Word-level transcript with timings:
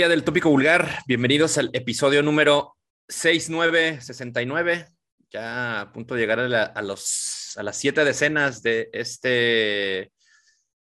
Familia 0.00 0.16
del 0.16 0.24
Tópico 0.24 0.48
Vulgar, 0.48 1.00
bienvenidos 1.06 1.58
al 1.58 1.68
episodio 1.74 2.22
número 2.22 2.74
6969, 3.08 4.86
ya 5.30 5.82
a 5.82 5.92
punto 5.92 6.14
de 6.14 6.22
llegar 6.22 6.40
a, 6.40 6.80
las 6.80 7.52
siete 7.72 8.02
decenas 8.02 8.62
de 8.62 8.88
este, 8.94 10.10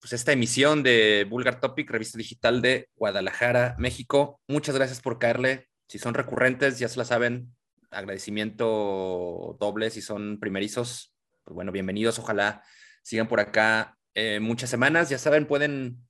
pues 0.01 0.13
esta 0.13 0.33
emisión 0.33 0.83
de 0.83 1.27
Vulgar 1.31 1.61
Topic, 1.63 1.91
revista 1.91 2.19
digital 2.19 2.61
de 2.61 2.91
Guadalajara, 2.95 3.75
México. 3.79 4.39
Muchas 4.47 4.75
gracias 4.75 5.01
por 5.01 5.19
caerle. 5.19 5.71
Si 5.89 5.99
son 5.99 6.13
recurrentes, 6.13 6.79
ya 6.79 6.91
se 6.91 6.99
la 6.99 7.07
saben, 7.07 7.57
agradecimiento 7.91 9.57
doble. 9.59 9.89
Si 9.89 10.03
son 10.03 10.39
primerizos, 10.39 11.15
pues 11.43 11.55
bueno, 11.55 11.73
bienvenidos. 11.73 12.19
Ojalá 12.19 12.63
sigan 13.03 13.29
por 13.29 13.41
acá 13.41 13.97
eh, 14.13 14.41
muchas 14.41 14.69
semanas. 14.69 15.09
Ya 15.09 15.17
saben, 15.17 15.47
pueden 15.47 16.07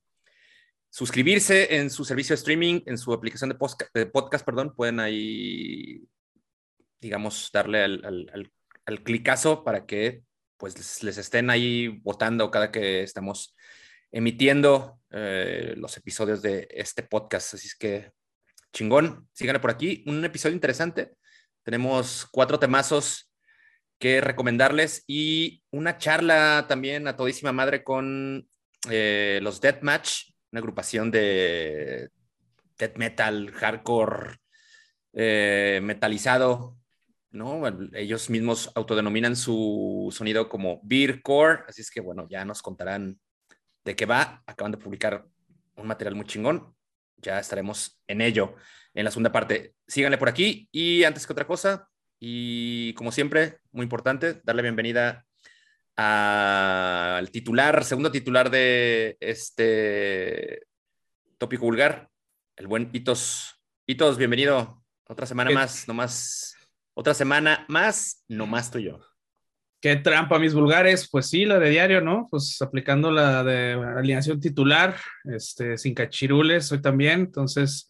suscribirse 0.91 1.77
en 1.77 1.89
su 1.89 2.03
servicio 2.03 2.33
de 2.33 2.39
streaming, 2.39 2.81
en 2.85 2.97
su 2.97 3.13
aplicación 3.13 3.49
de 3.49 4.05
podcast, 4.05 4.45
perdón, 4.45 4.75
pueden 4.75 4.99
ahí, 4.99 6.03
digamos, 6.99 7.49
darle 7.51 7.83
al, 7.83 8.51
clicazo 9.03 9.63
para 9.63 9.85
que 9.85 10.21
pues 10.57 11.01
les, 11.01 11.17
estén 11.17 11.49
ahí 11.49 11.87
votando 11.87 12.51
cada 12.51 12.71
que 12.71 13.03
estamos 13.03 13.55
emitiendo 14.11 14.99
eh, 15.09 15.75
los 15.77 15.95
episodios 15.95 16.41
de 16.41 16.67
este 16.69 17.03
podcast. 17.03 17.53
Así 17.53 17.67
es 17.67 17.75
que 17.75 18.11
chingón, 18.73 19.29
síganle 19.31 19.61
por 19.61 19.71
aquí. 19.71 20.03
Un 20.07 20.25
episodio 20.25 20.55
interesante. 20.55 21.13
Tenemos 21.63 22.27
cuatro 22.29 22.59
temazos 22.59 23.31
que 23.97 24.19
recomendarles 24.19 25.05
y 25.07 25.63
una 25.71 25.97
charla 25.97 26.65
también 26.67 27.07
a 27.07 27.15
todísima 27.15 27.53
madre 27.53 27.81
con 27.81 28.45
eh, 28.89 29.39
los 29.41 29.61
Deathmatch 29.61 30.30
una 30.51 30.59
agrupación 30.59 31.11
de 31.11 32.09
death 32.77 32.97
metal, 32.97 33.51
hardcore, 33.51 34.37
eh, 35.13 35.79
metalizado, 35.83 36.77
¿no? 37.31 37.63
ellos 37.93 38.29
mismos 38.29 38.71
autodenominan 38.75 39.35
su 39.35 40.09
sonido 40.11 40.49
como 40.49 40.81
beercore, 40.83 41.63
así 41.67 41.81
es 41.81 41.91
que 41.91 42.01
bueno, 42.01 42.27
ya 42.29 42.43
nos 42.45 42.61
contarán 42.61 43.19
de 43.85 43.95
qué 43.95 44.05
va. 44.05 44.43
Acaban 44.45 44.71
de 44.71 44.77
publicar 44.77 45.25
un 45.75 45.87
material 45.87 46.15
muy 46.15 46.25
chingón, 46.25 46.75
ya 47.17 47.39
estaremos 47.39 47.99
en 48.07 48.21
ello 48.21 48.55
en 48.93 49.05
la 49.05 49.11
segunda 49.11 49.31
parte. 49.31 49.75
Síganle 49.87 50.17
por 50.17 50.29
aquí 50.29 50.67
y 50.71 51.03
antes 51.03 51.25
que 51.25 51.33
otra 51.33 51.47
cosa, 51.47 51.87
y 52.19 52.93
como 52.93 53.11
siempre, 53.11 53.59
muy 53.71 53.83
importante, 53.83 54.41
darle 54.43 54.61
bienvenida 54.61 55.25
al 55.95 57.29
titular, 57.31 57.83
segundo 57.83 58.11
titular 58.11 58.49
de 58.49 59.17
este 59.19 60.63
tópico 61.37 61.65
vulgar, 61.65 62.09
el 62.55 62.67
buen 62.67 62.89
Hitos. 62.93 63.55
Hitos, 63.87 64.17
bienvenido. 64.17 64.83
Otra 65.07 65.25
semana 65.25 65.51
más, 65.51 65.87
nomás. 65.87 66.55
Otra 66.93 67.13
semana 67.13 67.65
más, 67.67 68.23
nomás 68.27 68.71
tú 68.71 68.77
y 68.79 68.85
yo. 68.85 68.99
Qué 69.81 69.95
trampa, 69.95 70.37
mis 70.37 70.53
vulgares. 70.53 71.09
Pues 71.11 71.27
sí, 71.27 71.43
la 71.45 71.57
de 71.57 71.69
diario, 71.71 72.01
¿no? 72.01 72.27
Pues 72.29 72.61
aplicando 72.61 73.09
la 73.09 73.43
de 73.43 73.73
alineación 73.73 74.39
titular, 74.39 74.95
este, 75.23 75.77
sin 75.77 75.95
cachirules 75.95 76.71
hoy 76.71 76.81
también. 76.81 77.21
Entonces, 77.21 77.89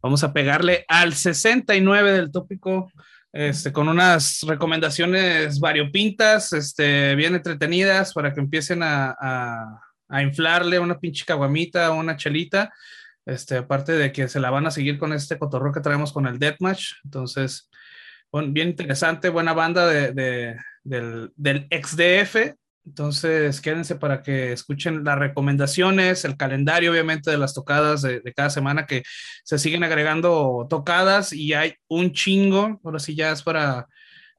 vamos 0.00 0.22
a 0.22 0.32
pegarle 0.32 0.84
al 0.86 1.14
69 1.14 2.12
del 2.12 2.30
tópico 2.30 2.92
este, 3.34 3.72
con 3.72 3.88
unas 3.88 4.42
recomendaciones 4.46 5.58
variopintas, 5.58 6.52
este, 6.52 7.16
bien 7.16 7.34
entretenidas 7.34 8.12
para 8.14 8.32
que 8.32 8.38
empiecen 8.38 8.80
a, 8.84 9.80
inflarle 10.22 10.78
una 10.78 11.00
pinche 11.00 11.24
caguamita 11.24 11.90
o 11.90 11.98
una 11.98 12.16
chelita. 12.16 12.72
Este, 13.26 13.56
aparte 13.56 13.90
de 13.90 14.12
que 14.12 14.28
se 14.28 14.38
la 14.38 14.50
van 14.50 14.66
a 14.68 14.70
seguir 14.70 14.98
con 14.98 15.12
este 15.12 15.36
cotorro 15.36 15.72
que 15.72 15.80
traemos 15.80 16.12
con 16.12 16.28
el 16.28 16.38
Deathmatch. 16.38 16.92
Entonces, 17.02 17.68
bien 18.32 18.68
interesante, 18.68 19.30
buena 19.30 19.52
banda 19.52 19.88
de, 19.88 20.56
del, 20.84 21.32
del 21.34 21.66
XDF. 21.72 22.54
Entonces, 22.86 23.62
quédense 23.62 23.96
para 23.96 24.22
que 24.22 24.52
escuchen 24.52 25.04
las 25.04 25.18
recomendaciones, 25.18 26.24
el 26.26 26.36
calendario, 26.36 26.90
obviamente, 26.90 27.30
de 27.30 27.38
las 27.38 27.54
tocadas 27.54 28.02
de, 28.02 28.20
cada 28.36 28.50
semana, 28.50 28.86
que 28.86 29.02
se 29.42 29.58
siguen 29.58 29.84
agregando 29.84 30.66
tocadas 30.68 31.32
y 31.32 31.54
hay 31.54 31.74
un 31.88 32.12
chingo. 32.12 32.80
Ahora 32.84 32.98
sí, 32.98 33.14
ya 33.14 33.32
es 33.32 33.42
para. 33.42 33.86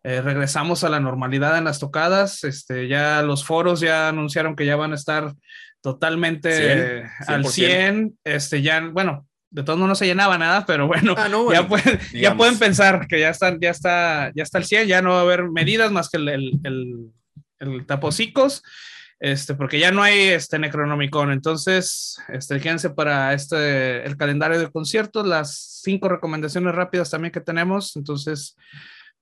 Eh, 0.03 0.21
regresamos 0.21 0.83
a 0.83 0.89
la 0.89 0.99
normalidad 0.99 1.57
en 1.57 1.63
las 1.63 1.79
tocadas. 1.79 2.43
Este, 2.43 2.87
ya 2.87 3.23
los 3.23 3.43
foros 3.43 3.79
ya 3.79 4.09
anunciaron 4.09 4.55
que 4.55 4.67
ya 4.67 4.75
van 4.75 4.91
a 4.91 4.95
estar 4.95 5.33
totalmente 5.81 7.03
al 7.25 7.45
100. 7.47 8.15
Este, 8.23 8.61
ya, 8.61 8.79
bueno, 8.81 9.27
de 9.49 9.63
todos 9.63 9.79
no 9.79 9.95
se 9.95 10.05
llenaba 10.05 10.37
nada, 10.37 10.67
pero 10.67 10.85
bueno, 10.85 11.15
ah, 11.17 11.27
ya, 11.51 11.67
pueden, 11.67 11.99
ya, 12.13 12.37
pueden, 12.37 12.59
pensar 12.59 13.07
que 13.07 13.19
ya 13.19 13.29
están, 13.29 13.59
ya 13.59 13.71
está, 13.71 14.31
ya 14.35 14.43
está 14.43 14.59
al 14.59 14.65
100, 14.65 14.87
ya 14.87 15.01
no 15.01 15.09
va 15.11 15.19
a 15.19 15.21
haber 15.21 15.49
medidas 15.49 15.91
más 15.91 16.09
que 16.09 16.17
el 16.17 16.29
el 16.63 17.11
Taposicos, 17.85 18.63
este, 19.19 19.55
porque 19.55 19.79
ya 19.79 19.91
no 19.91 20.03
hay 20.03 20.19
este 20.19 20.59
Necronomicon. 20.59 21.31
Entonces, 21.31 22.17
este, 22.27 22.59
para 22.89 23.33
este, 23.33 24.05
el 24.05 24.17
calendario 24.17 24.59
de 24.59 24.71
conciertos, 24.71 25.25
las 25.25 25.81
cinco 25.83 26.09
recomendaciones 26.09 26.75
rápidas 26.75 27.09
también 27.09 27.31
que 27.31 27.41
tenemos. 27.41 27.95
Entonces, 27.95 28.55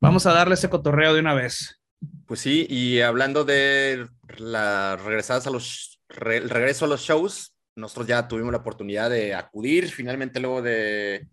vamos 0.01 0.25
a 0.25 0.33
darle 0.33 0.55
ese 0.55 0.69
cotorreo 0.69 1.13
de 1.13 1.19
una 1.19 1.33
vez. 1.33 1.79
Pues 2.25 2.41
sí, 2.41 2.65
y 2.69 2.99
hablando 3.01 3.45
de 3.45 4.07
las 4.37 5.01
regresadas 5.01 5.47
a 5.47 5.51
los, 5.51 6.01
el 6.09 6.49
regreso 6.49 6.85
a 6.85 6.89
los 6.89 7.01
shows, 7.01 7.55
nosotros 7.75 8.07
ya 8.07 8.27
tuvimos 8.27 8.51
la 8.51 8.59
oportunidad 8.59 9.09
de 9.09 9.33
acudir 9.33 9.89
finalmente 9.89 10.39
luego 10.39 10.61
de 10.61 11.27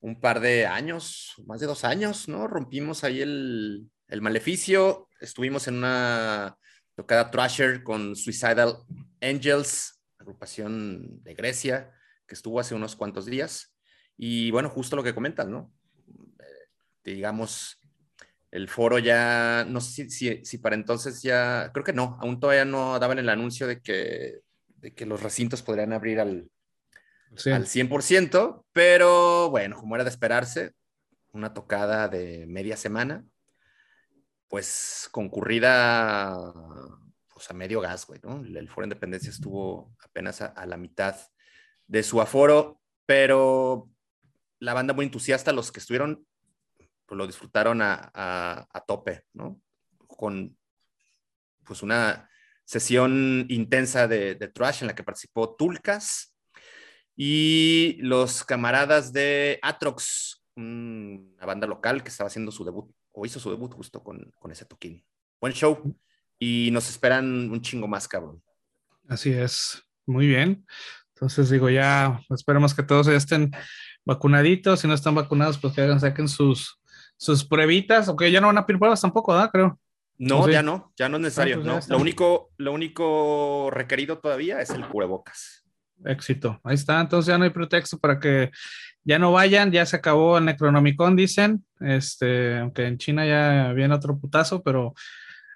un 0.00 0.18
par 0.18 0.40
de 0.40 0.66
años, 0.66 1.34
más 1.44 1.60
de 1.60 1.66
dos 1.66 1.84
años, 1.84 2.28
¿no? 2.28 2.46
Rompimos 2.48 3.04
ahí 3.04 3.20
el, 3.20 3.90
el 4.08 4.22
maleficio, 4.22 5.09
estuvimos 5.20 5.68
en 5.68 5.76
una 5.76 6.56
tocada 6.94 7.30
Thrasher 7.30 7.82
con 7.82 8.16
Suicidal 8.16 8.76
Angels, 9.20 10.02
agrupación 10.18 11.22
de 11.22 11.34
Grecia, 11.34 11.92
que 12.26 12.34
estuvo 12.34 12.60
hace 12.60 12.74
unos 12.74 12.96
cuantos 12.96 13.26
días. 13.26 13.74
Y 14.16 14.50
bueno, 14.50 14.68
justo 14.68 14.96
lo 14.96 15.02
que 15.02 15.14
comentas, 15.14 15.48
¿no? 15.48 15.72
Eh, 16.38 17.12
digamos, 17.14 17.78
el 18.50 18.68
foro 18.68 18.98
ya, 18.98 19.64
no 19.68 19.80
sé 19.80 20.10
si, 20.10 20.44
si, 20.44 20.58
para 20.58 20.74
entonces 20.74 21.22
ya, 21.22 21.70
creo 21.72 21.84
que 21.84 21.92
no, 21.92 22.18
aún 22.20 22.40
todavía 22.40 22.64
no 22.64 22.98
daban 22.98 23.18
el 23.18 23.28
anuncio 23.28 23.66
de 23.66 23.80
que, 23.80 24.40
de 24.76 24.92
que 24.92 25.06
los 25.06 25.22
recintos 25.22 25.62
podrían 25.62 25.92
abrir 25.92 26.20
al, 26.20 26.50
al 27.30 27.66
100%, 27.66 28.64
pero 28.72 29.50
bueno, 29.50 29.76
como 29.76 29.94
era 29.94 30.04
de 30.04 30.10
esperarse, 30.10 30.72
una 31.32 31.54
tocada 31.54 32.08
de 32.08 32.44
media 32.46 32.76
semana, 32.76 33.24
pues 34.50 35.08
concurrida 35.12 36.52
pues 37.32 37.48
a 37.50 37.54
medio 37.54 37.80
gas, 37.80 38.04
güey, 38.04 38.20
¿no? 38.22 38.44
El 38.44 38.68
Foro 38.68 38.84
Independencia 38.84 39.30
estuvo 39.30 39.96
apenas 40.02 40.42
a, 40.42 40.66
la 40.66 40.76
mitad 40.76 41.16
de 41.86 42.02
su 42.02 42.20
aforo, 42.20 42.82
pero 43.06 43.88
la 44.58 44.74
banda 44.74 44.92
muy 44.92 45.06
entusiasta, 45.06 45.52
los 45.52 45.70
que 45.70 45.78
estuvieron, 45.78 46.26
pues 47.06 47.16
lo 47.16 47.28
disfrutaron 47.28 47.80
a, 47.80 48.82
tope, 48.88 49.24
¿no? 49.32 49.60
Con 50.08 50.58
pues 51.64 51.82
una 51.84 52.28
sesión 52.64 53.46
intensa 53.48 54.08
de, 54.08 54.34
de 54.34 54.48
trash 54.48 54.82
en 54.82 54.88
la 54.88 54.96
que 54.96 55.04
participó 55.04 55.54
Tulcas 55.54 56.34
y 57.14 57.98
los 58.00 58.44
camaradas 58.44 59.12
de 59.12 59.60
Atrox, 59.62 60.42
una 60.56 61.46
banda 61.46 61.68
local 61.68 62.02
que 62.02 62.08
estaba 62.08 62.26
haciendo 62.26 62.50
su 62.50 62.64
debut 62.64 62.92
o 63.12 63.26
hizo 63.26 63.40
su 63.40 63.50
debut 63.50 63.72
justo 63.72 64.02
con, 64.02 64.32
con 64.38 64.50
ese 64.50 64.64
toquín. 64.64 65.04
Buen 65.40 65.52
show 65.52 65.96
y 66.38 66.70
nos 66.72 66.88
esperan 66.88 67.50
un 67.50 67.60
chingo 67.60 67.86
más, 67.86 68.08
cabrón. 68.08 68.42
Así 69.08 69.32
es, 69.32 69.82
muy 70.06 70.26
bien. 70.26 70.66
Entonces 71.14 71.50
digo, 71.50 71.68
ya 71.68 72.20
esperemos 72.30 72.74
que 72.74 72.82
todos 72.82 73.06
ya 73.06 73.12
estén 73.12 73.50
vacunaditos. 74.06 74.80
Si 74.80 74.88
no 74.88 74.94
están 74.94 75.14
vacunados, 75.14 75.58
pues 75.58 75.74
que 75.74 75.82
hagan, 75.82 76.00
saquen 76.00 76.28
sus, 76.28 76.80
sus 77.16 77.44
pruebitas. 77.44 78.08
Ok, 78.08 78.24
ya 78.24 78.40
no 78.40 78.46
van 78.46 78.58
a 78.58 78.66
pedir 78.66 78.78
pruebas 78.78 79.02
tampoco, 79.02 79.32
¿verdad? 79.32 79.50
Creo. 79.52 79.78
No, 80.16 80.48
ya 80.48 80.62
no, 80.62 80.92
ya 80.96 81.08
no 81.08 81.16
es 81.16 81.22
necesario. 81.22 81.56
Ah, 81.58 81.62
pues 81.62 81.88
no. 81.88 81.96
Lo, 81.96 82.00
único, 82.00 82.50
lo 82.56 82.72
único 82.72 83.70
requerido 83.70 84.18
todavía 84.18 84.60
es 84.60 84.70
el 84.70 84.86
cubrebocas. 84.86 85.64
Éxito. 86.04 86.60
Ahí 86.64 86.74
está. 86.74 87.00
Entonces 87.00 87.26
ya 87.26 87.36
no 87.36 87.44
hay 87.44 87.50
pretexto 87.50 87.98
para 87.98 88.18
que 88.18 88.50
ya 89.04 89.18
no 89.18 89.32
vayan, 89.32 89.72
ya 89.72 89.86
se 89.86 89.96
acabó 89.96 90.38
el 90.38 90.44
Necronomicon, 90.44 91.16
dicen, 91.16 91.64
este, 91.80 92.58
aunque 92.58 92.86
en 92.86 92.98
China 92.98 93.26
ya 93.26 93.72
viene 93.72 93.94
otro 93.94 94.18
putazo, 94.18 94.62
pero 94.62 94.94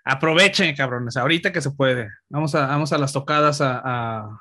aprovechen, 0.04 0.74
cabrones, 0.74 1.16
ahorita 1.16 1.52
que 1.52 1.60
se 1.60 1.70
puede. 1.70 2.08
Vamos 2.28 2.54
a, 2.54 2.66
vamos 2.66 2.92
a 2.92 2.98
las 2.98 3.12
tocadas 3.12 3.60
a, 3.60 4.40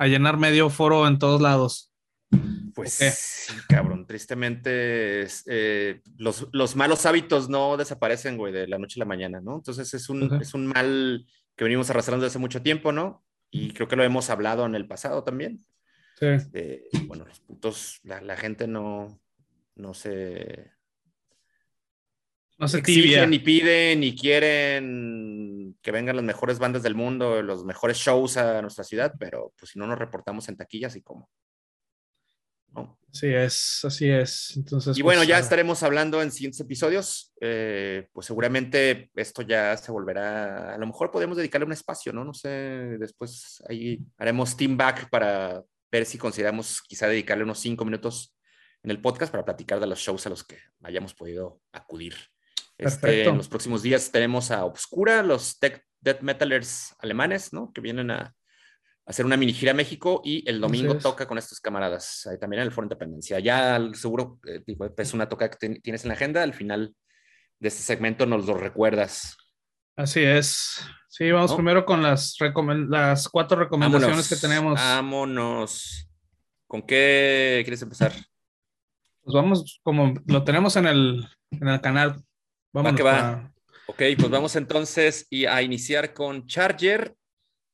llenar 0.00 0.36
medio 0.36 0.70
foro 0.70 1.06
en 1.08 1.18
todos 1.18 1.40
lados. 1.40 1.92
Pues 2.74 2.92
sí, 2.92 3.54
cabrón, 3.68 4.06
tristemente 4.06 5.26
eh, 5.46 6.00
los, 6.16 6.76
malos 6.76 7.06
hábitos 7.06 7.48
no 7.48 7.76
desaparecen, 7.76 8.36
güey, 8.36 8.52
de 8.52 8.68
la 8.68 8.78
noche 8.78 9.00
a 9.00 9.00
la 9.00 9.06
mañana, 9.06 9.40
¿no? 9.40 9.56
Entonces 9.56 9.92
es 9.94 10.08
un, 10.08 10.40
es 10.40 10.54
un 10.54 10.66
mal 10.66 11.26
que 11.56 11.64
venimos 11.64 11.90
arrastrando 11.90 12.24
desde 12.24 12.34
hace 12.34 12.38
mucho 12.38 12.62
tiempo, 12.62 12.92
¿no? 12.92 13.24
Y 13.50 13.72
creo 13.72 13.88
que 13.88 13.96
lo 13.96 14.04
hemos 14.04 14.30
hablado 14.30 14.66
en 14.66 14.74
el 14.74 14.86
pasado 14.86 15.24
también. 15.24 15.64
Eh, 16.20 16.88
bueno, 17.06 17.24
los 17.24 17.40
puntos, 17.40 18.00
la, 18.02 18.36
gente 18.36 18.66
no, 18.66 19.20
no 19.76 19.94
se... 19.94 20.72
No 22.58 22.66
se 22.66 22.78
exigen 22.78 23.30
ni 23.30 23.38
piden 23.38 24.00
ni 24.00 24.16
quieren 24.16 25.78
que 25.80 25.92
vengan 25.92 26.16
las 26.16 26.24
mejores 26.24 26.58
bandas 26.58 26.82
del 26.82 26.96
mundo, 26.96 27.40
los 27.40 27.64
mejores 27.64 27.98
shows 27.98 28.36
a 28.36 28.60
nuestra 28.62 28.82
ciudad, 28.82 29.14
pero 29.18 29.52
pues 29.56 29.70
si 29.70 29.78
no 29.78 29.86
nos 29.86 29.98
reportamos 29.98 30.48
en 30.48 30.56
taquillas 30.56 30.96
y 30.96 31.02
cómo. 31.02 31.30
Sí, 33.10 33.28
es, 33.28 33.80
así 33.84 34.08
es. 34.08 34.54
Entonces, 34.56 34.96
y 34.98 35.02
bueno, 35.02 35.20
pues, 35.20 35.28
ya 35.28 35.38
estaremos 35.38 35.82
hablando 35.82 36.20
en 36.20 36.30
siguientes 36.30 36.60
episodios. 36.60 37.32
Eh, 37.40 38.06
pues 38.12 38.26
seguramente 38.26 39.10
esto 39.14 39.42
ya 39.42 39.76
se 39.76 39.90
volverá. 39.90 40.74
A 40.74 40.78
lo 40.78 40.86
mejor 40.86 41.10
podemos 41.10 41.36
dedicarle 41.36 41.66
un 41.66 41.72
espacio, 41.72 42.12
¿no? 42.12 42.24
No 42.24 42.34
sé. 42.34 42.48
Después 42.98 43.62
ahí 43.68 43.98
haremos 44.18 44.56
team 44.56 44.76
back 44.76 45.08
para 45.08 45.62
ver 45.90 46.04
si 46.04 46.18
consideramos 46.18 46.82
quizá 46.82 47.08
dedicarle 47.08 47.44
unos 47.44 47.58
cinco 47.58 47.84
minutos 47.84 48.36
en 48.82 48.90
el 48.90 49.00
podcast 49.00 49.30
para 49.30 49.44
platicar 49.44 49.80
de 49.80 49.86
los 49.86 49.98
shows 49.98 50.26
a 50.26 50.30
los 50.30 50.44
que 50.44 50.58
hayamos 50.82 51.14
podido 51.14 51.60
acudir. 51.72 52.14
Este, 52.76 53.24
en 53.24 53.36
los 53.36 53.48
próximos 53.48 53.82
días 53.82 54.12
tenemos 54.12 54.50
a 54.50 54.64
Obscura, 54.64 55.22
los 55.22 55.58
tech, 55.58 55.84
death 56.00 56.20
metalers 56.20 56.94
alemanes, 57.00 57.52
¿no? 57.52 57.72
Que 57.72 57.80
vienen 57.80 58.10
a 58.10 58.34
hacer 59.04 59.24
una 59.24 59.36
mini 59.36 59.52
gira 59.52 59.72
a 59.72 59.74
México 59.74 60.20
y 60.24 60.48
el 60.48 60.60
domingo 60.60 60.96
toca 60.98 61.26
con 61.26 61.38
estos 61.38 61.60
camaradas, 61.60 62.26
ahí 62.26 62.38
también 62.38 62.60
en 62.60 62.66
el 62.66 62.72
Foro 62.72 62.84
Independencia. 62.84 63.38
Ya 63.40 63.80
seguro 63.94 64.38
eh, 64.46 64.62
es 64.96 65.14
una 65.14 65.28
toca 65.28 65.50
que 65.50 65.80
tienes 65.80 66.04
en 66.04 66.08
la 66.08 66.14
agenda, 66.14 66.42
al 66.42 66.54
final 66.54 66.94
de 67.58 67.68
este 67.68 67.82
segmento 67.82 68.26
nos 68.26 68.46
lo 68.46 68.54
recuerdas. 68.54 69.36
Así 69.98 70.22
es. 70.22 70.80
Sí, 71.08 71.28
vamos 71.32 71.52
primero 71.56 71.84
con 71.84 72.00
las, 72.04 72.36
las 72.88 73.28
cuatro 73.28 73.58
recomendaciones 73.58 74.28
que 74.28 74.36
tenemos. 74.36 74.74
Vámonos. 74.74 76.08
¿Con 76.68 76.82
qué 76.82 77.62
quieres 77.64 77.82
empezar? 77.82 78.12
Pues 78.12 79.34
vamos, 79.34 79.80
como 79.82 80.14
lo 80.26 80.44
tenemos 80.44 80.76
en 80.76 80.86
el, 80.86 81.28
en 81.50 81.66
el 81.66 81.80
canal. 81.80 82.22
Vamos 82.72 82.94
que 82.94 83.02
va. 83.02 83.52
Ok, 83.88 84.02
pues 84.16 84.30
vamos 84.30 84.54
entonces 84.54 85.26
y 85.30 85.46
a 85.46 85.62
iniciar 85.62 86.14
con 86.14 86.46
Charger 86.46 87.16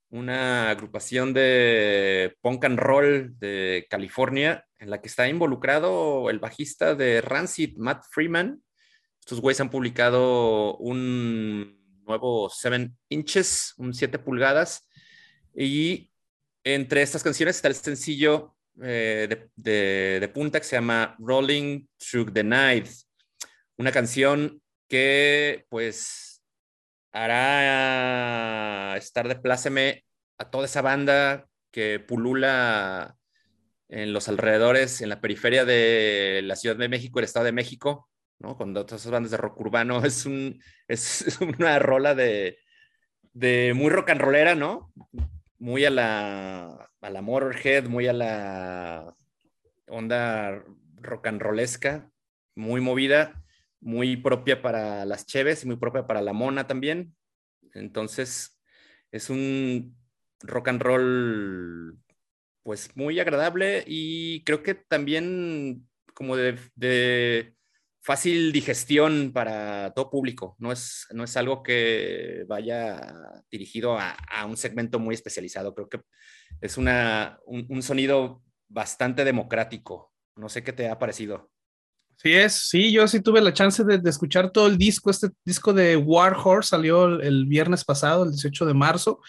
una 0.08 0.70
agrupación 0.70 1.34
de 1.34 2.34
punk 2.40 2.64
and 2.64 2.78
roll 2.78 3.38
de 3.38 3.86
California 3.90 4.64
en 4.78 4.88
la 4.88 5.02
que 5.02 5.08
está 5.08 5.28
involucrado 5.28 6.30
el 6.30 6.38
bajista 6.38 6.94
de 6.94 7.20
Rancid, 7.20 7.76
Matt 7.76 8.02
Freeman. 8.10 8.62
Estos 9.20 9.42
güeyes 9.42 9.60
han 9.60 9.68
publicado 9.68 10.78
un 10.78 11.83
nuevo 12.06 12.48
7 12.50 12.90
inches, 13.08 13.74
un 13.78 13.94
7 13.94 14.18
pulgadas, 14.18 14.88
y 15.54 16.10
entre 16.64 17.02
estas 17.02 17.22
canciones 17.22 17.56
está 17.56 17.68
el 17.68 17.74
sencillo 17.74 18.56
eh, 18.82 19.48
de, 19.56 20.18
de, 20.20 20.28
punta 20.28 20.58
que 20.58 20.66
se 20.66 20.76
llama 20.76 21.16
Rolling 21.18 21.86
Through 21.98 22.32
the 22.32 22.42
Night, 22.42 22.88
una 23.76 23.92
canción 23.92 24.60
que 24.88 25.66
pues 25.68 26.42
hará 27.12 28.96
estar 28.96 29.28
de 29.28 29.36
pláceme 29.36 30.04
a 30.38 30.50
toda 30.50 30.64
esa 30.64 30.82
banda 30.82 31.46
que 31.70 32.00
pulula 32.00 33.16
en 33.88 34.12
los 34.12 34.28
alrededores, 34.28 35.00
en 35.00 35.08
la 35.08 35.20
periferia 35.20 35.64
de 35.64 36.40
la 36.44 36.56
Ciudad 36.56 36.76
de 36.76 36.88
México, 36.88 37.18
el 37.18 37.24
Estado 37.26 37.46
de 37.46 37.52
México, 37.52 38.08
¿no? 38.38 38.56
Con 38.56 38.74
todas 38.74 39.00
esas 39.00 39.12
bandas 39.12 39.30
de 39.30 39.36
rock 39.36 39.60
urbano, 39.60 40.02
es, 40.04 40.26
un, 40.26 40.60
es, 40.88 41.38
una 41.40 41.78
rola 41.78 42.14
de, 42.14 42.58
de, 43.32 43.72
muy 43.74 43.90
rock 43.90 44.10
and 44.10 44.20
rollera, 44.20 44.54
¿no? 44.54 44.92
Muy 45.58 45.84
a 45.84 45.90
la, 45.90 46.90
a 47.00 47.10
la 47.10 47.22
Motorhead, 47.22 47.86
muy 47.86 48.06
a 48.06 48.12
la 48.12 49.16
onda 49.88 50.62
rock 50.96 51.26
and 51.26 51.40
rollesca, 51.40 52.10
muy 52.54 52.80
movida, 52.80 53.42
muy 53.80 54.16
propia 54.16 54.62
para 54.62 55.04
las 55.04 55.26
cheves 55.26 55.64
y 55.64 55.66
muy 55.66 55.76
propia 55.76 56.06
para 56.06 56.22
la 56.22 56.32
mona 56.32 56.66
también. 56.66 57.14
Entonces, 57.74 58.60
es 59.12 59.30
un 59.30 59.96
rock 60.40 60.68
and 60.68 60.82
roll 60.82 61.98
pues 62.62 62.96
muy 62.96 63.20
agradable 63.20 63.84
y 63.86 64.42
creo 64.44 64.62
que 64.62 64.74
también 64.74 65.86
como 66.14 66.36
de, 66.36 67.53
fácil 68.04 68.52
digestión 68.52 69.32
para 69.32 69.94
todo 69.94 70.10
público. 70.10 70.56
No 70.58 70.70
es, 70.70 71.06
no 71.12 71.24
es 71.24 71.36
algo 71.38 71.62
que 71.62 72.44
vaya 72.46 73.42
dirigido 73.50 73.98
a, 73.98 74.14
un 74.46 74.58
segmento 74.58 74.98
muy 74.98 75.14
especializado. 75.14 75.74
Creo 75.74 75.88
que 75.88 76.00
es 76.60 76.76
una, 76.76 77.38
un, 77.46 77.82
sonido 77.82 78.42
bastante 78.68 79.24
democrático. 79.24 80.12
No 80.36 80.50
sé 80.50 80.62
qué 80.62 80.74
te 80.74 80.88
ha 80.88 80.98
parecido. 80.98 81.50
Sí 82.18 82.32
es, 82.34 82.68
sí, 82.68 82.92
yo 82.92 83.08
sí 83.08 83.20
tuve 83.20 83.40
la 83.40 83.54
chance 83.54 83.82
de, 83.82 83.98
escuchar 84.08 84.50
todo 84.50 84.66
el 84.66 84.76
disco. 84.76 85.10
Este 85.10 85.30
disco 85.42 85.72
de 85.72 85.96
War 85.96 86.36
Horse 86.36 86.68
salió 86.68 87.06
el, 87.06 87.46
viernes 87.46 87.84
pasado, 87.84 88.24
el 88.24 88.32
18 88.32 88.66
de 88.66 88.74
marzo, 88.74 89.20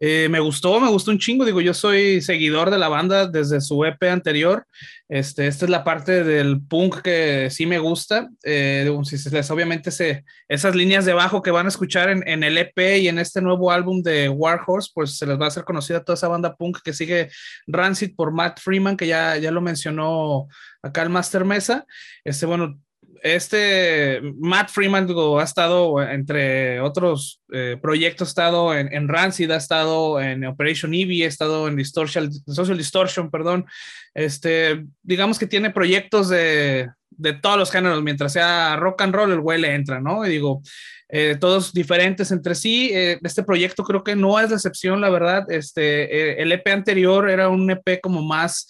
eh, 0.00 0.28
me 0.28 0.40
gustó, 0.40 0.80
me 0.80 0.90
gustó 0.90 1.10
un 1.10 1.18
chingo. 1.18 1.44
Digo, 1.44 1.60
yo 1.60 1.72
soy 1.72 2.20
seguidor 2.20 2.70
de 2.70 2.78
la 2.78 2.88
banda 2.88 3.26
desde 3.26 3.60
su 3.60 3.84
EP 3.84 4.02
anterior. 4.04 4.66
Este, 5.08 5.46
esta 5.46 5.66
es 5.66 5.70
la 5.70 5.84
parte 5.84 6.24
del 6.24 6.60
punk 6.62 7.02
que 7.02 7.48
sí 7.50 7.66
me 7.66 7.78
gusta. 7.78 8.28
Eh, 8.42 8.90
obviamente 8.90 9.90
se, 9.90 10.24
esas 10.48 10.74
líneas 10.74 11.04
de 11.04 11.12
bajo 11.12 11.42
que 11.42 11.50
van 11.50 11.66
a 11.66 11.68
escuchar 11.68 12.10
en, 12.10 12.26
en, 12.26 12.42
el 12.42 12.58
EP 12.58 12.98
y 12.98 13.08
en 13.08 13.18
este 13.18 13.40
nuevo 13.40 13.70
álbum 13.70 14.02
de 14.02 14.28
Warhorse, 14.28 14.90
pues 14.94 15.16
se 15.16 15.26
les 15.26 15.38
va 15.38 15.44
a 15.44 15.48
hacer 15.48 15.64
conocida 15.64 16.02
toda 16.02 16.14
esa 16.14 16.28
banda 16.28 16.56
punk 16.56 16.78
que 16.82 16.92
sigue 16.92 17.30
Rancid 17.66 18.14
por 18.16 18.32
Matt 18.32 18.60
Freeman, 18.60 18.96
que 18.96 19.06
ya, 19.06 19.36
ya 19.36 19.50
lo 19.50 19.60
mencionó 19.60 20.48
acá 20.82 21.02
el 21.02 21.10
Master 21.10 21.44
Mesa. 21.44 21.86
Este, 22.24 22.46
bueno, 22.46 22.80
este 23.24 24.20
Matt 24.38 24.68
Freeman 24.68 25.08
ha 25.40 25.42
estado 25.42 26.02
entre 26.02 26.78
otros 26.80 27.40
eh, 27.54 27.78
proyectos, 27.80 28.28
ha 28.28 28.30
estado 28.30 28.74
en, 28.74 29.08
Rancid, 29.08 29.50
ha 29.50 29.56
estado 29.56 30.20
en 30.20 30.44
Operation 30.44 30.92
Eevee, 30.92 31.24
ha 31.24 31.28
estado 31.28 31.66
en 31.66 31.74
Distortion, 31.74 32.30
Social 32.30 32.76
Distortion, 32.76 33.30
perdón. 33.30 33.64
Este, 34.12 34.84
digamos 35.02 35.38
que 35.38 35.46
tiene 35.46 35.70
proyectos 35.70 36.28
de, 36.28 36.90
de 37.08 37.32
todos 37.32 37.56
los 37.56 37.70
géneros, 37.70 38.02
mientras 38.02 38.30
sea 38.34 38.76
rock 38.76 39.00
and 39.00 39.14
roll, 39.14 39.32
el 39.32 39.40
güey 39.40 39.58
le 39.58 39.74
entra, 39.74 40.00
¿no? 40.00 40.26
Y 40.26 40.28
digo, 40.28 40.60
eh, 41.08 41.38
todos 41.40 41.72
diferentes 41.72 42.30
entre 42.30 42.54
sí. 42.54 42.90
Eh, 42.92 43.18
este 43.22 43.42
proyecto 43.42 43.84
creo 43.84 44.04
que 44.04 44.16
no 44.16 44.38
es 44.38 44.50
la 44.50 44.56
excepción, 44.56 45.00
la 45.00 45.08
verdad. 45.08 45.50
Este, 45.50 46.42
el 46.42 46.52
EP 46.52 46.68
anterior 46.68 47.30
era 47.30 47.48
un 47.48 47.70
EP 47.70 48.02
como 48.02 48.22
más 48.22 48.66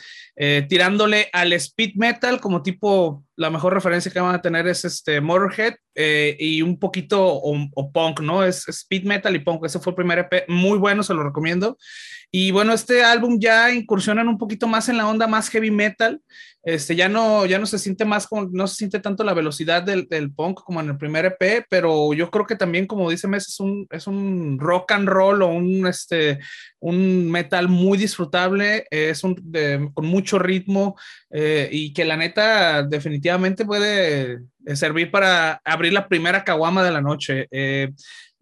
tirándole 0.68 1.28
al 1.32 1.52
speed 1.52 1.92
metal, 1.94 2.40
como 2.40 2.61
tipo, 2.61 3.23
la 3.37 3.50
mejor 3.50 3.75
referencia 3.75 4.12
que 4.12 4.21
van 4.21 4.35
a 4.35 4.43
tener 4.43 4.67
es 4.67 4.85
este 4.85 5.21
Motorhead 5.21 5.75
eh, 5.95 6.37
y 6.38 6.62
un 6.62 6.79
poquito 6.79 7.21
o, 7.25 7.93
punk, 7.93 8.21
¿no? 8.21 8.45
Es, 8.45 8.69
speed 8.69 9.05
metal 9.05 9.35
y 9.35 9.41
punk. 9.41 9.64
Ese 9.64 9.79
fue 9.79 9.93
el 9.93 9.97
primer 9.97 10.19
EP, 10.19 10.49
muy 10.49 10.79
bueno, 10.79 11.03
se 11.03 11.14
lo 11.14 11.23
recomiendo. 11.23 11.76
Y 12.31 12.50
bueno, 12.50 12.73
este 12.73 13.05
álbum 13.05 13.38
ya 13.41 13.71
incursionan 13.71 14.29
un 14.29 14.38
poquito 14.38 14.67
más 14.67 14.88
en 14.88 14.97
la 14.97 15.09
onda 15.09 15.26
más 15.26 15.49
heavy 15.50 15.71
metal. 15.71 16.21
Este, 16.64 16.97
ya 16.97 17.11
no, 17.11 17.45
ya 17.45 17.59
no 17.59 17.67
se 17.67 17.79
siente 17.79 18.07
más, 18.07 18.26
con, 18.26 18.50
no 18.53 18.67
se 18.67 18.76
siente 18.76 18.99
tanto 18.99 19.23
la 19.23 19.35
velocidad 19.35 19.83
del, 19.83 20.09
del, 20.09 20.33
punk 20.33 20.62
como 20.64 20.81
en 20.81 20.88
el 20.88 20.97
primer 20.97 21.26
EP, 21.26 21.67
pero 21.69 22.14
yo 22.14 22.31
creo 22.31 22.47
que 22.47 22.57
también, 22.57 22.87
como 22.87 23.11
dice 23.11 23.29
Mes, 23.29 23.47
es 23.49 23.61
un, 23.61 23.87
es 23.91 24.07
un 24.07 24.59
rock 24.59 24.93
and 24.93 25.07
roll 25.07 25.43
o 25.43 25.49
un, 25.49 25.87
este, 25.87 26.38
un 26.81 27.31
metal 27.31 27.69
muy 27.69 27.99
disfrutable, 27.99 28.87
es 28.91 29.23
un, 29.25 29.35
con 29.93 30.07
mucho 30.07 30.38
ritmo 30.38 30.97
eh, 31.29 31.69
y 31.71 31.93
que 31.93 32.07
la 32.07 32.17
neta 32.17 32.83
definitivamente 32.83 33.24
puede 33.66 34.40
servir 34.75 35.11
para 35.11 35.61
abrir 35.64 35.93
la 35.93 36.09
primera 36.09 36.45
caguama 36.45 36.83
de 36.83 36.90
la 36.90 37.00
noche. 37.00 37.47
Eh, 37.50 37.90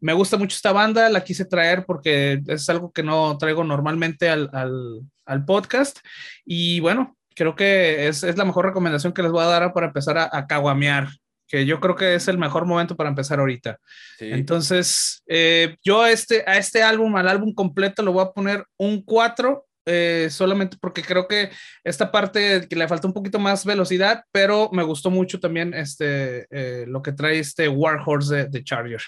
me 0.01 0.13
gusta 0.13 0.37
mucho 0.37 0.57
esta 0.57 0.73
banda, 0.73 1.09
la 1.09 1.23
quise 1.23 1.45
traer 1.45 1.85
porque 1.87 2.43
es 2.49 2.69
algo 2.69 2.91
que 2.91 3.05
no 3.05 3.39
traigo 3.39 3.63
normalmente 3.63 4.29
al, 4.29 5.05
podcast. 5.47 5.99
Y 6.45 6.81
bueno, 6.81 7.17
creo 7.35 7.55
que 7.55 8.09
es, 8.09 8.23
la 8.37 8.45
mejor 8.45 8.67
recomendación 8.67 9.13
que 9.13 9.23
les 9.23 9.31
voy 9.31 9.43
a 9.43 9.47
dar 9.47 9.73
para 9.73 9.87
empezar 9.87 10.19
a, 10.19 10.47
caguamear, 10.47 11.09
que 11.47 11.65
yo 11.65 11.81
creo 11.81 11.95
que 11.95 12.17
es 12.17 12.27
el 12.27 12.37
mejor 12.37 12.67
momento 12.67 12.97
para 12.97 13.11
empezar 13.11 13.39
ahorita. 13.39 13.79
Entonces, 14.19 15.23
eh, 15.27 15.77
yo 15.85 16.03
a 16.03 16.11
este, 16.11 16.43
a 16.47 16.59
este 16.59 16.83
álbum, 16.83 17.15
al 17.17 17.29
álbum 17.29 17.55
completo, 17.55 18.03
le 18.03 18.11
voy 18.11 18.25
a 18.25 18.33
poner 18.33 18.67
un 18.77 19.03
4. 19.03 19.65
Eh, 19.85 20.29
solamente 20.31 20.77
porque 20.81 21.03
creo 21.03 21.27
que 21.27 21.51
esta 21.83 22.13
parte 22.13 22.69
que 22.69 22.77
le 22.77 22.87
falta 22.87 23.09
un 23.09 23.13
poquito 23.13 23.41
más 23.41 23.65
velocidad, 23.65 24.25
pero 24.31 24.71
me 24.73 24.85
gustó 24.85 25.11
mucho 25.11 25.41
también 25.41 25.75
este, 25.75 26.47
eh, 26.51 26.85
lo 26.87 27.03
que 27.03 27.11
trae 27.13 27.41
este 27.41 27.69
Warhorse 27.69 28.47
de, 28.47 28.65
Charger 28.65 29.03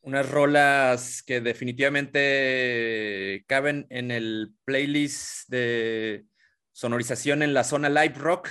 unas 0.00 0.30
rolas 0.30 1.22
que 1.24 1.40
definitivamente 1.40 3.44
caben 3.48 3.86
en 3.90 4.12
el 4.12 4.54
playlist 4.64 5.48
de 5.48 6.24
sonorización 6.72 7.42
en 7.42 7.52
la 7.52 7.64
zona 7.64 7.88
live 7.88 8.14
rock 8.14 8.48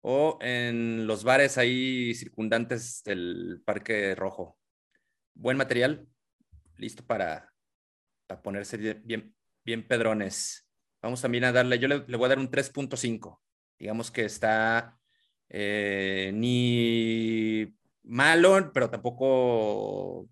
o 0.00 0.36
en 0.40 1.06
los 1.06 1.22
bares 1.22 1.58
ahí 1.58 2.12
circundantes 2.14 3.04
del 3.04 3.62
Parque 3.64 4.16
Rojo. 4.16 4.58
Buen 5.34 5.56
material, 5.56 6.08
listo 6.76 7.06
para, 7.06 7.52
para 8.26 8.42
ponerse 8.42 8.76
bien, 8.76 9.32
bien 9.64 9.86
pedrones. 9.86 10.69
Vamos 11.02 11.20
también 11.20 11.44
a 11.44 11.52
darle, 11.52 11.78
yo 11.78 11.88
le, 11.88 11.98
voy 11.98 12.26
a 12.26 12.28
dar 12.28 12.38
un 12.38 12.50
3.5. 12.50 13.38
Digamos 13.78 14.10
que 14.10 14.24
está 14.24 14.98
eh, 15.48 16.30
ni 16.34 17.74
malo, 18.02 18.70
pero 18.72 18.90
tampoco 18.90 20.28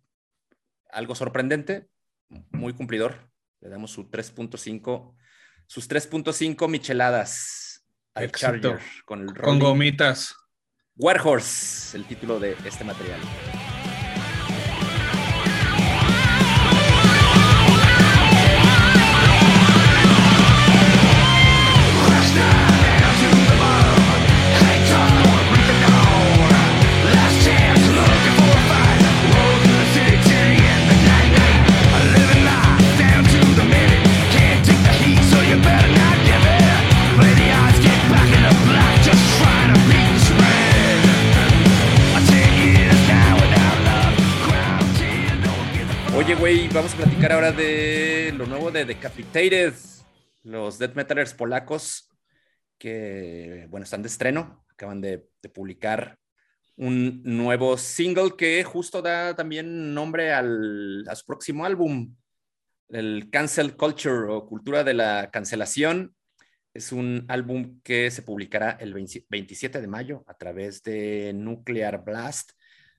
algo 0.90 1.14
sorprendente, 1.14 1.88
muy 2.50 2.72
cumplidor. 2.74 3.30
Le 3.60 3.68
damos 3.68 3.90
su 3.90 4.10
3.5, 4.10 5.14
sus 5.66 5.88
3.5 5.88 6.68
micheladas 6.68 7.86
al 8.14 8.30
Charger 8.32 8.78
con 9.04 9.22
el 9.22 9.34
Con 9.34 9.58
gomitas. 9.58 10.36
Warhorse, 10.96 11.96
el 11.96 12.04
título 12.06 12.40
de 12.40 12.56
este 12.64 12.84
material. 12.84 13.20
Platicar 47.28 47.32
ahora 47.32 47.52
de 47.52 48.32
lo 48.34 48.46
nuevo 48.46 48.70
de 48.70 48.86
Decapitated, 48.86 49.74
los 50.44 50.78
death 50.78 50.94
metalers 50.94 51.34
polacos 51.34 52.08
que, 52.78 53.66
bueno, 53.68 53.84
están 53.84 54.00
de 54.00 54.08
estreno, 54.08 54.64
acaban 54.70 55.02
de, 55.02 55.28
publicar 55.52 56.18
un 56.76 57.22
nuevo 57.24 57.76
single 57.76 58.34
que 58.36 58.64
justo 58.64 59.02
da 59.02 59.36
también 59.36 59.92
nombre 59.92 60.32
al, 60.32 61.04
a 61.06 61.14
su 61.14 61.26
próximo 61.26 61.66
álbum, 61.66 62.14
el 62.88 63.28
Cancel 63.30 63.76
Culture 63.76 64.32
o 64.32 64.46
Cultura 64.46 64.82
de 64.82 64.94
la 64.94 65.30
Cancelación. 65.30 66.14
Es 66.72 66.92
un 66.92 67.26
álbum 67.28 67.80
que 67.82 68.10
se 68.10 68.22
publicará 68.22 68.70
el 68.80 68.94
27 68.94 69.80
de 69.80 69.86
mayo 69.86 70.24
a 70.26 70.34
través 70.34 70.82
de 70.82 71.32
Nuclear 71.34 72.04
Blast, 72.04 72.52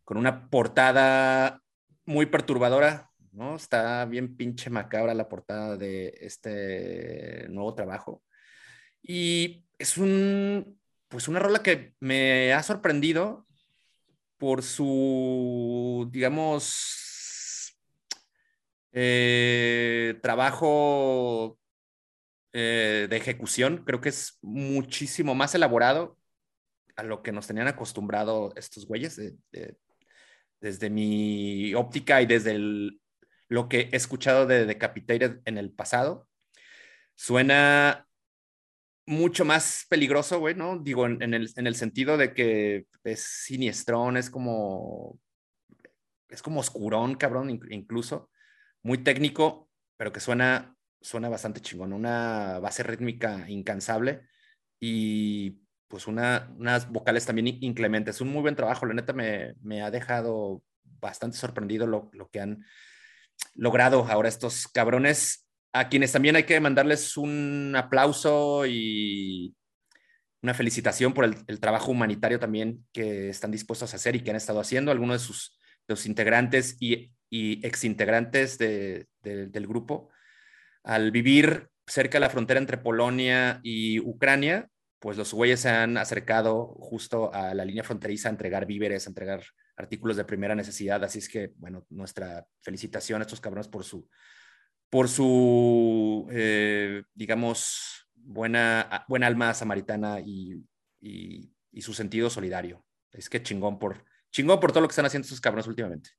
con 0.04 0.18
una 0.18 0.50
portada 0.50 1.64
muy 2.06 2.28
perturbadora, 2.28 3.09
¿no? 3.32 3.56
Está 3.56 4.06
bien 4.06 4.36
pinche 4.36 4.70
macabra 4.70 5.14
la 5.14 5.30
portada 5.30 5.78
de 5.78 6.14
este 6.22 7.48
nuevo 7.50 7.76
trabajo. 7.76 8.24
Y 9.02 9.66
es 9.78 9.98
un, 9.98 10.80
pues 11.08 11.28
una 11.28 11.40
rola 11.40 11.64
que 11.64 11.96
me 12.00 12.54
ha 12.54 12.64
sorprendido 12.64 13.48
por 14.38 14.64
su, 14.64 16.10
digamos, 16.12 17.78
eh, 18.92 20.20
trabajo 20.22 21.60
eh, 22.54 23.08
de 23.10 23.18
ejecución. 23.18 23.84
Creo 23.86 24.02
que 24.02 24.10
es 24.10 24.40
muchísimo 24.42 25.36
más 25.36 25.56
elaborado 25.56 26.18
a 26.96 27.04
lo 27.04 27.22
que 27.24 27.32
nos 27.32 27.48
tenían 27.48 27.68
acostumbrado 27.68 28.54
estos 28.56 28.88
güeyes 28.88 29.20
desde 30.60 30.90
mi 30.90 31.74
óptica 31.74 32.22
y 32.22 32.26
desde 32.26 32.52
el, 32.52 33.00
lo 33.50 33.68
que 33.68 33.89
he 33.91 33.96
escuchado 33.96 34.46
de 34.46 34.65
Decapitated 34.65 35.41
en 35.46 35.58
el 35.58 35.72
pasado. 35.72 36.27
Suena 37.15 38.08
mucho 39.06 39.44
más 39.44 39.86
peligroso, 39.89 40.39
güey, 40.39 40.56
¿no? 40.56 40.77
Digo, 40.77 41.08
en, 41.08 41.34
el, 41.34 41.51
en, 41.56 41.68
el, 41.68 41.75
sentido 41.75 42.15
de 42.15 42.34
que 42.34 42.86
es 43.03 43.24
siniestrón, 43.24 44.18
es 44.18 44.29
como, 44.29 45.20
es 46.29 46.44
como 46.44 46.60
oscurón, 46.60 47.15
cabrón, 47.15 47.50
incluso, 47.72 48.29
muy 48.84 49.00
técnico, 49.00 49.68
pero 49.98 50.13
que 50.13 50.20
suena, 50.20 50.75
suena 51.01 51.27
bastante 51.27 51.60
chingón, 51.60 51.91
una 51.91 52.60
base 52.60 52.84
rítmica 52.84 53.50
incansable 53.50 54.22
y 54.79 55.62
pues 55.88 56.06
una, 56.06 56.53
unas 56.56 56.89
vocales 56.91 57.25
también 57.25 57.48
inclementes. 57.62 58.22
Un 58.22 58.32
muy 58.32 58.41
buen 58.41 58.56
trabajo, 58.56 58.86
la 58.86 58.94
neta 58.94 59.12
me, 59.12 59.56
me 59.62 59.82
ha 59.82 59.89
dejado 59.89 60.62
bastante 60.84 61.38
sorprendido 61.38 61.88
lo, 61.88 62.12
lo 62.13 62.29
que 62.29 62.41
han 62.41 62.63
logrado 63.55 64.05
ahora 64.10 64.29
estos 64.29 64.67
cabrones, 64.67 65.48
a 65.74 65.89
quienes 65.89 66.12
también 66.12 66.36
hay 66.36 66.43
que 66.43 66.60
mandarles 66.60 67.17
un 67.17 67.75
aplauso 67.75 68.65
y 68.65 69.55
una 70.41 70.53
felicitación 70.53 71.13
por 71.13 71.25
el, 71.25 71.60
trabajo 71.60 71.91
humanitario 71.91 72.39
también 72.39 72.86
que 72.93 73.29
están 73.29 73.51
dispuestos 73.51 73.93
a 73.93 73.98
hacer 73.98 74.15
y 74.15 74.22
que 74.22 74.29
han 74.29 74.38
estado 74.38 74.60
haciendo. 74.60 74.91
Algunos 74.91 75.22
de 75.22 75.27
sus, 75.27 76.05
integrantes 76.05 76.77
y, 76.79 77.12
exintegrantes 77.31 78.58
del 78.58 79.67
grupo, 79.67 80.10
al 80.84 81.12
vivir 81.12 81.69
cerca 81.86 82.17
de 82.17 82.22
la 82.22 82.29
frontera 82.29 82.60
entre 82.60 82.77
Polonia 82.77 83.60
y 83.63 84.00
Ucrania, 84.00 84.69
pues 85.00 85.17
los 85.17 85.34
güeyes 85.34 85.62
se 85.62 85.69
han 85.69 85.98
acercado 85.98 86.67
justo 86.79 87.34
a 87.34 87.53
la 87.53 87.65
línea 87.65 87.84
fronteriza 87.84 88.29
a 88.29 88.31
entregar 88.31 88.65
víveres, 88.65 89.05
a 89.05 89.10
entregar 89.10 89.43
artículos 89.80 90.18
de 90.18 90.26
primera 90.26 90.56
necesidad. 90.56 91.04
Así 91.04 91.20
es 91.20 91.30
que, 91.30 91.54
bueno, 91.56 91.86
nuestra 91.90 92.46
felicitación 92.62 93.22
a 93.22 93.24
estos 93.24 93.40
cabrones 93.40 93.70
por 93.70 93.86
su, 93.86 94.08
por 94.90 95.08
su 95.08 96.28
eh, 96.32 97.04
digamos, 97.14 98.06
buena, 98.14 99.06
buena 99.08 99.28
alma 99.28 99.54
samaritana 99.54 100.20
y, 100.20 100.62
y, 101.02 101.82
su 101.82 101.94
sentido 101.94 102.30
solidario. 102.30 102.84
Es 103.14 103.30
que 103.30 103.42
chingón 103.42 103.80
por, 103.80 104.04
chingón 104.32 104.60
por 104.60 104.72
todo 104.72 104.82
lo 104.82 104.88
que 104.90 104.92
están 104.92 105.06
haciendo 105.06 105.26
estos 105.26 105.40
cabrones 105.40 105.66
últimamente. 105.66 106.10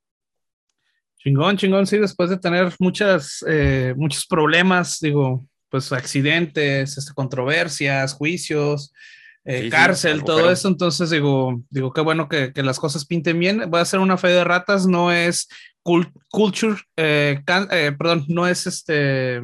Chingón, 1.19 1.59
chingón, 1.59 1.87
sí, 1.87 1.99
después 1.99 2.31
de 2.31 2.39
tener 2.39 2.73
muchas, 2.79 3.45
eh, 3.47 3.93
muchos 3.95 4.27
problemas, 4.27 5.01
digo, 5.01 5.47
pues 5.69 5.93
accidentes, 5.93 6.97
este, 6.97 7.13
controversias, 7.13 8.15
juicios, 8.15 8.95
eh, 9.45 9.69
cárcel, 9.71 10.23
todo 10.25 10.51
eso. 10.51 10.69
Entonces 10.69 11.11
digo, 11.11 11.63
digo, 11.71 11.93
qué 11.93 12.01
bueno 12.01 12.29
que, 12.29 12.53
que, 12.53 12.63
las 12.63 12.79
cosas 12.79 13.05
pinten 13.05 13.39
bien. 13.39 13.71
Voy 13.71 13.79
a 13.79 13.83
hacer 13.83 14.01
una 14.01 14.17
fe 14.17 14.29
de 14.29 14.45
ratas, 14.45 14.87
no 14.87 15.11
es 15.13 15.49
culture, 15.83 16.77
eh, 16.97 17.43
eh, 17.71 17.93
perdón, 17.97 18.25
no 18.29 18.47
es 18.47 18.67
este. 18.67 19.41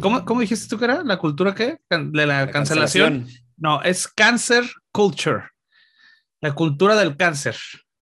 ¿Cómo, 0.00 0.24
¿Cómo, 0.24 0.40
dijiste 0.40 0.68
tú 0.68 0.78
que 0.78 0.84
era? 0.84 1.02
¿La 1.02 1.18
cultura 1.18 1.54
qué? 1.54 1.78
De 1.90 2.26
la, 2.26 2.50
cancelación. 2.50 3.26
No, 3.56 3.82
es 3.82 4.08
cancer 4.08 4.64
culture. 4.92 5.42
La 6.40 6.54
cultura 6.54 6.96
del 6.96 7.16
cáncer. 7.16 7.56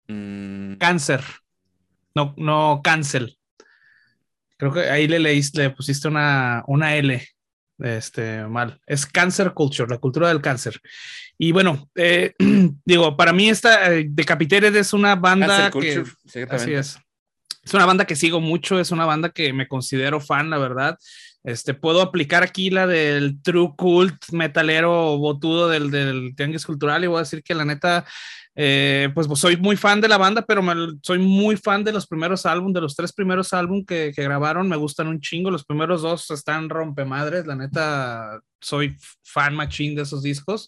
Mm. 0.07 0.75
Cáncer. 0.75 1.23
No, 2.13 2.35
no 2.37 2.81
cancel. 2.83 3.37
Creo 4.57 4.73
que 4.73 4.81
ahí 4.81 5.07
le 5.07 5.19
leíste, 5.19 5.61
le 5.63 5.69
pusiste 5.69 6.07
una, 6.07 6.63
una 6.67 6.95
L 6.95 7.25
este, 7.79 8.45
mal. 8.45 8.79
Es 8.85 9.05
Cancer 9.05 9.53
Culture, 9.53 9.89
la 9.89 9.97
cultura 9.97 10.27
del 10.29 10.41
cáncer. 10.41 10.79
Y 11.37 11.51
bueno, 11.51 11.89
eh, 11.95 12.33
digo, 12.85 13.15
para 13.15 13.33
mí 13.33 13.49
esta 13.49 13.93
eh, 13.93 14.07
Decapitated 14.09 14.75
es 14.75 14.93
una 14.93 15.15
banda 15.15 15.71
que... 15.71 16.03
así 16.49 16.73
es. 16.73 16.99
Es 17.63 17.73
una 17.73 17.85
banda 17.85 18.05
que 18.05 18.15
sigo 18.15 18.39
mucho, 18.39 18.79
es 18.79 18.91
una 18.91 19.05
banda 19.05 19.29
que 19.29 19.53
me 19.53 19.67
considero 19.67 20.19
fan, 20.19 20.49
la 20.49 20.57
verdad. 20.57 20.97
Este, 21.49 21.73
puedo 21.73 22.01
aplicar 22.01 22.43
aquí 22.43 22.69
la 22.69 22.85
del 22.85 23.41
true 23.41 23.71
cult 23.75 24.31
metalero 24.31 25.17
botudo 25.17 25.67
del, 25.67 25.89
del 25.89 26.35
Tianguis 26.35 26.65
Cultural 26.65 27.03
y 27.03 27.07
voy 27.07 27.17
a 27.17 27.21
decir 27.21 27.41
que 27.43 27.55
la 27.55 27.65
neta 27.65 28.05
eh, 28.61 29.09
pues, 29.13 29.27
soy 29.35 29.55
muy 29.55 29.77
fan 29.77 30.01
de 30.01 30.09
la 30.09 30.17
banda, 30.17 30.41
pero 30.45 30.61
soy 31.01 31.17
muy 31.17 31.55
fan 31.55 31.81
de 31.83 31.93
los 31.93 32.05
primeros 32.05 32.45
álbumes, 32.45 32.73
de 32.73 32.81
los 32.81 32.93
tres 32.93 33.13
primeros 33.13 33.53
álbumes 33.53 33.85
que, 33.87 34.11
grabaron, 34.11 34.67
me 34.67 34.75
gustan 34.75 35.07
un 35.07 35.21
chingo, 35.21 35.49
los 35.49 35.63
primeros 35.63 36.01
dos 36.01 36.29
están 36.31 36.67
rompemadres, 36.67 37.47
la 37.47 37.55
neta, 37.55 38.41
soy 38.59 38.97
fan 39.23 39.55
machín 39.55 39.95
de 39.95 40.01
esos 40.01 40.23
discos. 40.23 40.67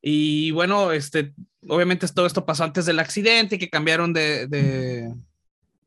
Y 0.00 0.52
bueno, 0.52 0.92
este, 0.92 1.32
obviamente 1.66 2.06
todo 2.06 2.26
esto 2.26 2.46
pasó 2.46 2.62
antes 2.62 2.86
del 2.86 3.00
accidente, 3.00 3.58
que 3.58 3.68
cambiaron 3.68 4.12
de, 4.12 4.46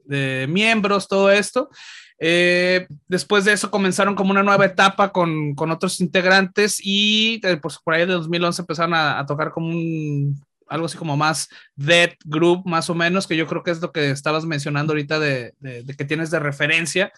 de, 0.04 0.48
miembros, 0.50 1.08
todo 1.08 1.32
esto. 1.32 1.70
Eh, 2.20 2.88
después 3.08 3.46
de 3.46 3.54
eso 3.54 3.70
comenzaron 3.70 4.16
como 4.16 4.32
una 4.32 4.44
nueva 4.44 4.66
etapa 4.66 5.12
con, 5.12 5.54
con 5.54 5.70
otros 5.70 6.02
integrantes 6.02 6.80
y 6.84 7.40
eh, 7.44 7.58
pues 7.58 7.78
por 7.78 7.94
ahí 7.94 8.08
de 8.08 8.14
2011 8.14 8.64
empezaron 8.64 8.96
a, 8.96 9.20
a, 9.20 9.26
tocar 9.28 9.52
como 9.52 9.68
un 9.68 10.42
algo 10.70 10.86
así 10.86 10.98
como 10.98 11.18
más 11.18 11.50
Dead 11.76 12.12
Group, 12.26 12.64
más 12.66 12.90
o 12.90 12.96
menos, 12.96 13.28
que 13.28 13.38
yo 13.38 13.48
creo 13.48 13.64
que 13.64 13.72
es 13.72 13.82
lo 13.82 13.92
que 13.92 14.12
estabas 14.12 14.46
mencionando 14.46 14.94
ahorita 14.94 15.20
de, 15.20 15.54
que 15.98 16.06
tienes 16.06 16.32
de 16.32 16.40
referencia. 16.40 17.12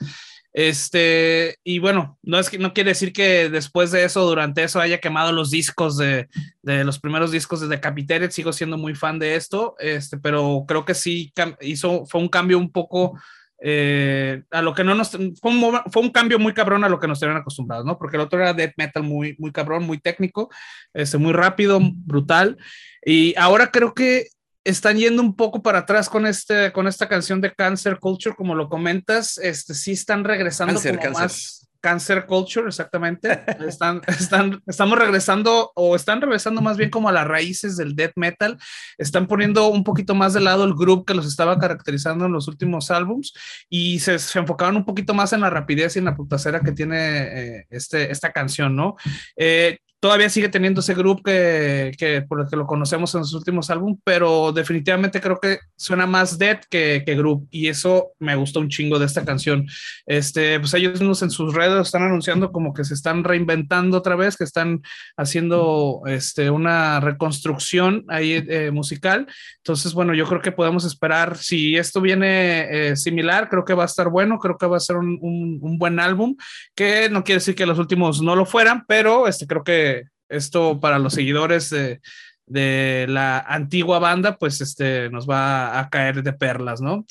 Este, 0.51 1.57
y 1.63 1.77
bueno, 1.77 2.17
no 2.23 2.39
es 2.39 2.49
que 2.49 2.57
no 2.57 2.73
quiere 2.73 2.91
decir 2.91 3.13
que 3.13 3.49
después 3.49 3.91
de 3.91 4.03
eso, 4.03 4.25
durante 4.25 4.63
eso, 4.63 4.79
haya 4.79 4.99
quemado 4.99 5.31
los 5.31 5.51
discos 5.51 5.95
de, 5.97 6.27
los 6.63 6.99
primeros 6.99 7.31
discos 7.31 7.61
de 7.61 7.67
Decapitated. 7.67 8.31
Sigo 8.31 8.51
siendo 8.51 8.77
muy 8.77 8.95
fan 8.95 9.19
de 9.19 9.35
esto, 9.35 9.75
este, 9.79 10.17
pero 10.17 10.65
creo 10.67 10.85
que 10.85 10.95
sí 10.95 11.31
hizo, 11.61 12.05
fue 12.05 12.21
un 12.21 12.29
cambio 12.29 12.57
un 12.57 12.71
poco 12.71 13.19
eh, 13.61 14.43
a 14.51 14.61
lo 14.61 14.73
que 14.73 14.83
no 14.83 14.95
nos 14.95 15.11
fue 15.11 15.51
un, 15.51 15.81
fue 15.91 16.01
un, 16.01 16.09
cambio 16.09 16.39
muy 16.39 16.53
cabrón 16.53 16.83
a 16.83 16.89
lo 16.89 16.99
que 16.99 17.07
nos 17.07 17.19
tenían 17.19 17.37
acostumbrados, 17.37 17.85
¿no? 17.85 17.97
Porque 17.97 18.17
el 18.17 18.21
otro 18.21 18.39
era 18.39 18.53
death 18.53 18.73
metal 18.77 19.03
muy, 19.03 19.35
muy 19.37 19.51
cabrón, 19.51 19.83
muy 19.83 19.99
técnico, 19.99 20.49
este, 20.93 21.17
muy 21.17 21.33
rápido, 21.33 21.79
brutal. 21.81 22.57
Y 23.03 23.35
ahora 23.37 23.71
creo 23.71 23.93
que 23.93 24.27
están 24.63 24.97
yendo 24.97 25.21
un 25.21 25.35
poco 25.35 25.61
para 25.61 25.79
atrás 25.79 26.09
con, 26.09 26.25
este, 26.25 26.71
con 26.71 26.87
esta 26.87 27.07
canción 27.07 27.41
de 27.41 27.53
Cancer 27.53 27.99
Culture, 27.99 28.35
como 28.35 28.55
lo 28.55 28.69
comentas, 28.69 29.37
este, 29.37 29.73
sí 29.73 29.91
están 29.91 30.23
regresando 30.23 30.79
como 30.81 31.11
más 31.11 31.68
Cancer 31.81 32.25
Culture, 32.25 32.67
exactamente. 32.67 33.29
Están, 33.67 34.01
están, 34.07 34.61
estamos 34.67 34.97
regresando, 34.97 35.71
o 35.75 35.95
están 35.95 36.21
regresando 36.21 36.61
más 36.61 36.77
bien 36.77 36.89
como 36.89 37.09
a 37.09 37.11
las 37.11 37.27
raíces 37.27 37.77
del 37.77 37.95
death 37.95 38.13
metal. 38.15 38.57
Están 38.97 39.27
poniendo 39.27 39.67
un 39.67 39.83
poquito 39.83 40.15
más 40.15 40.33
de 40.33 40.41
lado 40.41 40.65
el 40.65 40.73
grupo 40.73 41.05
que 41.05 41.13
los 41.13 41.25
estaba 41.25 41.59
caracterizando 41.59 42.25
en 42.25 42.31
los 42.31 42.47
últimos 42.47 42.91
álbums 42.91 43.33
y 43.69 43.99
se, 43.99 44.19
se 44.19 44.39
enfocaron 44.39 44.77
un 44.77 44.85
poquito 44.85 45.13
más 45.13 45.33
en 45.33 45.41
la 45.41 45.49
rapidez 45.49 45.95
y 45.95 45.99
en 45.99 46.05
la 46.05 46.15
putacera 46.15 46.61
que 46.61 46.71
tiene 46.71 47.57
eh, 47.57 47.67
este, 47.69 48.11
esta 48.11 48.31
canción, 48.31 48.75
¿no? 48.75 48.95
Eh, 49.35 49.79
todavía 49.99 50.29
sigue 50.29 50.49
teniendo 50.49 50.79
ese 50.79 50.93
grupo 50.93 51.23
que, 51.23 51.91
que, 51.97 52.21
por 52.21 52.39
el 52.39 52.47
que 52.47 52.55
lo 52.55 52.65
conocemos 52.65 53.13
en 53.15 53.25
sus 53.25 53.33
últimos 53.33 53.69
álbumes, 53.69 53.99
pero 54.03 54.53
definitivamente 54.53 55.19
creo 55.19 55.39
que 55.39 55.59
suena 55.75 56.05
más 56.05 56.37
Dead 56.37 56.61
que, 56.69 57.03
que 57.05 57.15
Group 57.15 57.47
y 57.51 57.67
eso 57.67 58.13
me 58.19 58.35
gustó 58.35 58.61
un 58.61 58.69
chingo 58.69 58.97
de 58.97 59.05
esta 59.05 59.25
canción. 59.25 59.67
Este, 60.05 60.59
pues 60.59 60.73
ellos 60.73 60.93
mismos 60.93 61.21
en 61.21 61.31
sus 61.31 61.53
redes 61.53 61.81
están 61.81 62.03
anunciando 62.03 62.51
como 62.51 62.73
que 62.73 62.85
se 62.85 62.93
están 62.93 63.23
reinventando 63.25 63.97
otra 63.97 64.15
vez, 64.15 64.37
que 64.37 64.45
están 64.45 64.81
haciendo 65.17 66.01
este, 66.05 66.49
una 66.49 67.01
reconstrucción 67.01 68.05
ahí 68.07 68.43
eh, 68.47 68.71
musical. 68.71 69.27
Entonces, 69.57 69.93
bueno, 69.93 70.13
yo 70.13 70.25
creo 70.27 70.41
que 70.41 70.53
podemos 70.53 70.85
esperar, 70.85 71.37
si 71.37 71.75
esto 71.75 71.99
viene 71.99 72.91
eh, 72.91 72.95
similar, 72.95 73.49
creo 73.49 73.65
que 73.65 73.73
va 73.73 73.83
a 73.83 73.87
estar 73.87 74.09
bueno, 74.09 74.39
creo 74.39 74.57
que 74.57 74.65
va 74.65 74.77
a 74.77 74.81
ser 74.81 74.95
un, 74.95 75.19
un, 75.21 75.59
un 75.61 75.77
buen 75.77 75.99
álbum, 75.99 76.37
que 76.73 77.09
no 77.09 77.23
quiere 77.25 77.39
decir 77.39 77.55
que 77.55 77.65
los 77.65 77.79
últimos 77.79 78.21
no 78.21 78.35
lo 78.35 78.45
fueran, 78.45 78.85
pero 78.87 79.27
este, 79.27 79.45
creo 79.45 79.63
que 79.63 79.88
esto 80.29 80.79
para 80.79 80.99
los 80.99 81.13
seguidores 81.13 81.69
de, 81.69 82.01
de, 82.45 83.05
la 83.09 83.39
antigua 83.39 83.99
banda, 83.99 84.37
pues 84.37 84.61
este, 84.61 85.09
nos 85.09 85.29
va 85.29 85.79
a 85.79 85.89
caer 85.89 86.23
de 86.23 86.33
perlas, 86.33 86.81
¿no? 86.81 87.05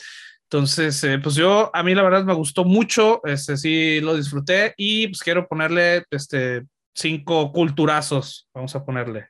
Entonces, 0.50 1.04
eh, 1.04 1.18
pues 1.18 1.34
yo, 1.34 1.70
a 1.74 1.82
mí 1.82 1.94
la 1.94 2.02
verdad 2.02 2.24
me 2.24 2.32
gustó 2.32 2.64
mucho, 2.64 3.20
este, 3.24 3.58
sí 3.58 4.00
lo 4.00 4.16
disfruté 4.16 4.72
y 4.78 5.08
pues 5.08 5.20
quiero 5.20 5.46
ponerle 5.46 6.04
este, 6.10 6.64
cinco 6.94 7.52
culturazos, 7.52 8.48
vamos 8.54 8.74
a 8.74 8.82
ponerle, 8.82 9.28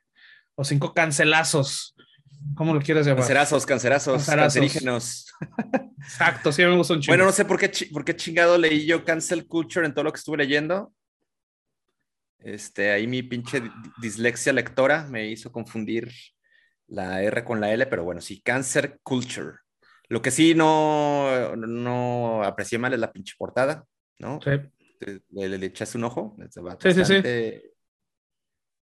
o 0.55 0.63
cinco 0.63 0.93
cancelazos, 0.93 1.93
¿cómo 2.55 2.73
lo 2.73 2.79
quieres 2.79 3.05
llamar? 3.05 3.19
Cancerazos, 3.19 3.65
cancerazos, 3.65 4.25
cancerígenos. 4.25 5.25
Exacto, 6.01 6.53
sí 6.53 6.63
me 6.63 6.77
gustó 6.77 6.93
un 6.93 7.01
chingo. 7.01 7.11
Bueno, 7.11 7.25
no 7.25 7.33
sé 7.33 7.43
por 7.43 7.59
qué, 7.59 7.69
por 7.91 8.05
qué 8.05 8.15
chingado 8.15 8.57
leí 8.57 8.85
yo 8.85 9.03
cancel 9.03 9.45
culture 9.45 9.85
en 9.85 9.93
todo 9.93 10.05
lo 10.05 10.13
que 10.13 10.19
estuve 10.19 10.37
leyendo, 10.37 10.93
este, 12.39 12.91
ahí 12.91 13.07
mi 13.07 13.23
pinche 13.23 13.61
dislexia 14.01 14.53
lectora 14.53 15.05
me 15.09 15.27
hizo 15.27 15.51
confundir 15.51 16.11
la 16.87 17.21
R 17.21 17.43
con 17.43 17.61
la 17.61 17.71
L, 17.71 17.85
pero 17.87 18.03
bueno, 18.03 18.21
sí, 18.21 18.41
Cancer 18.41 18.99
Culture. 19.03 19.57
Lo 20.07 20.21
que 20.21 20.31
sí 20.31 20.55
no, 20.55 21.55
no 21.55 22.43
aprecié 22.43 22.79
mal 22.79 22.93
es 22.93 22.99
la 22.99 23.11
pinche 23.11 23.35
portada, 23.37 23.85
¿no? 24.17 24.39
Sí. 24.41 24.51
Le, 25.29 25.57
le, 25.57 25.65
echaste 25.67 25.97
un 25.97 26.05
ojo. 26.05 26.35
Bastante, 26.37 26.93
sí, 26.93 27.05
sí, 27.05 27.21
sí. 27.21 27.61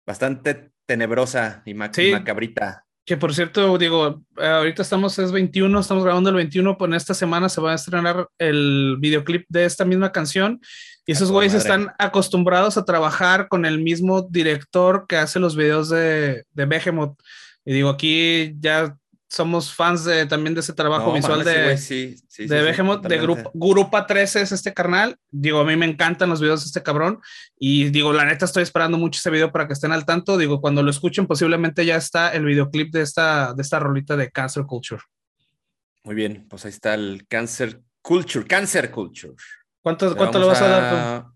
Bastante 0.06 0.72
tenebrosa 0.86 1.62
y, 1.66 1.74
macabrita. 1.74 2.86
Que 3.06 3.18
por 3.18 3.34
cierto, 3.34 3.78
digo, 3.78 4.24
ahorita 4.38 4.82
estamos, 4.82 5.20
es 5.20 5.32
21, 5.32 5.80
estamos 5.80 6.04
grabando 6.04 6.30
el 6.30 6.38
21, 6.38 6.78
pues 6.78 6.90
en 6.90 6.96
esta 6.96 7.14
semana 7.14 7.50
se 7.50 7.62
va 7.62 7.74
a 7.74 7.76
estrenar 7.76 8.28
el 8.38 8.98
videoclip 9.00 9.46
de 9.50 9.66
esta 9.66 9.86
misma 9.86 10.12
canción 10.12 10.60
y 11.08 11.14
esos 11.14 11.32
güeyes 11.32 11.54
están 11.54 11.94
acostumbrados 11.98 12.78
a 12.78 12.84
trabajar 12.84 13.48
con 13.48 13.66
el 13.66 13.80
mismo 13.80 14.24
director 14.24 15.06
que 15.08 15.16
hace 15.16 15.40
los 15.40 15.56
videos 15.56 15.88
de, 15.88 16.44
de 16.52 16.66
Behemoth. 16.66 17.18
Y 17.64 17.72
digo, 17.72 17.88
aquí 17.88 18.54
ya 18.60 18.98
somos 19.30 19.74
fans 19.74 20.04
de, 20.04 20.26
también 20.26 20.54
de 20.54 20.60
ese 20.60 20.74
trabajo 20.74 21.14
visual 21.14 21.46
de, 21.46 21.78
sí, 21.78 22.18
de 22.38 22.62
Behemoth, 22.62 23.08
de 23.08 23.18
Grupo, 23.20 23.52
Grupa 23.54 24.06
13 24.06 24.42
es 24.42 24.52
este 24.52 24.74
carnal. 24.74 25.18
Digo, 25.32 25.62
a 25.62 25.64
mí 25.64 25.78
me 25.78 25.86
encantan 25.86 26.30
los 26.30 26.42
videos 26.42 26.62
de 26.64 26.68
este 26.68 26.84
cabrón. 26.84 27.22
Y 27.58 27.86
digo, 27.90 28.12
la 28.12 28.26
neta 28.26 28.44
estoy 28.44 28.64
esperando 28.64 28.98
mucho 28.98 29.20
ese 29.20 29.30
video 29.30 29.50
para 29.50 29.66
que 29.66 29.74
estén 29.74 29.94
al 29.94 30.06
tanto. 30.06 30.38
Digo, 30.38 30.60
cuando 30.60 30.84
lo 30.84 30.92
escuchen, 30.92 31.26
posiblemente 31.26 31.86
ya 31.86 31.96
está 31.96 32.34
el 32.34 32.44
videoclip 32.44 32.92
de 32.92 33.04
esta, 33.04 33.54
de 33.54 33.62
esta 33.62 33.80
rolita 33.80 34.18
de 34.18 34.30
Cancer 34.30 34.66
Culture. 34.66 35.02
Muy 36.04 36.16
bien, 36.16 36.48
pues 36.50 36.66
ahí 36.66 36.72
está 36.72 36.96
el 36.96 37.26
Cancer 37.30 37.82
Culture, 38.02 38.46
Cancer 38.46 38.92
Culture. 38.92 39.36
¿Cuánto, 39.88 40.40
le, 40.40 40.46
vas 40.46 40.62
a, 40.62 40.68
dar 40.68 41.24
tú? 41.24 41.34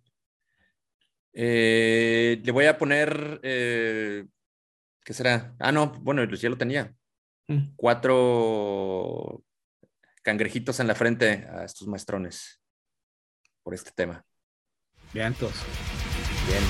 Eh, 1.32 2.42
le 2.44 2.52
voy 2.52 2.66
a 2.66 2.78
poner, 2.78 3.40
eh, 3.44 4.26
¿qué 5.06 5.14
será? 5.14 5.56
Ah, 5.58 5.72
no, 5.72 5.94
bueno, 6.02 6.26
ya 6.26 6.50
lo 6.50 6.58
tenía. 6.58 6.94
Mm. 7.48 7.76
Cuatro 7.78 9.42
cangrejitos 10.22 10.82
en 10.82 10.88
la 10.88 10.96
frente 10.96 11.48
a 11.50 11.64
estos 11.64 11.88
maestrones 11.88 12.62
por 13.64 13.74
este 13.74 13.92
tema. 13.92 14.26
Bien, 15.14 15.28
entonces. 15.28 15.64
Bien. 16.48 16.62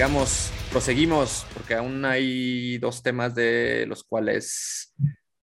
Sigamos, 0.00 0.50
proseguimos, 0.70 1.46
porque 1.52 1.74
aún 1.74 2.06
hay 2.06 2.78
dos 2.78 3.02
temas 3.02 3.34
de 3.34 3.84
los 3.86 4.02
cuales 4.02 4.94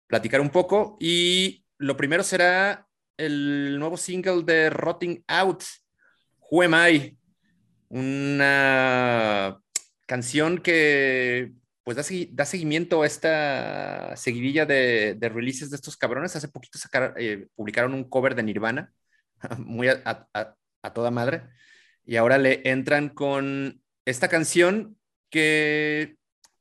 platicar 0.08 0.39
un 0.39 0.50
poco. 0.50 0.96
Y 0.98 1.65
lo 1.78 1.98
primero 1.98 2.24
será 2.24 2.88
el 3.18 3.78
nuevo 3.78 3.98
single 3.98 4.44
de 4.44 4.70
Rotting 4.70 5.26
Out, 5.28 5.63
Who 6.50 6.62
Am 6.62 6.74
I? 6.74 7.18
Una 7.89 9.60
canción 10.06 10.60
que 10.60 11.52
pues 11.84 11.98
da, 11.98 12.46
seguimiento 12.46 13.02
a 13.02 13.08
esta 13.08 14.15
seguidilla 14.15 14.65
de, 14.65 15.18
releases 15.20 15.70
de 15.70 15.76
estos 15.76 15.98
cabrones. 15.98 16.34
Hace 16.38 16.48
poquito 16.48 16.80
eh, 17.18 17.48
publicaron 17.56 17.94
un 17.94 18.06
cover 18.06 18.36
de 18.36 18.44
Nirvana, 18.44 18.94
muy 19.58 19.89
a 19.89 20.94
toda 20.94 21.12
madre 21.12 21.44
y 22.06 22.15
ahora 22.18 22.38
le 22.38 22.62
entran 22.63 23.10
con 23.10 23.82
esta 24.06 24.28
canción 24.30 24.98
que 25.30 26.18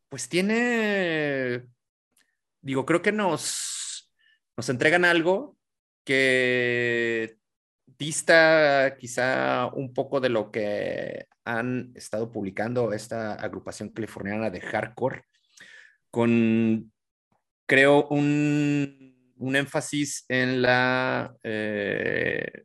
pues 0.09 0.29
tiene, 0.29 1.67
digo, 2.61 2.87
creo 2.87 3.03
que 3.03 3.13
nos, 3.13 4.11
nos 4.57 4.69
entregan 4.69 5.05
algo 5.05 5.57
que 6.05 7.37
dista 7.99 8.97
quizá 8.99 9.67
un 9.75 9.93
poco 9.93 10.21
de 10.21 10.29
lo 10.29 10.51
que 10.51 11.27
han 11.45 11.93
estado 11.95 12.31
publicando 12.31 12.93
esta 12.93 13.35
agrupación 13.35 13.91
californiana 13.91 14.51
de 14.51 14.61
hardcore, 14.61 15.25
con, 16.11 16.93
creo, 17.67 18.07
un, 18.09 19.35
un 19.37 19.57
énfasis 19.57 20.25
en 20.29 20.63
la 20.63 21.37
eh, 21.43 22.65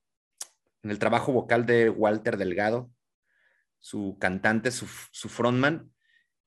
en 0.84 0.92
el 0.92 1.00
trabajo 1.00 1.32
vocal 1.34 1.65
de 1.65 1.89
Walter 1.89 2.38
Delgado, 2.38 2.89
su 3.80 4.18
cantante, 4.20 4.72
su, 4.72 4.86
frontman. 4.88 5.92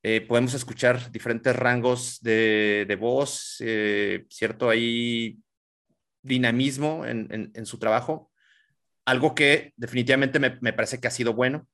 Eh, 0.03 0.21
podemos 0.21 0.55
escuchar 0.55 1.11
diferentes 1.11 1.55
rangos 1.55 2.21
de, 2.21 2.97
voz, 3.01 3.57
eh, 3.61 4.27
cierto 4.29 4.69
ahí 4.69 5.39
dinamismo 6.23 7.05
en, 7.05 7.67
su 7.67 7.79
trabajo, 7.79 8.33
algo 9.05 9.35
que 9.35 9.73
definitivamente 9.77 10.39
me, 10.39 10.73
parece 10.73 11.01
que 11.01 11.09
ha 11.09 11.13
sido 11.13 11.35
bueno 11.35 11.67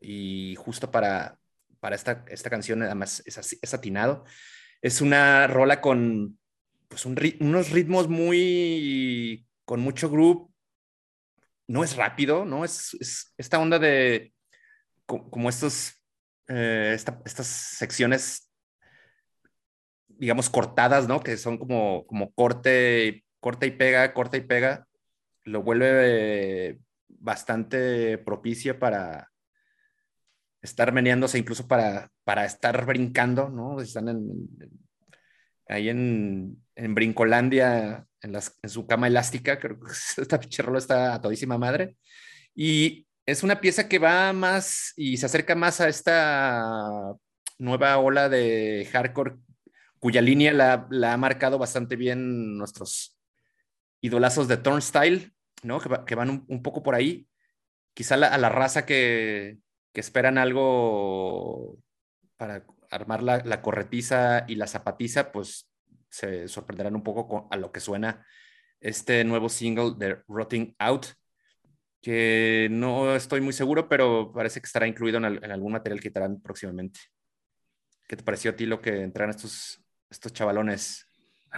y 0.00 0.54
justo 0.56 0.90
para, 0.90 1.38
para 1.80 1.96
esta, 1.96 2.24
esta 2.28 2.50
canción 2.50 2.82
además 2.82 3.22
es, 3.24 3.74
atinado. 3.74 4.24
Es 4.80 5.00
una 5.00 5.46
rola 5.46 5.80
con 5.80 6.38
pues, 6.88 7.06
unos 7.06 7.70
ritmos 7.70 8.08
muy, 8.08 9.46
con 9.64 9.80
mucho 9.80 10.10
groove, 10.10 10.48
no 11.68 11.84
es 11.84 11.96
rápido, 11.96 12.44
¿no? 12.44 12.64
Es, 12.64 13.32
esta 13.38 13.58
onda 13.58 13.78
de 13.78 14.32
como 15.30 15.48
estos, 15.48 15.94
eh, 16.48 16.94
estas 16.94 17.46
secciones 17.46 18.52
digamos, 20.22 20.50
cortadas, 20.50 21.08
¿no? 21.08 21.20
Que 21.20 21.36
son 21.36 21.58
como, 21.58 22.06
como 22.06 22.32
corte, 22.32 23.24
corta 23.40 23.66
y 23.66 23.72
pega, 23.72 24.14
corta 24.14 24.36
y 24.36 24.42
pega, 24.42 24.86
lo 25.44 25.64
vuelve 25.64 26.78
bastante 27.08 28.18
propicio 28.18 28.78
para 28.78 29.32
estar 30.60 30.92
meneándose, 30.92 31.38
incluso 31.38 31.66
para, 31.66 32.10
para 32.22 32.44
estar 32.44 32.86
brincando, 32.86 33.48
¿no? 33.48 33.80
Están 33.80 34.08
en, 34.10 34.48
ahí 35.66 35.88
en, 35.88 36.62
en 36.76 36.94
Brincolandia, 36.94 38.06
en, 38.20 38.32
las, 38.32 38.56
en, 38.62 38.70
su 38.70 38.86
cama 38.86 39.08
elástica, 39.08 39.58
creo 39.58 39.80
que 39.80 39.90
esta 40.22 40.38
pinche 40.38 40.62
está 40.76 41.14
a 41.14 41.20
todísima 41.20 41.58
madre. 41.58 41.96
Y 42.54 43.08
es 43.26 43.42
una 43.42 43.60
pieza 43.60 43.88
que 43.88 43.98
va 43.98 44.32
más 44.32 44.92
y 44.96 45.16
se 45.16 45.26
acerca 45.26 45.54
más 45.54 45.80
a 45.80 45.88
esta 45.88 47.14
nueva 47.58 47.98
ola 47.98 48.28
de 48.28 48.88
hardcore 48.92 49.36
cuya 50.02 50.20
línea 50.20 50.52
la, 50.52 51.12
ha 51.12 51.16
marcado 51.16 51.58
bastante 51.58 51.94
bien 51.94 52.58
nuestros 52.58 53.16
idolazos 54.00 54.48
de 54.48 54.56
Turnstile, 54.56 55.30
¿no? 55.62 55.80
Que, 55.80 56.14
van 56.16 56.44
un, 56.48 56.62
poco 56.62 56.82
por 56.82 56.96
ahí. 56.96 57.28
Quizá 57.94 58.16
a 58.16 58.38
la 58.38 58.48
raza 58.48 58.84
que, 58.84 59.58
esperan 59.94 60.38
algo 60.38 61.78
para 62.36 62.66
armar 62.90 63.22
la, 63.22 63.62
corretiza 63.62 64.44
y 64.48 64.56
la 64.56 64.66
zapatiza, 64.66 65.30
pues 65.30 65.70
se 66.10 66.48
sorprenderán 66.48 66.96
un 66.96 67.04
poco 67.04 67.46
a 67.52 67.56
lo 67.56 67.70
que 67.70 67.78
suena 67.78 68.26
este 68.80 69.22
nuevo 69.22 69.48
single 69.48 69.94
de 69.96 70.20
Rotting 70.26 70.74
Out, 70.80 71.06
que 72.02 72.68
no 72.70 73.14
estoy 73.14 73.40
muy 73.40 73.52
seguro, 73.52 73.88
pero 73.88 74.32
parece 74.32 74.60
que 74.60 74.66
estará 74.66 74.86
incluido 74.86 75.18
en, 75.18 75.50
algún 75.50 75.72
material 75.72 76.00
que 76.00 76.08
estarán 76.08 76.40
próximamente. 76.40 77.00
¿Qué 78.08 78.16
te 78.16 78.24
pareció 78.24 78.50
a 78.50 78.56
ti 78.56 78.66
lo 78.66 78.80
que 78.80 79.02
entraron 79.02 79.30
estos, 79.30 79.80
estos 80.10 80.32
chavalones? 80.32 81.06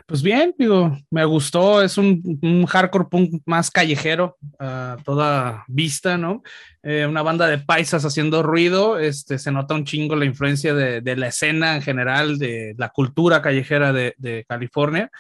Pues 0.07 0.23
bien, 0.23 0.53
digo, 0.59 0.97
me 1.09 1.25
gustó, 1.25 1.81
es 1.81 1.97
un, 1.99 2.67
hardcore 2.67 3.07
punk 3.09 3.43
más 3.47 3.71
callejero 3.71 4.37
a 4.59 4.97
toda 5.05 5.65
vista, 5.69 6.19
¿no? 6.19 6.43
Eh, 6.83 7.07
una 7.07 7.23
banda 7.23 7.47
de 7.47 7.59
paisas 7.59 8.05
haciendo 8.05 8.43
ruido, 8.43 8.99
este, 8.99 9.39
se 9.39 9.53
nota 9.53 9.75
un 9.75 9.85
chingo 9.85 10.17
la 10.17 10.25
influencia 10.25 10.75
de, 10.75 11.17
la 11.17 11.29
escena 11.29 11.77
en 11.77 11.83
general, 11.83 12.39
de 12.39 12.75
la 12.77 12.89
cultura 12.89 13.41
callejera 13.41 13.93
de, 13.93 14.45
California. 14.49 15.11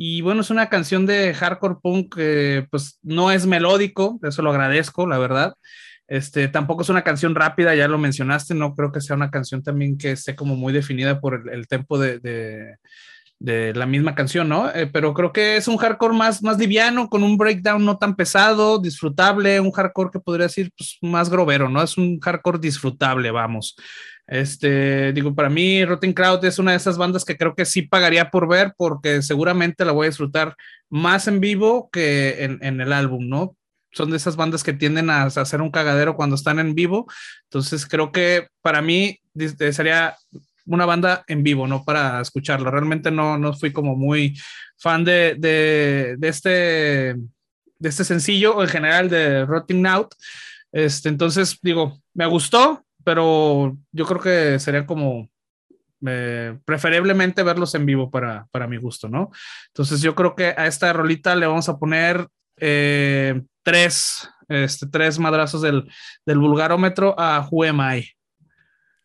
Y 0.00 0.20
bueno, 0.20 0.42
es 0.42 0.50
una 0.50 0.68
canción 0.68 1.06
de 1.06 1.34
hardcore 1.34 1.78
punk 1.82 2.14
que 2.14 2.68
pues 2.70 3.00
no 3.02 3.32
es 3.32 3.46
melódico, 3.46 4.20
eso 4.22 4.42
lo 4.42 4.50
agradezco, 4.50 5.08
la 5.08 5.18
verdad. 5.18 5.54
Este, 6.06 6.46
tampoco 6.46 6.82
es 6.82 6.88
una 6.88 7.02
canción 7.02 7.34
rápida, 7.34 7.74
ya 7.74 7.88
lo 7.88 7.98
mencionaste, 7.98 8.54
no 8.54 8.76
creo 8.76 8.92
que 8.92 9.00
sea 9.00 9.16
una 9.16 9.32
canción 9.32 9.60
también 9.64 9.98
que 9.98 10.12
esté 10.12 10.36
como 10.36 10.54
muy 10.54 10.72
definida 10.72 11.20
por 11.20 11.34
el, 11.34 11.52
el 11.52 11.66
tempo 11.66 11.98
de, 11.98 12.20
de 12.20 12.76
de 13.40 13.72
la 13.74 13.86
misma 13.86 14.14
canción, 14.14 14.48
¿no? 14.48 14.68
Eh, 14.70 14.88
pero 14.92 15.14
creo 15.14 15.32
que 15.32 15.56
es 15.56 15.68
un 15.68 15.76
hardcore 15.76 16.14
más, 16.14 16.42
más 16.42 16.58
liviano, 16.58 17.08
con 17.08 17.22
un 17.22 17.36
breakdown 17.36 17.84
no 17.84 17.96
tan 17.96 18.16
pesado, 18.16 18.78
disfrutable, 18.78 19.60
un 19.60 19.70
hardcore 19.70 20.10
que 20.12 20.20
podría 20.20 20.46
decir 20.46 20.72
pues, 20.76 20.98
más 21.02 21.30
grovero, 21.30 21.68
¿no? 21.68 21.82
Es 21.82 21.96
un 21.96 22.18
hardcore 22.18 22.58
disfrutable, 22.58 23.30
vamos. 23.30 23.76
Este, 24.26 25.12
digo, 25.12 25.34
para 25.34 25.48
mí, 25.48 25.84
Rotten 25.84 26.12
Crowd 26.12 26.44
es 26.44 26.58
una 26.58 26.72
de 26.72 26.76
esas 26.76 26.98
bandas 26.98 27.24
que 27.24 27.36
creo 27.36 27.54
que 27.54 27.64
sí 27.64 27.82
pagaría 27.82 28.30
por 28.30 28.48
ver, 28.48 28.74
porque 28.76 29.22
seguramente 29.22 29.84
la 29.84 29.92
voy 29.92 30.06
a 30.06 30.10
disfrutar 30.10 30.56
más 30.90 31.28
en 31.28 31.40
vivo 31.40 31.88
que 31.90 32.44
en, 32.44 32.58
en 32.62 32.80
el 32.80 32.92
álbum, 32.92 33.28
¿no? 33.28 33.56
Son 33.92 34.10
de 34.10 34.16
esas 34.16 34.36
bandas 34.36 34.64
que 34.64 34.74
tienden 34.74 35.10
a 35.10 35.24
hacer 35.24 35.62
un 35.62 35.70
cagadero 35.70 36.14
cuando 36.14 36.36
están 36.36 36.58
en 36.58 36.74
vivo. 36.74 37.06
Entonces, 37.44 37.86
creo 37.86 38.12
que 38.12 38.48
para 38.60 38.82
mí 38.82 39.18
sería 39.72 40.16
una 40.68 40.86
banda 40.86 41.24
en 41.26 41.42
vivo, 41.42 41.66
no 41.66 41.84
para 41.84 42.20
escucharlo. 42.20 42.70
Realmente 42.70 43.10
no, 43.10 43.38
no 43.38 43.52
fui 43.52 43.72
como 43.72 43.96
muy 43.96 44.38
fan 44.76 45.04
de, 45.04 45.34
de, 45.38 46.16
de 46.18 46.28
este, 46.28 46.50
de 46.50 47.88
este 47.88 48.04
sencillo 48.04 48.56
o 48.56 48.62
en 48.62 48.68
general 48.68 49.08
de 49.08 49.44
Rotting 49.44 49.86
Out. 49.86 50.14
Este, 50.70 51.08
entonces, 51.08 51.58
digo, 51.62 52.00
me 52.14 52.26
gustó, 52.26 52.84
pero 53.04 53.76
yo 53.92 54.04
creo 54.06 54.20
que 54.20 54.58
sería 54.58 54.86
como 54.86 55.28
eh, 56.06 56.58
preferiblemente 56.64 57.42
verlos 57.42 57.74
en 57.74 57.86
vivo 57.86 58.10
para, 58.10 58.46
para 58.50 58.68
mi 58.68 58.76
gusto, 58.76 59.08
¿no? 59.08 59.30
Entonces 59.68 60.00
yo 60.00 60.14
creo 60.14 60.34
que 60.34 60.54
a 60.56 60.66
esta 60.66 60.92
rolita 60.92 61.34
le 61.34 61.46
vamos 61.46 61.68
a 61.68 61.78
poner 61.78 62.28
eh, 62.56 63.42
tres, 63.62 64.28
este, 64.48 64.86
tres 64.86 65.18
madrazos 65.18 65.62
del, 65.62 65.90
del 66.24 66.38
vulgarómetro 66.38 67.18
a 67.18 67.48
Who 67.50 67.64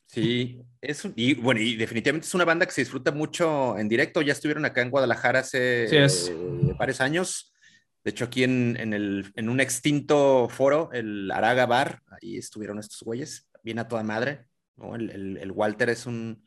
Sí, 0.06 0.60
es 0.84 1.08
y 1.16 1.36
bueno, 1.36 1.62
y 1.62 1.76
definitivamente 1.76 2.28
es 2.28 2.34
una 2.34 2.46
banda 2.46 2.66
que 2.66 2.72
se 2.72 2.82
disfruta 2.82 3.12
mucho 3.12 3.78
en 3.78 3.88
directo. 3.88 4.22
Ya 4.22 4.34
estuvieron 4.34 4.66
acá 4.66 4.82
en 4.82 4.90
Guadalajara 4.90 5.40
hace 5.40 5.88
varios 6.78 7.02
años. 7.02 7.54
De 8.04 8.12
hecho, 8.12 8.26
aquí 8.26 8.44
en, 8.44 8.76
en, 8.78 8.94
el, 8.94 9.32
en, 9.36 9.48
un 9.48 9.62
extinto 9.62 10.50
foro, 10.50 10.90
el 10.92 11.32
Araga 11.32 11.66
Bar, 11.66 12.02
ahí 12.12 12.38
estuvieron 12.38 12.78
estos 12.78 13.02
güeyes, 13.02 13.50
bien 13.64 13.80
a 13.80 13.88
toda 13.88 14.04
madre. 14.04 14.46
¿no? 14.76 14.96
El, 14.96 15.10
el, 15.10 15.38
el, 15.38 15.52
Walter 15.52 15.90
es 15.90 16.06
un 16.06 16.44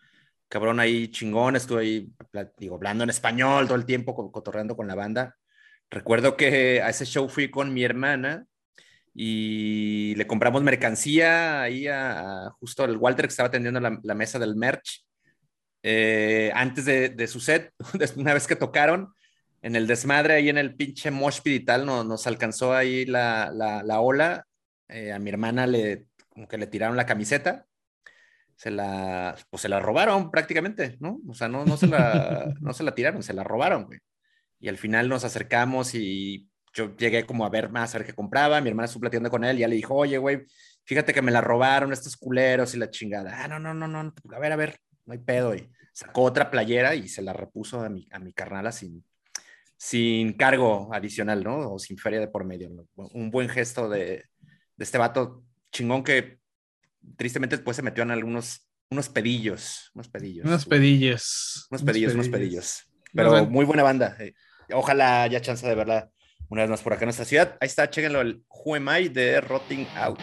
cabrón 0.49 0.81
ahí 0.81 1.09
chingón, 1.09 1.57
estuve 1.57 1.81
ahí, 1.81 2.12
digo, 2.59 2.77
hablando 2.77 3.05
en 3.05 3.11
español 3.11 3.66
todo 3.66 3.79
el 3.79 3.87
tiempo, 3.87 4.31
cotorreando 4.31 4.77
con 4.77 4.87
la 4.87 4.94
banda. 4.94 5.37
Recuerdo 5.90 6.37
que 6.37 6.83
a 6.83 6.90
ese 6.90 7.07
show 7.07 7.29
fui 7.29 7.51
con 7.51 7.72
mi 7.72 7.85
hermana 7.85 8.46
y 9.18 10.14
le 10.16 10.26
compramos 10.26 10.62
mercancía 10.62 11.62
ahí 11.62 11.87
a, 11.88 12.50
justo 12.61 12.85
al 12.85 12.98
Walter 12.98 13.24
que 13.24 13.31
estaba 13.31 13.46
atendiendo 13.46 13.81
la, 13.81 13.98
la 14.02 14.14
mesa 14.14 14.38
del 14.38 14.57
merch. 14.57 15.07
Eh, 15.83 16.52
antes 16.55 16.85
de, 16.85 17.09
de, 17.09 17.26
su 17.26 17.40
set, 17.40 17.72
una 18.16 18.35
vez 18.35 18.46
que 18.46 18.57
tocaron, 18.57 19.14
en 19.62 19.74
el 19.74 19.87
desmadre 19.87 20.35
ahí 20.35 20.50
en 20.50 20.59
el 20.59 20.76
pinche 20.76 21.11
mosh 21.11 21.40
y 21.44 21.61
tal, 21.61 21.87
no, 21.87 22.05
nos 22.05 22.26
alcanzó 22.26 22.74
ahí 22.74 23.07
la, 23.07 23.50
la, 23.55 23.83
la 23.83 24.00
ola. 24.00 24.46
Eh, 24.88 25.12
a 25.12 25.18
mi 25.18 25.31
hermana 25.31 25.66
le, 25.66 26.09
como 26.29 26.46
que 26.46 26.59
le 26.59 26.66
tiraron 26.66 26.98
la 26.98 27.07
camiseta. 27.07 27.64
Se 28.55 28.70
la, 28.70 29.35
pues 29.48 29.62
se 29.62 29.70
la 29.70 29.81
robaron 29.81 30.31
prácticamente, 30.31 30.98
¿no? 31.00 31.20
O 31.26 31.33
sea, 31.33 31.48
no, 31.48 31.64
no, 31.64 31.79
se, 31.79 31.87
la, 31.87 32.52
no 32.61 32.74
se 32.74 32.85
la 32.85 32.94
tiraron, 32.94 33.22
se 33.22 33.33
la 33.33 33.44
robaron, 33.44 33.87
güey. 33.87 33.98
Y 34.61 34.68
al 34.68 34.76
final 34.76 35.09
nos 35.09 35.24
acercamos 35.24 35.94
y 35.94 36.50
yo 36.76 36.94
llegué 36.94 37.24
como 37.24 37.46
a 37.46 37.48
ver 37.48 37.70
más, 37.70 37.94
a 37.94 37.98
ver 37.98 38.06
qué 38.06 38.12
compraba, 38.12 38.60
mi 38.60 38.68
hermana 38.68 38.84
estuvo 38.84 39.00
platicando 39.00 39.30
con 39.30 39.44
él, 39.44 39.56
y 39.56 39.60
ya 39.60 39.68
le 39.68 39.76
dijo, 39.76 39.94
oye, 39.94 40.18
güey, 40.18 40.44
fíjate 40.84 41.14
que 41.14 41.22
me 41.22 41.32
la 41.32 41.40
robaron 41.40 41.92
estos 41.92 42.16
culeros 42.16 42.74
y 42.74 42.78
la 42.78 42.90
chingada. 42.90 43.32
Ah, 43.42 43.48
no, 43.48 43.58
no, 43.58 43.72
no, 43.72 43.88
no, 43.88 44.14
a 44.34 44.38
ver, 44.38 44.52
a 44.52 44.56
ver, 44.56 44.78
no 45.06 45.14
hay 45.14 45.18
pedo. 45.18 45.54
Y 45.54 45.70
sacó 45.92 46.22
otra 46.22 46.50
playera 46.50 46.94
y 46.94 47.08
se 47.08 47.22
la 47.22 47.32
repuso 47.32 47.80
a 47.80 47.88
mi, 47.88 48.06
a 48.12 48.18
mi 48.18 48.34
carnala 48.34 48.72
sin, 48.72 49.02
sin 49.78 50.34
cargo 50.34 50.90
adicional, 50.92 51.42
¿no? 51.42 51.72
O 51.72 51.78
sin 51.78 51.96
feria 51.96 52.20
de 52.20 52.28
por 52.28 52.44
medio. 52.44 52.68
¿no? 52.68 53.08
Un 53.14 53.30
buen 53.30 53.48
gesto 53.48 53.88
de, 53.88 54.24
de 54.76 54.84
este 54.84 54.98
vato 54.98 55.42
chingón 55.72 56.04
que 56.04 56.38
tristemente 57.16 57.56
después 57.56 57.76
se 57.76 57.82
metió 57.82 58.02
en 58.02 58.10
algunos 58.10 58.68
unos 58.90 59.08
pedillos, 59.08 59.90
unos 59.94 60.08
pedillos. 60.08 60.44
Unos 60.44 60.66
pedillos. 60.66 61.66
Unos 61.70 61.82
pedillos, 61.82 62.14
unos 62.14 62.28
pedillos. 62.28 62.84
Pero 63.14 63.46
muy 63.46 63.64
buena 63.64 63.82
banda. 63.82 64.14
Eh, 64.20 64.34
ojalá 64.72 65.22
haya 65.22 65.40
chance 65.40 65.66
de 65.66 65.74
verla 65.74 66.10
una 66.48 66.62
vez 66.62 66.70
más 66.70 66.82
por 66.82 66.92
acá 66.92 67.04
en 67.04 67.09
nuestra 67.09 67.24
ciudad. 67.24 67.56
Ahí 67.61 67.66
está, 67.66 67.88
chéquenlo, 67.90 68.20
el 68.20 68.42
Who 68.48 68.76
Am 68.76 68.88
I 68.88 69.09
de 69.09 69.40
Rotting 69.40 69.87
Out. 69.96 70.20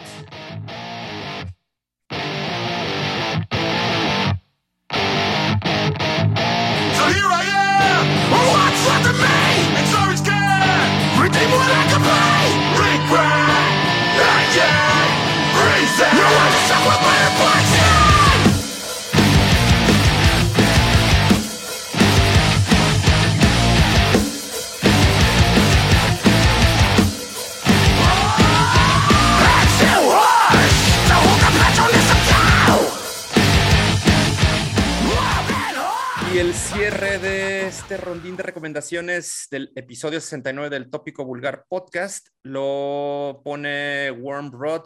De 36.94 37.66
este 37.66 37.96
rondín 37.96 38.36
de 38.36 38.44
recomendaciones 38.44 39.48
del 39.50 39.72
episodio 39.74 40.20
69 40.20 40.70
del 40.70 40.90
Tópico 40.90 41.24
Vulgar 41.24 41.64
Podcast 41.68 42.28
lo 42.44 43.40
pone 43.42 44.12
Warm 44.12 44.52
Rod, 44.52 44.84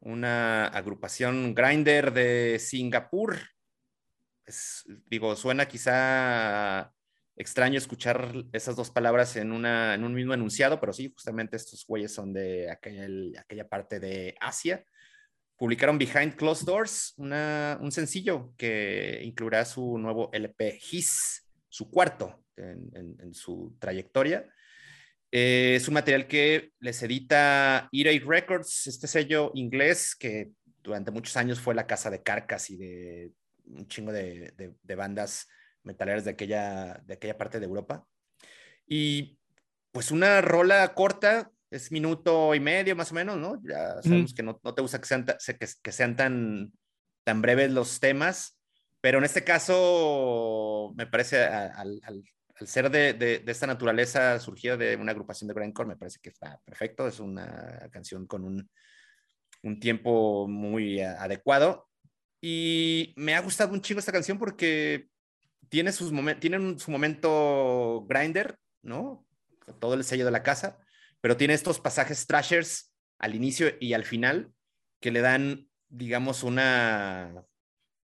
una 0.00 0.66
agrupación 0.66 1.54
grinder 1.54 2.12
de 2.12 2.58
Singapur. 2.58 3.38
Es, 4.44 4.84
digo, 5.06 5.34
suena 5.34 5.66
quizá 5.66 6.92
extraño 7.34 7.78
escuchar 7.78 8.34
esas 8.52 8.76
dos 8.76 8.90
palabras 8.90 9.34
en, 9.36 9.52
una, 9.52 9.94
en 9.94 10.04
un 10.04 10.12
mismo 10.12 10.34
enunciado, 10.34 10.78
pero 10.80 10.92
sí, 10.92 11.10
justamente 11.14 11.56
estos 11.56 11.86
güeyes 11.86 12.12
son 12.12 12.34
de 12.34 12.70
aquel, 12.70 13.34
aquella 13.38 13.66
parte 13.66 14.00
de 14.00 14.34
Asia 14.38 14.84
publicaron 15.62 15.96
Behind 15.96 16.34
Closed 16.34 16.66
Doors, 16.66 17.14
un 17.18 17.92
sencillo 17.92 18.52
que 18.56 19.20
incluirá 19.22 19.64
su 19.64 19.96
nuevo 19.96 20.28
LP 20.32 20.76
His, 20.90 21.48
su 21.68 21.88
cuarto 21.88 22.44
en, 22.56 23.32
su 23.32 23.76
trayectoria. 23.78 24.44
Eh, 25.30 25.74
es 25.76 25.86
un 25.86 25.94
material 25.94 26.26
que 26.26 26.72
les 26.80 27.00
edita 27.04 27.88
Earache 27.92 28.24
Records, 28.26 28.88
este 28.88 29.06
sello 29.06 29.52
inglés 29.54 30.16
que 30.16 30.50
durante 30.82 31.12
muchos 31.12 31.36
años 31.36 31.60
fue 31.60 31.76
la 31.76 31.86
casa 31.86 32.10
de 32.10 32.24
Carcas 32.24 32.68
y 32.68 32.76
de 32.76 33.30
un 33.66 33.86
chingo 33.86 34.10
de, 34.10 34.74
bandas 34.96 35.46
metaleras 35.84 36.24
de 36.24 36.32
aquella, 36.32 37.00
de 37.06 37.14
aquella 37.14 37.38
parte 37.38 37.60
de 37.60 37.66
Europa. 37.66 38.04
Y 38.84 39.38
pues 39.92 40.10
una 40.10 40.40
rola 40.40 40.92
corta, 40.92 41.52
es 41.72 41.90
minuto 41.90 42.54
y 42.54 42.60
medio 42.60 42.94
más 42.94 43.10
o 43.12 43.14
menos, 43.14 43.38
¿no? 43.38 43.60
Ya 43.64 44.00
sabemos 44.02 44.34
que 44.34 44.42
no, 44.42 44.56
te 44.56 44.82
gusta 44.82 45.00
que 45.00 45.06
sean, 45.06 45.24
que, 45.82 45.92
sean 45.92 46.16
tan, 46.16 46.72
tan 47.24 47.40
breves 47.40 47.72
los 47.72 47.98
temas, 47.98 48.58
pero 49.00 49.18
en 49.18 49.24
este 49.24 49.42
caso 49.42 50.92
me 50.96 51.06
parece 51.06 51.42
al, 51.44 52.00
ser 52.66 52.90
de, 52.90 53.42
esta 53.46 53.66
naturaleza 53.66 54.38
surgida 54.38 54.76
de 54.76 54.96
una 54.96 55.12
agrupación 55.12 55.48
de 55.48 55.54
grindcore, 55.54 55.88
me 55.88 55.96
parece 55.96 56.20
que 56.20 56.28
está 56.28 56.60
perfecto, 56.64 57.08
es 57.08 57.18
una 57.20 57.88
canción 57.90 58.26
con 58.26 58.44
un, 58.44 58.70
un 59.62 59.80
tiempo 59.80 60.46
muy 60.46 61.00
adecuado 61.00 61.88
y 62.38 63.14
me 63.16 63.34
ha 63.34 63.40
gustado 63.40 63.72
un 63.72 63.80
chingo 63.80 64.00
esta 64.00 64.12
canción 64.12 64.38
porque 64.38 65.08
tiene, 65.70 65.90
sus 65.90 66.12
tiene 66.38 66.78
su 66.78 66.90
momento 66.90 68.04
grinder, 68.06 68.58
¿no? 68.82 69.24
Todo 69.80 69.94
el 69.94 70.04
sello 70.04 70.26
de 70.26 70.32
la 70.32 70.42
casa, 70.42 70.78
pero 71.22 71.38
tiene 71.38 71.54
estos 71.54 71.80
pasajes 71.80 72.26
trashers 72.26 72.92
al 73.18 73.34
inicio 73.34 73.68
y 73.80 73.94
al 73.94 74.04
final 74.04 74.52
que 75.00 75.12
le 75.12 75.20
dan, 75.20 75.70
digamos, 75.88 76.42
una, 76.42 77.46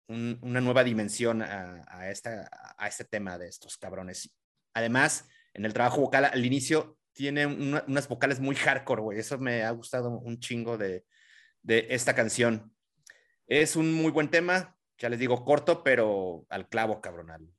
una 0.07 0.61
nueva 0.61 0.85
dimensión 0.85 1.43
a, 1.43 2.11
esta, 2.11 2.49
a 2.79 2.87
este 2.87 3.05
tema 3.05 3.39
de 3.39 3.49
estos 3.49 3.79
cabrones. 3.79 4.31
Además, 4.75 5.29
en 5.55 5.65
el 5.65 5.73
trabajo 5.73 6.03
vocal 6.03 6.27
al 6.27 6.45
inicio 6.45 6.99
tiene 7.15 7.47
unas 7.47 8.07
vocales 8.07 8.39
muy 8.39 8.55
hardcore, 8.55 9.03
güey. 9.03 9.19
Eso 9.19 9.39
me 9.39 9.65
ha 9.65 9.71
gustado 9.71 10.11
un 10.11 10.39
chingo 10.39 10.77
de, 10.77 11.07
de 11.63 11.87
esta 11.91 12.15
canción. 12.15 12.71
Es 13.47 13.77
un 13.77 13.95
muy 13.95 14.11
buen 14.11 14.31
tema, 14.31 14.77
ya 14.99 15.09
les 15.09 15.19
digo, 15.19 15.43
corto, 15.43 15.83
pero 15.83 16.45
al 16.51 16.69
clavo, 16.69 17.01
cabrón, 17.01 17.55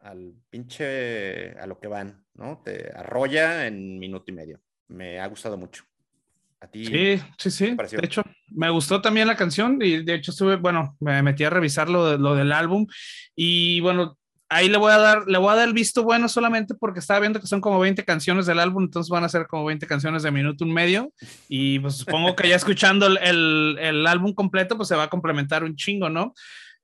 al, 0.00 0.34
pinche, 0.48 1.52
a 1.58 1.66
lo 1.66 1.78
que 1.78 1.88
van, 1.88 2.24
¿no? 2.32 2.62
Te 2.62 2.90
arrolla 2.94 3.66
en 3.66 3.98
minuto 3.98 4.24
y 4.30 4.34
medio. 4.34 4.62
Me 4.88 5.20
ha 5.20 5.26
gustado 5.26 5.56
mucho. 5.56 5.84
¿A 6.60 6.66
ti? 6.66 6.86
Sí, 6.86 7.20
sí, 7.38 7.50
sí. 7.50 7.76
De 7.76 8.04
hecho, 8.06 8.22
me 8.48 8.70
gustó 8.70 9.00
también 9.00 9.26
la 9.26 9.36
canción 9.36 9.78
y 9.82 10.04
de 10.04 10.14
hecho 10.14 10.30
estuve, 10.30 10.56
bueno, 10.56 10.96
me 11.00 11.22
metí 11.22 11.42
a 11.44 11.50
revisar 11.50 11.88
lo, 11.88 12.16
lo 12.16 12.36
del 12.36 12.52
álbum 12.52 12.86
y 13.34 13.80
bueno, 13.80 14.16
ahí 14.52 14.68
le 14.68 14.78
voy 14.78 14.92
a 14.92 14.98
dar, 14.98 15.26
le 15.26 15.38
voy 15.38 15.50
a 15.50 15.56
dar 15.56 15.68
el 15.68 15.74
visto 15.74 16.02
bueno 16.02 16.28
solamente 16.28 16.74
porque 16.74 17.00
estaba 17.00 17.20
viendo 17.20 17.40
que 17.40 17.46
son 17.46 17.60
como 17.60 17.80
20 17.80 18.04
canciones 18.04 18.46
del 18.46 18.60
álbum, 18.60 18.84
entonces 18.84 19.10
van 19.10 19.24
a 19.24 19.28
ser 19.28 19.46
como 19.46 19.64
20 19.64 19.86
canciones 19.86 20.22
de 20.22 20.30
minuto 20.30 20.64
y 20.64 20.70
medio. 20.70 21.12
Y 21.48 21.78
pues 21.78 21.96
supongo 21.96 22.36
que 22.36 22.48
ya 22.48 22.56
escuchando 22.56 23.06
el, 23.06 23.78
el, 23.80 24.06
álbum 24.06 24.34
completo, 24.34 24.76
pues 24.76 24.88
se 24.88 24.96
va 24.96 25.04
a 25.04 25.10
complementar 25.10 25.64
un 25.64 25.74
chingo, 25.74 26.08
¿no? 26.08 26.34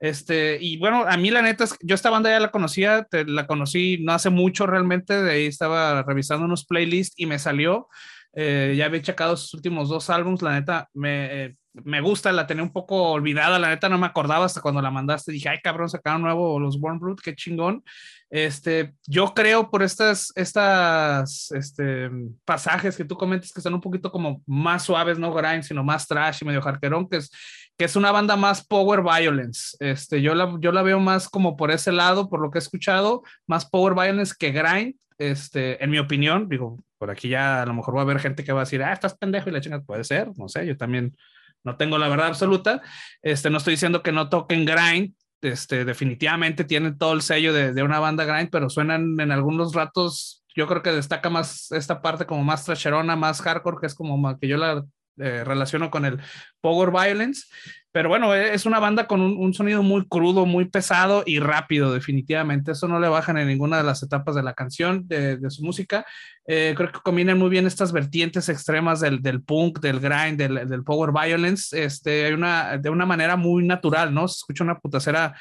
Este, 0.00 0.58
y 0.61 0.78
bueno, 0.78 1.04
a 1.08 1.16
mí 1.16 1.30
la 1.30 1.42
neta 1.42 1.64
es 1.64 1.76
yo 1.82 1.94
esta 1.94 2.11
banda 2.11 2.30
ya 2.30 2.38
la 2.38 2.50
conocía, 2.50 3.06
la 3.11 3.46
conocí 3.46 3.98
no 4.00 4.12
hace 4.12 4.30
mucho 4.30 4.66
realmente, 4.66 5.22
de 5.22 5.30
ahí 5.32 5.46
estaba 5.46 6.02
revisando 6.02 6.44
unos 6.44 6.64
playlists 6.66 7.18
y 7.18 7.26
me 7.26 7.38
salió. 7.38 7.88
Eh, 8.34 8.74
ya 8.76 8.84
había 8.84 9.02
checado 9.02 9.37
sus 9.37 9.54
últimos 9.54 9.88
dos 9.88 10.11
álbumes, 10.11 10.42
la 10.42 10.52
neta 10.52 10.88
me, 10.94 11.44
eh, 11.44 11.56
me 11.72 12.00
gusta, 12.00 12.30
la 12.32 12.46
tenía 12.46 12.62
un 12.62 12.72
poco 12.72 13.11
olvidada, 13.11 13.58
la 13.58 13.70
neta 13.70 13.88
no 13.88 13.98
me 13.98 14.06
acordaba 14.06 14.44
hasta 14.44 14.61
cuando 14.61 14.82
la 14.82 14.90
mandaste, 14.90 15.32
dije, 15.32 15.48
ay 15.48 15.58
cabrón, 15.62 15.88
sacaron 15.88 16.22
nuevo 16.22 16.61
los 16.61 16.78
Brute, 16.80 17.22
qué 17.24 17.34
chingón. 17.34 17.82
Este, 18.30 18.92
yo 19.06 19.32
creo 19.34 19.70
por 19.70 19.82
estas, 19.82 20.32
estas 20.37 21.50
este, 21.52 22.11
pasajes 22.44 22.96
que 22.96 23.04
tú 23.04 23.16
comentas 23.16 23.52
que 23.52 23.61
son 23.61 23.74
un 23.74 23.80
poquito 23.80 24.12
como 24.12 24.42
más 24.46 24.84
suaves, 24.84 25.18
no 25.18 25.32
grind, 25.32 25.62
sino 25.62 25.82
más 25.82 26.06
trash 26.06 26.38
y 26.42 26.44
medio 26.44 26.61
jarquerón, 26.61 27.08
que 27.08 27.18
es, 27.18 27.30
que 27.79 27.85
es 27.85 27.95
una 27.95 28.11
banda 28.11 28.37
más 28.37 28.67
power 28.67 29.03
violence. 29.03 29.77
Este, 29.79 30.21
yo 30.21 30.35
la, 30.35 30.57
yo 30.61 30.73
la 30.73 30.83
veo 30.83 30.99
más 30.99 31.29
como 31.29 31.57
por 31.57 31.71
ese 31.71 31.93
lado, 31.93 32.29
por 32.29 32.41
lo 32.41 32.51
que 32.51 32.59
he 32.59 32.61
escuchado, 32.61 33.23
más 33.47 33.64
power 33.64 33.95
violence 33.95 34.35
que 34.37 34.51
grind, 34.51 34.97
este, 35.17 35.83
en 35.83 35.91
mi 35.91 35.99
opinión, 35.99 36.49
digo, 36.49 36.79
por 36.99 37.11
aquí 37.11 37.29
ya 37.29 37.62
a 37.62 37.67
lo 37.67 37.75
mejor 37.75 37.95
va 37.95 38.01
a 38.01 38.03
haber 38.03 38.19
gente 38.19 38.43
que 38.43 38.53
va 38.53 38.62
a 38.62 38.64
decir, 38.64 38.83
ah, 38.83 38.93
estás 38.93 39.17
pendejo 39.17 39.49
y 39.49 39.53
la 39.53 39.61
chinga 39.61 39.81
puede 39.81 40.03
ser, 40.03 40.29
no 40.37 40.49
sé, 40.49 40.67
yo 40.67 40.77
también 40.77 41.17
no 41.62 41.77
tengo 41.77 41.99
la 41.99 42.09
verdad 42.09 42.27
absoluta. 42.27 42.83
Este, 43.23 43.49
no 43.49 43.59
estoy 43.59 43.75
diciendo 43.75 44.03
que 44.03 44.11
no 44.11 44.29
toquen 44.29 44.64
grind, 44.64 45.14
este, 45.41 45.85
definitivamente 45.85 46.64
tienen 46.64 46.99
todo 46.99 47.12
el 47.12 47.23
sello 47.23 47.53
de, 47.53 47.81
una 47.85 48.01
banda 48.01 48.25
grind, 48.25 48.51
pero 48.51 48.69
suenan 48.71 49.21
en 49.21 49.31
algunos 49.31 49.73
ratos, 49.73 50.45
yo 50.57 50.67
creo 50.67 50.83
que 50.83 50.91
destaca 50.91 51.31
más 51.31 51.71
esta 51.71 52.03
parte 52.03 52.27
como 52.27 52.43
más 52.43 52.64
trasherona, 52.64 53.14
más 53.14 53.41
hardcore, 53.41 53.79
que 53.81 53.87
es 53.87 53.95
como 53.95 54.37
que 54.37 54.49
yo 54.49 54.57
la 54.57 54.85
eh, 55.20 55.44
relaciono 55.44 55.90
con 55.90 56.04
el 56.04 56.20
Power 56.61 56.90
Violence. 56.90 57.46
Pero 57.90 58.11
bueno, 58.11 58.35
e, 58.35 58.54
es 58.54 58.66
una 58.66 58.78
banda 58.78 59.07
con 59.07 59.20
un, 59.20 59.54
sonido 59.54 59.83
muy 59.83 60.07
crudo, 60.07 60.46
muy 60.46 60.66
pesado 60.66 61.22
y 61.26 61.38
rápido, 61.38 61.92
definitivamente. 61.92 62.72
Eso 62.72 62.87
no 62.87 63.00
le 63.00 63.09
bajan 63.09 63.38
en 63.38 63.48
ninguna 63.48 63.78
de 63.78 63.85
las 63.85 64.02
etapas 64.02 64.35
de 64.35 64.42
la 64.42 64.54
canción, 64.54 65.09
de, 65.09 65.38
su 65.50 65.64
música. 65.64 66.04
Eh, 66.46 66.74
creo 66.76 66.92
que 66.92 67.00
combinan 67.00 67.38
muy 67.38 67.48
bien 67.48 67.66
estas 67.66 67.92
vertientes 67.92 68.48
extremas 68.48 69.00
del, 69.00 69.42
punk, 69.42 69.81
del 69.81 70.00
grind, 70.00 70.38
del, 70.38 70.85
power 70.85 71.12
violence, 71.12 71.83
este, 71.83 72.33
una, 72.35 72.76
de 72.76 72.90
una 72.90 73.07
manera 73.07 73.37
muy 73.37 73.66
natural, 73.66 74.12
¿no? 74.12 74.28
Se 74.28 74.37
escucha 74.37 74.64
una 74.64 74.78
putacera 74.78 75.35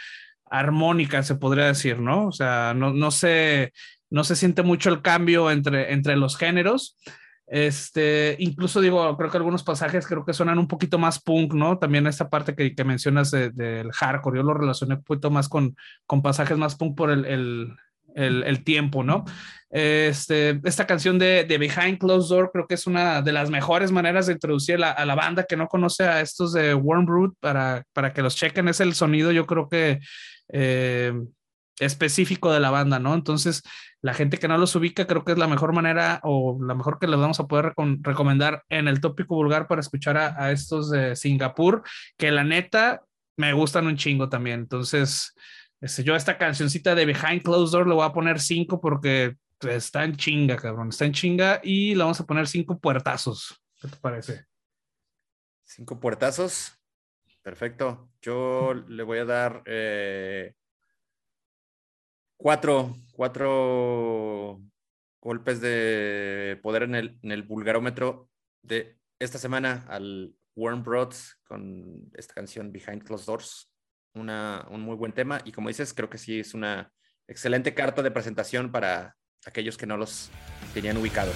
armónica, 0.49 1.23
se 1.23 1.35
podría 1.35 1.65
decir, 1.65 1.99
¿no? 1.99 2.27
O 2.27 2.31
sea, 2.31 2.73
no, 2.73 2.93
no, 2.93 3.11
se, 3.11 3.73
no 4.09 4.23
se 4.23 4.35
siente 4.35 4.63
mucho 4.63 4.89
el 4.89 5.01
cambio 5.01 5.51
entre, 5.51 5.91
entre 5.93 6.15
los 6.15 6.37
géneros. 6.37 6.97
Este, 7.47 8.35
incluso 8.39 8.81
digo, 8.81 9.15
creo 9.15 9.31
que 9.31 9.37
algunos 9.37 9.63
pasajes 9.63 10.05
creo 10.05 10.25
que 10.25 10.33
suenan 10.33 10.59
un 10.59 10.67
poquito 10.67 10.99
más 10.99 11.21
punk, 11.21 11.53
¿no? 11.53 11.77
También 11.77 12.05
esta 12.05 12.29
parte 12.29 12.53
que, 12.53 12.75
que 12.75 12.83
mencionas 12.83 13.31
del 13.31 13.91
hardcore, 13.93 14.37
yo 14.37 14.43
lo 14.43 14.53
relacioné 14.53 14.95
un 14.95 15.03
poquito 15.03 15.31
más 15.31 15.47
con, 15.47 15.75
con 16.05 16.21
pasajes 16.21 16.57
más 16.57 16.75
punk 16.75 16.97
por 16.97 17.09
el, 17.09 17.25
el, 17.25 18.43
el, 18.43 18.63
tiempo, 18.65 19.01
¿no? 19.01 19.23
Este, 19.69 20.59
esta 20.65 20.85
canción 20.85 21.17
de, 21.17 21.45
de, 21.45 21.57
Behind 21.57 21.97
Closed 21.97 22.35
Door 22.35 22.51
creo 22.51 22.67
que 22.67 22.75
es 22.75 22.85
una 22.85 23.21
de 23.21 23.31
las 23.31 23.49
mejores 23.49 23.91
maneras 23.93 24.27
de 24.27 24.33
introducir 24.33 24.83
a 24.83 25.05
la 25.05 25.15
banda 25.15 25.45
que 25.45 25.55
no 25.55 25.67
conoce 25.67 26.03
a 26.03 26.19
estos 26.19 26.51
de 26.51 26.73
Warm 26.73 27.05
Brood 27.05 27.33
para, 27.39 27.83
para 27.93 28.11
que 28.11 28.21
los 28.21 28.35
chequen. 28.35 28.67
Es 28.67 28.81
el 28.81 28.93
sonido, 28.93 29.31
yo 29.31 29.45
creo 29.45 29.69
que 29.69 29.99
eh, 30.49 31.13
específico 31.79 32.51
de 32.51 32.59
la 32.59 32.69
banda, 32.69 32.99
¿no? 32.99 33.13
Entonces, 33.13 33.63
la 34.01 34.13
gente 34.13 34.37
que 34.37 34.47
no 34.47 34.57
los 34.57 34.75
ubica, 34.75 35.07
creo 35.07 35.23
que 35.23 35.33
es 35.33 35.37
la 35.37 35.47
mejor 35.47 35.73
manera 35.73 36.19
o 36.23 36.57
la 36.63 36.75
mejor 36.75 36.99
que 36.99 37.07
les 37.07 37.19
vamos 37.19 37.39
a 37.39 37.47
poder 37.47 37.73
recomendar 38.01 38.63
en 38.69 38.87
el 38.87 39.01
tópico 39.01 39.35
vulgar 39.35 39.67
para 39.67 39.81
escuchar 39.81 40.17
a, 40.17 40.51
estos 40.51 40.89
de 40.89 41.15
Singapur, 41.15 41.83
que 42.17 42.31
la 42.31 42.43
neta 42.43 43.03
me 43.37 43.53
gustan 43.53 43.87
un 43.87 43.97
chingo 43.97 44.29
también. 44.29 44.61
Entonces, 44.61 45.33
este, 45.81 46.03
yo 46.03 46.13
a 46.13 46.17
esta 46.17 46.37
cancioncita 46.37 46.95
de 46.95 47.05
Behind 47.05 47.43
Closed 47.43 47.71
Door 47.71 47.87
le 47.87 47.95
voy 47.95 48.05
a 48.05 48.13
poner 48.13 48.39
cinco 48.39 48.79
porque 48.79 49.35
está 49.61 50.03
en 50.03 50.15
chinga, 50.15 50.57
cabrón, 50.57 50.89
está 50.89 51.05
en 51.05 51.13
chinga 51.13 51.59
y 51.63 51.95
le 51.95 52.03
vamos 52.03 52.19
a 52.19 52.25
poner 52.25 52.47
cinco 52.47 52.79
puertazos. 52.79 53.61
¿Qué 53.79 53.87
te 53.87 53.97
parece? 53.97 54.45
Cinco 55.63 55.99
puertazos. 55.99 56.73
Perfecto. 57.43 58.09
Yo 58.21 58.73
le 58.73 59.03
voy 59.03 59.19
a 59.19 59.25
dar 59.25 59.63
eh, 59.65 60.53
cuatro, 62.37 62.95
cuatro 63.11 64.61
golpes 65.21 65.59
de 65.59 66.59
poder 66.61 66.83
en 66.83 66.95
el, 66.95 67.19
en 67.21 67.31
el 67.31 67.43
vulgarómetro 67.43 68.29
de 68.61 68.97
esta 69.19 69.37
semana 69.37 69.85
al 69.89 70.33
Warm 70.55 70.83
Broads 70.83 71.39
con 71.43 72.09
esta 72.13 72.33
canción 72.33 72.71
Behind 72.71 73.03
Closed 73.03 73.25
Doors. 73.25 73.71
Una, 74.13 74.65
un 74.71 74.81
muy 74.81 74.95
buen 74.95 75.11
tema 75.11 75.41
y 75.45 75.51
como 75.51 75.67
dices, 75.67 75.93
creo 75.93 76.09
que 76.09 76.17
sí 76.17 76.39
es 76.39 76.53
una 76.53 76.91
excelente 77.27 77.73
carta 77.73 78.01
de 78.01 78.11
presentación 78.11 78.71
para 78.71 79.15
aquellos 79.45 79.77
que 79.77 79.85
no 79.85 79.97
los 79.97 80.31
tenían 80.73 80.97
ubicados. 80.97 81.35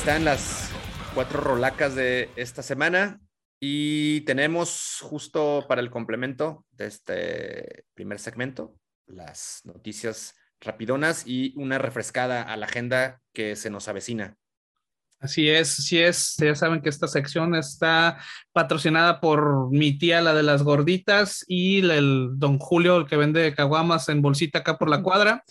Están 0.00 0.24
las 0.24 0.70
cuatro 1.14 1.42
rolacas 1.42 1.94
de 1.94 2.30
esta 2.34 2.62
semana 2.62 3.20
y 3.60 4.22
tenemos 4.22 4.98
justo 5.02 5.66
para 5.68 5.82
el 5.82 5.90
complemento 5.90 6.64
de 6.70 6.86
este 6.86 7.84
primer 7.92 8.18
segmento 8.18 8.74
las 9.06 9.60
noticias 9.64 10.36
rapidonas 10.58 11.24
y 11.26 11.52
una 11.54 11.76
refrescada 11.76 12.42
a 12.42 12.56
la 12.56 12.64
agenda 12.64 13.20
que 13.34 13.56
se 13.56 13.68
nos 13.68 13.88
avecina. 13.88 14.36
Así 15.18 15.50
es, 15.50 15.78
así 15.80 15.98
es. 15.98 16.34
Ya 16.38 16.54
saben 16.54 16.80
que 16.80 16.88
esta 16.88 17.06
sección 17.06 17.54
está 17.54 18.16
patrocinada 18.52 19.20
por 19.20 19.70
mi 19.70 19.98
tía, 19.98 20.22
la 20.22 20.32
de 20.32 20.44
las 20.44 20.62
gorditas, 20.62 21.44
y 21.46 21.80
el 21.90 22.30
don 22.38 22.58
Julio, 22.58 22.96
el 22.96 23.06
que 23.06 23.18
vende 23.18 23.54
caguamas 23.54 24.08
en 24.08 24.22
bolsita 24.22 24.60
acá 24.60 24.78
por 24.78 24.88
la 24.88 25.02
cuadra. 25.02 25.44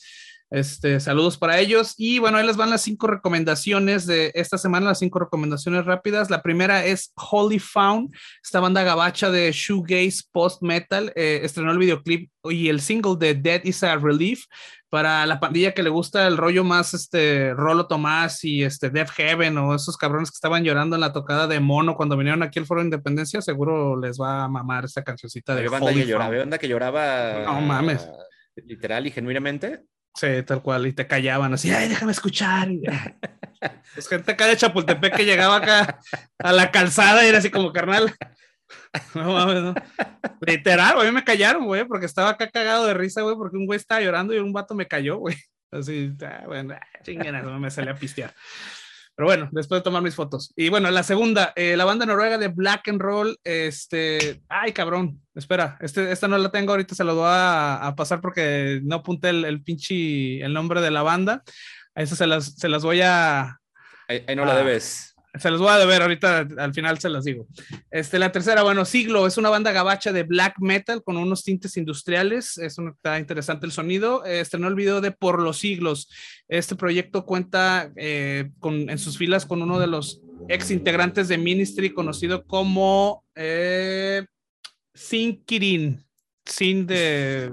Este, 0.51 0.99
saludos 0.99 1.37
para 1.37 1.59
ellos. 1.59 1.93
Y 1.97 2.19
bueno, 2.19 2.37
ahí 2.37 2.45
les 2.45 2.57
van 2.57 2.71
las 2.71 2.81
cinco 2.81 3.07
recomendaciones 3.07 4.07
de 4.07 4.31
esta 4.33 4.57
semana, 4.57 4.87
las 4.87 4.99
cinco 4.99 5.19
recomendaciones 5.19 5.85
rápidas. 5.85 6.29
La 6.29 6.41
primera 6.41 6.85
es 6.85 7.13
Holy 7.15 7.59
Found, 7.59 8.13
esta 8.43 8.59
banda 8.59 8.83
gabacha 8.83 9.29
de 9.29 9.51
shoegaze 9.51 10.23
post 10.31 10.63
metal. 10.63 11.11
Eh, 11.15 11.41
estrenó 11.43 11.71
el 11.71 11.77
videoclip 11.77 12.31
y 12.45 12.69
el 12.69 12.81
single 12.81 13.15
de 13.19 13.35
Dead 13.35 13.63
is 13.63 13.83
a 13.83 13.95
Relief 13.97 14.45
para 14.89 15.25
la 15.27 15.39
pandilla 15.39 15.73
que 15.73 15.83
le 15.83 15.89
gusta 15.91 16.25
el 16.25 16.35
rollo 16.35 16.63
más 16.63 16.95
este 16.95 17.53
Rolo 17.53 17.85
Tomás 17.85 18.43
y 18.43 18.63
este 18.63 18.89
Death 18.89 19.11
Heaven 19.11 19.55
o 19.59 19.75
esos 19.75 19.97
cabrones 19.97 20.31
que 20.31 20.35
estaban 20.35 20.63
llorando 20.63 20.95
en 20.95 21.01
la 21.01 21.13
tocada 21.13 21.45
de 21.47 21.59
mono 21.59 21.95
cuando 21.95 22.17
vinieron 22.17 22.41
aquí 22.41 22.57
al 22.57 22.65
Foro 22.65 22.81
de 22.81 22.85
Independencia, 22.85 23.39
seguro 23.41 23.99
les 23.99 24.19
va 24.19 24.45
a 24.45 24.47
mamar 24.47 24.85
esta 24.85 25.03
cancioncita 25.03 25.53
de 25.53 25.69
banda 25.69 25.93
que 25.93 26.07
lloraba, 26.07 26.37
banda 26.37 26.57
que 26.57 26.67
lloraba. 26.67 27.43
No 27.45 27.61
mames. 27.61 28.09
Literal 28.55 29.05
y 29.05 29.11
genuinamente. 29.11 29.83
Sí, 30.19 30.43
tal 30.45 30.61
cual, 30.61 30.85
y 30.85 30.91
te 30.91 31.07
callaban 31.07 31.53
así, 31.53 31.71
ay, 31.71 31.87
déjame 31.87 32.11
escuchar. 32.11 32.67
pues 33.93 34.09
gente 34.09 34.33
acá 34.33 34.47
de 34.47 34.57
Chapultepec 34.57 35.15
que 35.15 35.23
llegaba 35.23 35.55
acá 35.55 35.99
a 36.37 36.51
la 36.51 36.71
calzada 36.71 37.23
y 37.23 37.29
era 37.29 37.37
así 37.37 37.49
como 37.49 37.71
carnal. 37.71 38.13
No 39.15 39.33
mames, 39.33 39.63
no. 39.63 39.73
Literal, 40.41 40.99
a 40.99 41.03
mí 41.03 41.11
me 41.11 41.23
callaron, 41.23 41.65
güey, 41.65 41.85
porque 41.85 42.05
estaba 42.05 42.29
acá 42.29 42.49
cagado 42.49 42.85
de 42.85 42.93
risa, 42.93 43.21
güey, 43.21 43.35
porque 43.35 43.57
un 43.57 43.65
güey 43.65 43.77
estaba 43.77 44.01
llorando 44.01 44.33
y 44.33 44.39
un 44.39 44.51
vato 44.51 44.75
me 44.75 44.87
cayó, 44.87 45.17
güey. 45.17 45.35
Así, 45.71 46.11
ah, 46.23 46.43
bueno, 46.45 46.75
ah, 46.75 47.41
no 47.43 47.59
me 47.59 47.71
sale 47.71 47.91
a 47.91 47.95
pistear. 47.95 48.33
Pero 49.19 49.27
bueno, 49.27 49.49
después 49.51 49.79
de 49.79 49.83
tomar 49.83 50.01
mis 50.01 50.15
fotos. 50.15 50.53
Y 50.55 50.69
bueno, 50.69 50.89
la 50.91 51.03
segunda, 51.03 51.51
eh, 51.57 51.75
la 51.75 51.83
banda 51.83 52.05
noruega 52.05 52.37
de 52.37 52.47
Black 52.47 52.87
and 52.87 53.01
Roll, 53.01 53.37
este, 53.43 54.41
ay 54.47 54.71
cabrón, 54.71 55.21
espera, 55.35 55.77
este, 55.81 56.09
esta 56.13 56.29
no 56.29 56.37
la 56.37 56.51
tengo, 56.51 56.71
ahorita 56.71 56.95
se 56.95 57.03
lo 57.03 57.15
voy 57.15 57.27
a, 57.27 57.93
pasar 57.97 58.21
porque 58.21 58.79
no 58.81 58.95
apunté 58.95 59.31
el, 59.31 59.43
el 59.43 59.61
pinche, 59.61 60.39
el 60.39 60.53
nombre 60.53 60.79
de 60.79 60.91
la 60.91 61.01
banda. 61.01 61.43
A 61.95 62.01
eso 62.01 62.15
se 62.15 62.27
las, 62.27 62.55
se 62.55 62.69
las 62.69 62.81
voy 62.81 63.01
a... 63.01 63.59
Ahí, 64.07 64.23
no 64.37 64.45
la 64.45 64.55
debes. 64.55 65.13
Se 65.39 65.49
los 65.49 65.61
voy 65.61 65.69
a 65.69 65.77
deber 65.77 66.01
ahorita, 66.01 66.47
al 66.57 66.73
final 66.73 66.99
se 66.99 67.09
las 67.09 67.23
digo. 67.23 67.47
Este, 67.91 68.19
la 68.19 68.31
tercera, 68.31 68.63
bueno, 68.63 68.85
Siglo 68.85 69.25
es 69.25 69.37
una 69.37 69.49
banda 69.49 69.71
gabacha 69.71 70.11
de 70.11 70.23
black 70.23 70.55
metal 70.59 71.03
con 71.03 71.17
unos 71.17 71.43
tintes 71.43 71.77
industriales. 71.77 72.57
Es 72.57 72.77
un, 72.77 72.89
está 72.89 73.19
interesante 73.19 73.65
el 73.65 73.71
sonido. 73.71 74.25
estrenó 74.25 74.67
el 74.67 74.75
video 74.75 75.01
de 75.01 75.11
Por 75.11 75.41
los 75.41 75.59
Siglos. 75.59 76.09
Este 76.47 76.75
proyecto 76.75 77.25
cuenta 77.25 77.91
eh, 77.95 78.51
con, 78.59 78.89
en 78.89 78.97
sus 78.97 79.17
filas 79.17 79.45
con 79.45 79.61
uno 79.61 79.79
de 79.79 79.87
los 79.87 80.21
ex 80.47 80.71
integrantes 80.71 81.27
de 81.27 81.37
Ministry 81.37 81.91
conocido 81.91 82.45
como 82.45 83.23
eh, 83.35 84.25
Sin 84.93 85.43
Kirin. 85.45 86.03
Sin 86.45 86.87
de. 86.87 87.51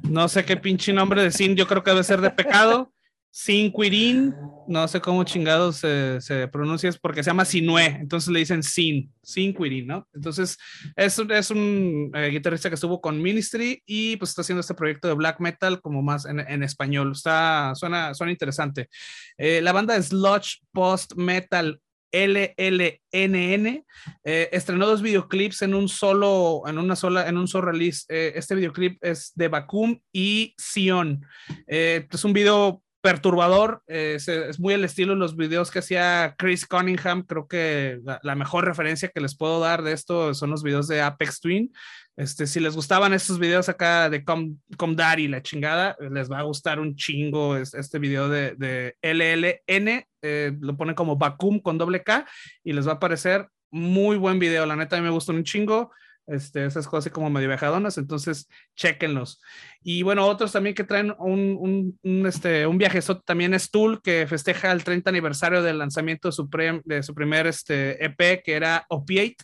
No 0.00 0.28
sé 0.28 0.44
qué 0.44 0.56
pinche 0.56 0.92
nombre 0.92 1.22
de 1.22 1.32
Sin, 1.32 1.56
yo 1.56 1.66
creo 1.66 1.82
que 1.82 1.90
debe 1.90 2.04
ser 2.04 2.20
de 2.20 2.30
pecado. 2.30 2.92
Sinquirin, 3.40 4.34
no 4.66 4.88
sé 4.88 5.00
cómo 5.00 5.22
chingados 5.22 5.76
se, 5.76 6.48
pronuncia, 6.50 6.88
es 6.88 6.98
porque 6.98 7.22
se 7.22 7.30
llama 7.30 7.44
Sinue, 7.44 7.86
entonces 7.86 8.30
le 8.30 8.40
dicen 8.40 8.64
Sin, 8.64 9.14
Sinquirin, 9.22 9.86
¿no? 9.86 10.08
Entonces 10.12 10.58
es, 10.96 11.18
un 11.50 12.10
eh, 12.14 12.30
guitarrista 12.30 12.68
que 12.68 12.74
estuvo 12.74 13.00
con 13.00 13.22
Ministry 13.22 13.80
y 13.86 14.16
pues 14.16 14.30
está 14.30 14.42
haciendo 14.42 14.62
este 14.62 14.74
proyecto 14.74 15.06
de 15.06 15.14
black 15.14 15.38
metal 15.38 15.80
como 15.80 16.02
más 16.02 16.26
en, 16.26 16.64
español, 16.64 17.12
está, 17.12 17.74
suena, 17.76 18.12
suena 18.12 18.32
interesante. 18.32 18.88
Eh, 19.36 19.60
la 19.62 19.70
banda 19.70 20.02
Sludge 20.02 20.58
Post 20.72 21.14
Metal 21.14 21.80
LLNN 22.10 23.84
eh, 24.24 24.48
estrenó 24.50 24.84
dos 24.84 25.00
videoclips 25.00 25.62
en 25.62 25.74
un 25.74 25.88
solo, 25.88 26.62
en 26.66 26.76
una 26.76 26.96
sola, 26.96 27.28
en 27.28 27.36
un 27.36 27.46
solo 27.46 27.70
release. 27.70 28.04
este 28.08 28.56
videoclip 28.56 28.98
es 29.00 29.30
de 29.36 29.46
Vacuum 29.46 30.00
y 30.12 30.56
Sion. 30.58 31.24
es 31.68 32.24
un 32.24 32.32
video 32.32 32.82
perturbador, 33.00 33.82
eh, 33.86 34.18
es, 34.18 34.58
muy 34.58 34.74
el 34.74 34.84
estilo 34.84 35.12
de 35.12 35.18
los 35.18 35.36
videos 35.36 35.70
que 35.70 35.78
hacía 35.78 36.34
Chris 36.36 36.66
Cunningham, 36.66 37.22
creo 37.22 37.46
que 37.46 38.00
la, 38.22 38.34
mejor 38.34 38.64
referencia 38.64 39.08
que 39.08 39.20
les 39.20 39.36
puedo 39.36 39.60
dar 39.60 39.82
de 39.82 39.92
esto 39.92 40.34
son 40.34 40.50
los 40.50 40.62
videos 40.62 40.88
de 40.88 41.00
Apex 41.00 41.40
Twin. 41.40 41.72
Este, 42.16 42.48
si 42.48 42.58
les 42.58 42.74
gustaban 42.74 43.12
estos 43.12 43.38
videos 43.38 43.68
acá 43.68 44.10
de 44.10 44.24
Com, 44.24 44.56
Com 44.76 44.96
Daddy, 44.96 45.28
la 45.28 45.42
chingada, 45.42 45.96
les 46.10 46.28
va 46.30 46.40
a 46.40 46.42
gustar 46.42 46.80
un 46.80 46.96
chingo 46.96 47.56
este 47.56 47.98
video 48.00 48.28
de, 48.28 48.56
de 48.56 48.96
LLN, 49.02 50.04
eh, 50.22 50.52
lo 50.60 50.76
ponen 50.76 50.96
como 50.96 51.16
Vacuum 51.16 51.60
con 51.60 51.78
doble 51.78 52.02
K 52.02 52.26
y 52.64 52.72
les 52.72 52.88
va 52.88 52.94
a 52.94 53.00
parecer 53.00 53.48
muy 53.70 54.16
buen 54.16 54.38
video, 54.38 54.66
la 54.66 54.74
neta 54.74 54.96
a 54.96 55.00
mí 55.00 55.04
me 55.04 55.12
gustó 55.12 55.32
un 55.32 55.44
chingo. 55.44 55.92
Este, 56.28 56.66
esas 56.66 56.86
cosas 56.86 57.06
así 57.06 57.10
como 57.10 57.30
medio 57.30 57.48
viajadonas, 57.48 57.96
entonces 57.96 58.48
chequenlos. 58.76 59.40
Y 59.82 60.02
bueno, 60.02 60.26
otros 60.26 60.52
también 60.52 60.74
que 60.74 60.84
traen 60.84 61.14
un, 61.18 61.96
un, 62.02 62.26
este, 62.26 62.66
un 62.66 62.78
también 63.24 63.54
es 63.54 63.70
Tool, 63.70 64.02
que 64.02 64.26
festeja 64.26 64.70
el 64.70 64.84
30 64.84 65.08
aniversario 65.08 65.62
del 65.62 65.78
lanzamiento 65.78 66.28
de 66.28 66.32
su, 66.32 66.48
de 66.84 67.02
su 67.02 67.14
primer 67.14 67.46
este, 67.46 68.04
EP, 68.04 68.42
que 68.42 68.52
era 68.52 68.84
Opiate. 68.90 69.36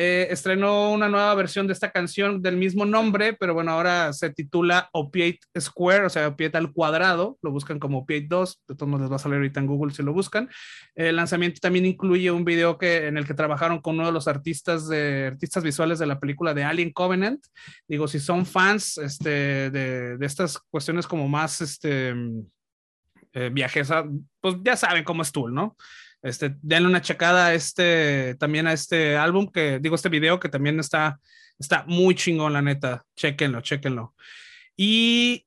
Eh, 0.00 0.28
estrenó 0.30 0.92
una 0.92 1.08
nueva 1.08 1.34
versión 1.34 1.66
de 1.66 1.72
esta 1.72 1.90
canción 1.90 2.40
del 2.40 2.56
mismo 2.56 2.84
nombre, 2.84 3.32
pero 3.32 3.52
bueno, 3.52 3.72
ahora 3.72 4.12
se 4.12 4.30
titula 4.30 4.88
Opiate 4.92 5.40
Square, 5.58 6.06
o 6.06 6.08
sea, 6.08 6.28
Opiate 6.28 6.56
al 6.56 6.72
cuadrado, 6.72 7.36
lo 7.42 7.50
buscan 7.50 7.80
como 7.80 7.98
Opiate 7.98 8.28
2, 8.28 8.62
de 8.68 8.74
todos 8.76 8.88
modos 8.88 9.02
les 9.02 9.10
va 9.10 9.16
a 9.16 9.18
salir 9.18 9.38
ahorita 9.38 9.58
en 9.58 9.66
Google 9.66 9.92
si 9.92 10.04
lo 10.04 10.12
buscan. 10.12 10.48
El 10.94 11.16
lanzamiento 11.16 11.58
también 11.60 11.84
incluye 11.84 12.30
un 12.30 12.44
video 12.44 12.78
que, 12.78 13.08
en 13.08 13.18
el 13.18 13.26
que 13.26 13.34
trabajaron 13.34 13.80
con 13.80 13.96
uno 13.96 14.06
de 14.06 14.12
los 14.12 14.28
artistas, 14.28 14.88
artistas 14.88 15.64
visuales 15.64 15.98
de 15.98 16.06
la 16.06 16.20
película 16.20 16.54
de 16.54 16.62
Alien 16.62 16.92
Covenant. 16.92 17.44
Digo, 17.88 18.06
si 18.06 18.20
son 18.20 18.46
fans 18.46 18.98
este, 18.98 19.70
de, 19.70 20.16
de 20.16 20.26
estas 20.26 20.60
cuestiones 20.70 21.08
como 21.08 21.28
más 21.28 21.60
este, 21.60 22.14
eh, 23.32 23.50
viajes, 23.52 23.90
pues 24.40 24.56
ya 24.62 24.76
saben 24.76 25.04
cómo 25.04 25.22
es 25.22 25.32
Tool, 25.32 25.52
¿no? 25.52 25.76
Este, 26.22 26.56
denle 26.62 26.88
una 26.88 27.00
checada 27.00 27.46
a 27.46 27.54
este, 27.54 28.34
también 28.36 28.66
a 28.66 28.72
este 28.72 29.16
álbum, 29.16 29.48
que 29.50 29.78
digo, 29.78 29.94
este 29.94 30.08
video 30.08 30.40
que 30.40 30.48
también 30.48 30.80
está, 30.80 31.20
está 31.58 31.84
muy 31.86 32.14
chingón, 32.14 32.52
la 32.52 32.62
neta. 32.62 33.04
Chequenlo, 33.16 33.60
chequenlo. 33.60 34.14
Y 34.76 35.46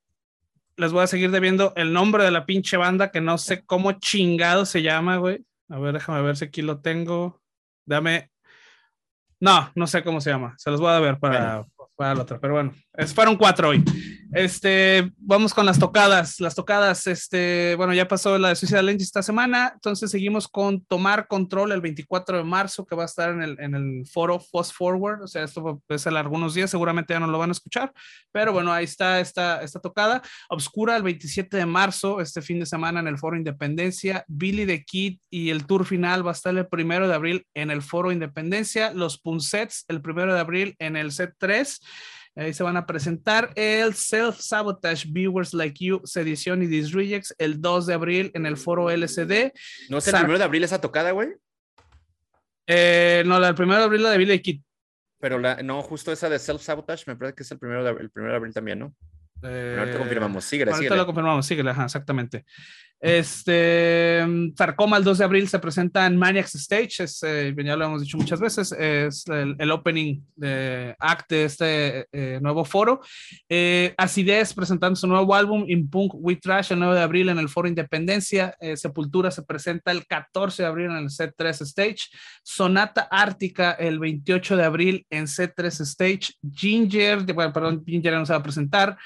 les 0.78 0.92
voy 0.92 1.04
a 1.04 1.08
seguir 1.08 1.32
debiendo 1.32 1.74
el 1.76 1.94
nombre 1.94 2.24
de 2.24 2.32
la 2.32 2.46
pinche 2.46 2.78
banda, 2.78 3.12
que 3.12 3.22
no 3.22 3.38
sé 3.38 3.64
cómo 3.66 3.94
chingado 3.94 4.66
se 4.66 4.82
llama, 4.82 5.18
güey. 5.18 5.46
A 5.70 5.80
ver, 5.80 5.94
déjame 5.94 6.22
ver 6.22 6.38
si 6.38 6.46
aquí 6.46 6.62
lo 6.62 6.80
tengo. 6.80 7.42
Dame. 7.86 8.30
No, 9.40 9.72
no 9.76 9.88
sé 9.88 10.04
cómo 10.04 10.22
se 10.22 10.30
llama. 10.30 10.56
Se 10.58 10.70
los 10.70 10.80
voy 10.80 10.92
a 10.92 11.00
ver 11.00 11.20
para, 11.20 11.66
para 11.96 12.16
la 12.16 12.22
otra, 12.22 12.40
pero 12.40 12.54
bueno, 12.54 12.74
es, 13.02 13.14
fueron 13.14 13.36
cuatro 13.36 13.70
hoy. 13.70 13.84
Este, 14.34 15.12
vamos 15.18 15.54
con 15.54 15.66
las 15.66 15.78
tocadas. 15.78 16.40
Las 16.40 16.56
tocadas, 16.56 17.06
este, 17.06 17.76
bueno, 17.76 17.94
ya 17.94 18.08
pasó 18.08 18.38
la 18.38 18.50
de 18.50 18.56
Suicide 18.56 18.82
Lens 18.82 19.04
esta 19.04 19.22
semana, 19.22 19.72
entonces 19.74 20.10
seguimos 20.10 20.48
con 20.48 20.86
Tomar 20.86 21.28
Control 21.28 21.74
el 21.74 21.82
24 21.82 22.38
de 22.38 22.44
marzo, 22.46 22.86
que 22.86 22.96
va 22.96 23.04
a 23.04 23.08
estar 23.08 23.32
en 23.32 23.42
el, 23.42 23.60
en 23.60 23.76
el 23.76 24.06
foro 24.08 24.40
Fast 24.40 24.74
Forward, 24.74 25.24
o 25.24 25.28
sea, 25.28 25.44
esto 25.44 25.82
a 25.90 25.98
ser 25.98 26.16
algunos 26.16 26.54
días, 26.54 26.70
seguramente 26.70 27.14
ya 27.14 27.20
no 27.20 27.28
lo 27.28 27.40
van 27.40 27.50
a 27.50 27.52
escuchar, 27.52 27.92
pero 28.32 28.54
bueno, 28.54 28.72
ahí 28.72 28.86
está 28.86 29.20
esta, 29.20 29.62
esta 29.64 29.82
tocada. 29.82 30.22
Obscura 30.48 30.96
el 30.96 31.04
27 31.04 31.58
de 31.58 31.66
marzo, 31.66 32.22
este 32.22 32.42
fin 32.42 32.62
de 32.62 32.66
semana 32.66 33.02
en 33.02 33.08
el 33.08 33.18
foro 33.18 33.36
Independencia. 33.36 34.24
Billy 34.30 34.66
the 34.66 34.86
Kid 34.86 35.20
y 35.30 35.50
el 35.50 35.66
tour 35.66 35.86
final 35.86 36.26
va 36.26 36.32
a 36.32 36.34
estar 36.34 36.56
el 36.56 36.68
primero 36.68 37.10
de 37.10 37.16
abril 37.16 37.46
en 37.54 37.70
el 37.70 37.82
foro 37.82 38.14
Independencia. 38.14 38.94
Los 38.94 39.20
Punsets 39.20 39.84
el 39.90 40.02
primero 40.02 40.34
de 40.34 40.40
abril 40.40 40.76
en 40.80 40.96
el 40.96 41.12
set 41.12 41.34
3. 41.38 41.82
Ahí 42.36 42.54
se 42.54 42.64
van 42.64 42.78
a 42.78 42.86
presentar 42.86 43.52
el 43.56 43.94
Self 43.94 44.40
Sabotage 44.40 45.06
Viewers 45.10 45.54
Like 45.54 45.84
You, 45.84 46.02
Sedición 46.06 46.64
y 46.64 46.68
Disrejects 46.68 47.36
el 47.38 47.62
2 47.62 47.88
de 47.88 47.94
abril 47.94 48.32
en 48.34 48.46
el 48.46 48.56
foro 48.56 48.90
LCD. 48.90 49.52
¿No 49.90 49.98
es 49.98 50.08
el 50.08 50.16
1 50.16 50.38
de 50.38 50.44
abril 50.44 50.64
esa 50.64 50.80
tocada, 50.80 51.12
güey? 51.12 51.30
Eh, 52.68 53.24
no, 53.26 53.38
la 53.40 53.52
del 53.52 53.62
1 53.62 53.78
de 53.78 53.84
abril 53.84 54.04
la 54.04 54.12
de 54.12 54.18
Billy 54.18 54.40
Kid. 54.40 54.62
Pero 55.20 55.40
la, 55.40 55.62
no, 55.62 55.82
justo 55.82 56.12
esa 56.12 56.30
de 56.30 56.40
Self 56.40 56.62
Sabotage 56.62 57.04
me 57.08 57.18
parece 57.18 57.36
que 57.36 57.44
es 57.44 57.52
el 57.52 57.60
1 57.62 57.84
de, 57.84 57.90
el 57.92 58.10
primero 58.10 58.32
de 58.32 58.38
abril 58.38 58.54
también, 58.54 58.80
¿no? 58.80 58.96
Eh, 59.44 59.76
ahorita 59.78 59.98
confirmamos, 59.98 60.46
síguele, 60.46 60.72
ahorita 60.72 60.96
lo 60.96 61.06
confirmamos, 61.06 61.46
síguele, 61.46 61.72
ajá, 61.72 61.86
exactamente. 61.86 62.46
Este, 63.02 64.24
Sarcoma 64.56 64.98
el 64.98 65.04
2 65.04 65.18
de 65.18 65.24
abril 65.24 65.50
se 65.50 65.58
presenta 65.58 66.06
en 66.06 66.16
Maniacs 66.16 66.54
Stage, 66.54 67.04
es, 67.04 67.24
eh, 67.24 67.52
ya 67.58 67.76
lo 67.76 67.86
hemos 67.86 68.02
dicho 68.04 68.16
muchas 68.16 68.40
veces, 68.40 68.72
es 68.74 69.26
el, 69.28 69.72
opening 69.72 70.22
act 71.00 71.32
de 71.32 71.46
este 71.46 72.08
eh, 72.12 72.40
nuevo 72.40 72.64
foro. 72.64 73.02
Eh, 73.50 73.96
Acidez 73.98 74.54
presentando 74.54 74.96
su 74.96 75.08
nuevo 75.08 75.34
álbum, 75.34 75.66
In 75.68 75.90
Punk 75.90 76.14
We 76.14 76.36
Trash, 76.36 76.74
el 76.74 76.80
9 76.80 76.96
de 76.96 77.02
abril 77.02 77.30
en 77.30 77.40
el 77.40 77.50
Foro 77.50 77.68
Independencia. 77.68 78.56
Sepultura 78.76 79.32
se 79.32 79.42
presenta 79.42 79.92
el 79.92 80.06
14 80.06 80.62
de 80.62 80.68
abril 80.68 80.92
en 80.92 80.98
el 80.98 81.10
C3 81.10 81.62
Stage. 81.62 82.10
Sonata 82.44 83.08
Ártica 83.10 83.72
el 83.72 83.98
28 83.98 84.58
de 84.58 84.64
abril 84.64 85.06
en 85.10 85.26
C3 85.26 85.82
Stage. 85.82 86.34
Ginger, 86.54 87.24
bueno, 87.34 87.52
perdón, 87.52 87.84
Ginger 87.84 88.14
no 88.14 88.26
se 88.26 88.34
va 88.34 88.40
a 88.40 88.44
presentar. 88.44 88.98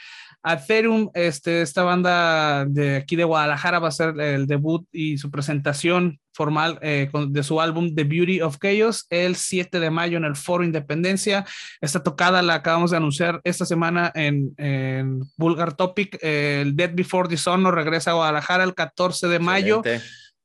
Atherum, 0.47 1.09
este, 1.15 1.63
esta 1.63 1.81
banda 1.81 2.65
de 2.65 2.97
aquí 2.97 3.15
de 3.15 3.23
Guadalajara 3.23 3.79
va 3.79 3.87
a 3.87 3.91
ser 3.91 4.19
el 4.19 4.45
debut 4.45 4.87
y 4.91 5.17
su 5.17 5.31
presentación 5.31 6.19
formal 6.33 6.77
eh, 6.83 7.09
de 7.29 7.43
su 7.43 7.59
álbum 7.59 7.95
The 7.95 8.03
Beauty 8.03 8.41
of 8.41 8.59
Chaos 8.59 9.07
el 9.09 9.37
7 9.37 9.79
de 9.79 9.89
mayo 9.89 10.17
en 10.17 10.23
el 10.23 10.35
Foro 10.35 10.63
Independencia. 10.63 11.47
Esta 11.81 12.03
tocada 12.03 12.43
la 12.43 12.55
acabamos 12.55 12.91
de 12.91 12.97
anunciar 12.97 13.41
esta 13.43 13.65
semana 13.65 14.11
en, 14.13 14.53
en 14.57 15.21
Vulgar 15.35 15.73
Topic. 15.73 16.19
el 16.21 16.75
Dead 16.75 16.91
Before 16.93 17.27
Dishonor 17.27 17.73
regresa 17.73 18.11
a 18.11 18.13
Guadalajara 18.13 18.63
el 18.63 18.75
14 18.75 19.27
de 19.27 19.39
mayo. 19.39 19.81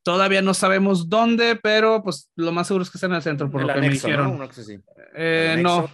Todavía 0.03 0.41
no 0.41 0.55
sabemos 0.55 1.11
dónde, 1.11 1.57
pero 1.63 2.03
pues 2.03 2.31
lo 2.37 2.53
más 2.53 2.69
seguro 2.69 2.85
es 2.85 2.91
que 2.91 2.97
está 2.97 3.07
en 3.07 3.13
el 3.13 3.23
centro, 3.23 3.51
por 3.51 3.61
lo 3.61 3.75
que 3.75 3.81
me 3.81 3.91
dijeron. 3.91 4.39
¿no? 4.39 4.49
Eh, 5.15 5.61
no, 5.63 5.91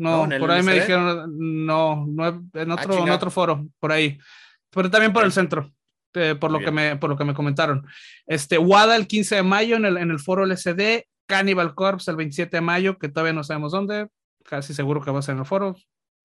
no, 0.00 0.26
por 0.38 0.50
ahí 0.50 0.62
me 0.62 0.74
dijeron, 0.74 1.30
no, 1.66 2.06
no 2.08 2.28
en, 2.54 2.70
ah, 2.70 2.74
otro, 2.74 2.98
en 2.98 3.10
otro 3.10 3.30
foro, 3.30 3.66
por 3.78 3.92
ahí. 3.92 4.18
Pero 4.70 4.90
también 4.90 5.12
por 5.12 5.24
el 5.24 5.32
centro, 5.32 5.70
eh, 6.14 6.34
por, 6.40 6.50
lo 6.50 6.58
que 6.58 6.70
me, 6.70 6.96
por 6.96 7.10
lo 7.10 7.18
que 7.18 7.24
me 7.24 7.34
comentaron. 7.34 7.86
Este, 8.26 8.56
WADA 8.56 8.96
el 8.96 9.06
15 9.06 9.36
de 9.36 9.42
mayo 9.42 9.76
en 9.76 9.84
el, 9.84 9.98
en 9.98 10.10
el 10.10 10.18
foro 10.18 10.44
LCD, 10.44 11.04
Cannibal 11.26 11.74
Corpse 11.74 12.10
el 12.10 12.16
27 12.16 12.56
de 12.56 12.60
mayo, 12.62 12.96
que 12.98 13.10
todavía 13.10 13.34
no 13.34 13.44
sabemos 13.44 13.72
dónde, 13.72 14.08
casi 14.44 14.72
seguro 14.72 15.02
que 15.02 15.10
va 15.10 15.18
a 15.18 15.22
ser 15.22 15.34
en 15.34 15.40
el 15.40 15.46
foro, 15.46 15.76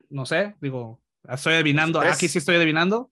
no 0.10 0.26
sé, 0.26 0.56
digo, 0.62 1.02
estoy 1.28 1.56
adivinando, 1.56 2.00
aquí 2.00 2.30
sí 2.30 2.38
estoy 2.38 2.56
adivinando. 2.56 3.10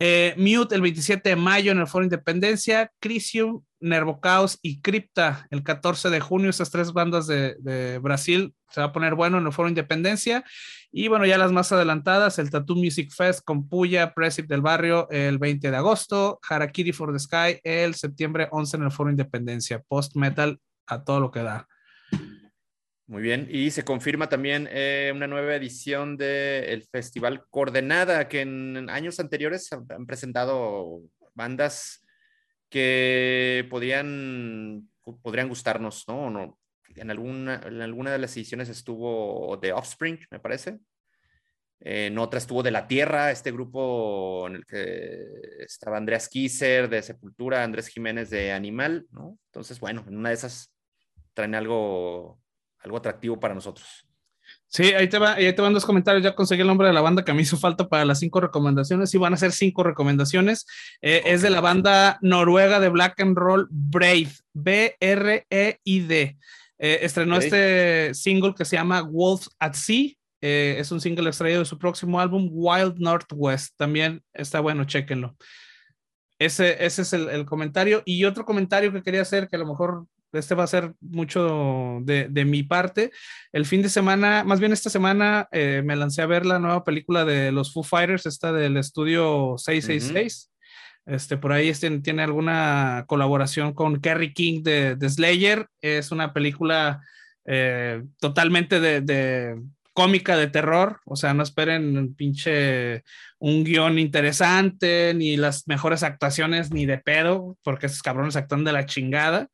Eh, 0.00 0.34
Mute 0.36 0.74
el 0.74 0.80
27 0.80 1.28
de 1.28 1.36
mayo 1.36 1.70
en 1.70 1.78
el 1.78 1.86
Foro 1.86 2.04
Independencia, 2.04 2.90
Crisium, 2.98 3.62
Nervocaos 3.80 4.58
y 4.62 4.80
Crypta 4.80 5.46
el 5.50 5.62
14 5.62 6.10
de 6.10 6.20
junio, 6.20 6.50
esas 6.50 6.70
tres 6.70 6.92
bandas 6.92 7.26
de, 7.26 7.98
Brasil 8.02 8.54
se 8.70 8.80
va 8.80 8.88
a 8.88 8.92
poner 8.92 9.14
bueno 9.14 9.38
en 9.38 9.46
el 9.46 9.52
Foro 9.52 9.68
Independencia. 9.68 10.44
Y 10.92 11.08
bueno, 11.08 11.26
ya 11.26 11.38
las 11.38 11.52
más 11.52 11.72
adelantadas, 11.72 12.38
el 12.38 12.50
Tattoo 12.50 12.76
Music 12.76 13.10
Fest 13.12 13.44
con 13.44 13.68
Puya, 13.68 14.12
Presip 14.12 14.46
del 14.46 14.60
Barrio 14.60 15.08
el 15.10 15.38
20 15.38 15.70
de 15.70 15.76
agosto, 15.76 16.38
Harakiri 16.48 16.92
for 16.92 17.12
the 17.12 17.18
Sky 17.18 17.60
el 17.64 17.94
septiembre 17.94 18.48
11 18.50 18.76
en 18.76 18.82
el 18.84 18.90
Foro 18.92 19.10
Independencia, 19.10 19.82
Post 19.88 20.16
Metal 20.16 20.58
a 20.86 21.02
todo 21.02 21.20
lo 21.20 21.30
que 21.30 21.42
da. 21.42 21.66
Muy 23.10 23.22
bien, 23.22 23.48
y 23.50 23.72
se 23.72 23.84
confirma 23.84 24.28
también 24.28 24.68
eh, 24.70 25.10
una 25.12 25.26
nueva 25.26 25.56
edición 25.56 26.16
del 26.16 26.84
Festival 26.84 27.44
Coordenada, 27.50 28.28
que 28.28 28.42
en 28.42 28.88
años 28.88 29.18
anteriores 29.18 29.68
han 29.72 30.06
presentado 30.06 31.00
bandas 31.34 32.02
que 32.70 33.66
podrían, 33.68 34.88
podrían 35.22 35.48
gustarnos, 35.48 36.04
¿no? 36.08 36.30
no 36.30 36.58
en, 36.96 37.10
alguna, 37.10 37.60
en 37.66 37.82
alguna 37.82 38.12
de 38.12 38.18
las 38.18 38.36
ediciones 38.36 38.68
estuvo 38.68 39.58
The 39.60 39.72
Offspring, 39.72 40.18
me 40.30 40.40
parece. 40.40 40.78
En 41.82 42.18
otra 42.18 42.38
estuvo 42.38 42.62
De 42.62 42.70
la 42.70 42.86
Tierra, 42.86 43.30
este 43.30 43.52
grupo 43.52 44.46
en 44.46 44.56
el 44.56 44.66
que 44.66 45.24
estaba 45.60 45.96
Andreas 45.96 46.28
Kisser 46.28 46.88
de 46.88 47.02
Sepultura, 47.02 47.64
Andrés 47.64 47.88
Jiménez 47.88 48.28
de 48.28 48.52
Animal, 48.52 49.06
¿no? 49.12 49.38
Entonces, 49.46 49.80
bueno, 49.80 50.04
en 50.06 50.16
una 50.16 50.28
de 50.28 50.34
esas 50.34 50.70
traen 51.32 51.54
algo 51.54 52.38
algo 52.82 52.96
atractivo 52.96 53.38
para 53.38 53.54
nosotros. 53.54 54.06
Sí, 54.72 54.84
ahí 54.94 55.08
te, 55.08 55.18
va, 55.18 55.32
ahí 55.32 55.52
te 55.52 55.62
van 55.62 55.74
dos 55.74 55.84
comentarios. 55.84 56.22
Ya 56.22 56.36
conseguí 56.36 56.60
el 56.60 56.68
nombre 56.68 56.86
de 56.86 56.94
la 56.94 57.00
banda 57.00 57.24
que 57.24 57.32
me 57.34 57.42
hizo 57.42 57.56
falta 57.56 57.88
para 57.88 58.04
las 58.04 58.20
cinco 58.20 58.40
recomendaciones. 58.40 59.12
Y 59.12 59.18
van 59.18 59.34
a 59.34 59.36
ser 59.36 59.50
cinco 59.50 59.82
recomendaciones. 59.82 60.64
Eh, 61.02 61.22
es 61.26 61.42
de 61.42 61.50
la 61.50 61.60
banda 61.60 62.18
noruega 62.22 62.78
de 62.78 62.88
Black 62.88 63.20
and 63.20 63.36
Roll 63.36 63.66
Brave, 63.68 64.30
B-R-E-I-D. 64.52 66.38
Eh, 66.78 66.98
estrenó 67.02 67.36
este 67.36 68.14
single 68.14 68.54
que 68.54 68.64
se 68.64 68.76
llama 68.76 69.02
Wolf 69.02 69.48
at 69.58 69.74
Sea. 69.74 70.12
Eh, 70.40 70.76
es 70.78 70.92
un 70.92 71.00
single 71.00 71.28
extraído 71.28 71.58
de 71.58 71.66
su 71.66 71.76
próximo 71.76 72.20
álbum, 72.20 72.48
Wild 72.52 72.94
Northwest. 72.98 73.74
También 73.76 74.22
está 74.32 74.60
bueno, 74.60 74.84
chéquenlo. 74.84 75.36
Ese, 76.38 76.82
ese 76.84 77.02
es 77.02 77.12
el, 77.12 77.28
el, 77.28 77.44
comentario. 77.44 78.02
Y 78.04 78.24
otro 78.24 78.44
comentario 78.44 78.92
que 78.92 79.02
quería 79.02 79.22
hacer, 79.22 79.48
que 79.48 79.56
a 79.56 79.58
lo 79.58 79.66
mejor 79.66 80.06
este 80.32 80.54
va 80.54 80.64
a 80.64 80.68
ser 80.68 80.94
mucho 81.00 81.98
de, 82.02 82.28
de, 82.28 82.44
mi 82.44 82.62
parte. 82.62 83.10
El 83.52 83.66
fin 83.66 83.82
de 83.82 83.88
semana, 83.88 84.44
más 84.44 84.60
bien 84.60 84.72
esta 84.72 84.90
semana, 84.90 85.48
eh, 85.52 85.82
me 85.84 85.96
lancé 85.96 86.22
a 86.22 86.26
ver 86.26 86.46
la 86.46 86.58
nueva 86.58 86.84
película 86.84 87.24
de 87.24 87.52
los 87.52 87.72
Foo 87.72 87.82
Fighters, 87.82 88.26
esta 88.26 88.52
del 88.52 88.76
estudio 88.76 89.56
666. 89.58 90.50
Este, 91.06 91.36
por 91.36 91.52
ahí 91.52 91.68
este, 91.68 91.90
tiene 92.00 92.22
alguna 92.22 93.04
colaboración 93.08 93.72
con 93.72 94.00
Kerry 94.00 94.32
King 94.32 94.62
de, 94.62 94.96
de 94.96 95.08
Slayer. 95.08 95.66
Es 95.80 96.12
una 96.12 96.32
película 96.32 97.00
eh, 97.44 98.02
totalmente 98.20 98.80
de, 98.80 99.00
de, 99.00 99.56
cómica 99.92 100.36
de 100.36 100.46
terror. 100.46 101.00
O 101.04 101.16
sea, 101.16 101.34
no 101.34 101.42
esperen 101.42 102.14
pinche 102.14 103.02
un 103.38 103.64
guion 103.64 103.98
interesante, 103.98 105.12
ni 105.14 105.36
las 105.36 105.66
mejores 105.68 106.02
actuaciones, 106.02 106.70
ni 106.70 106.86
de 106.86 106.98
pedo, 106.98 107.58
porque 107.62 107.86
esos 107.86 108.02
cabrones 108.02 108.36
actúan 108.36 108.64
de 108.64 108.72
la 108.72 108.86
chingada. 108.86 109.48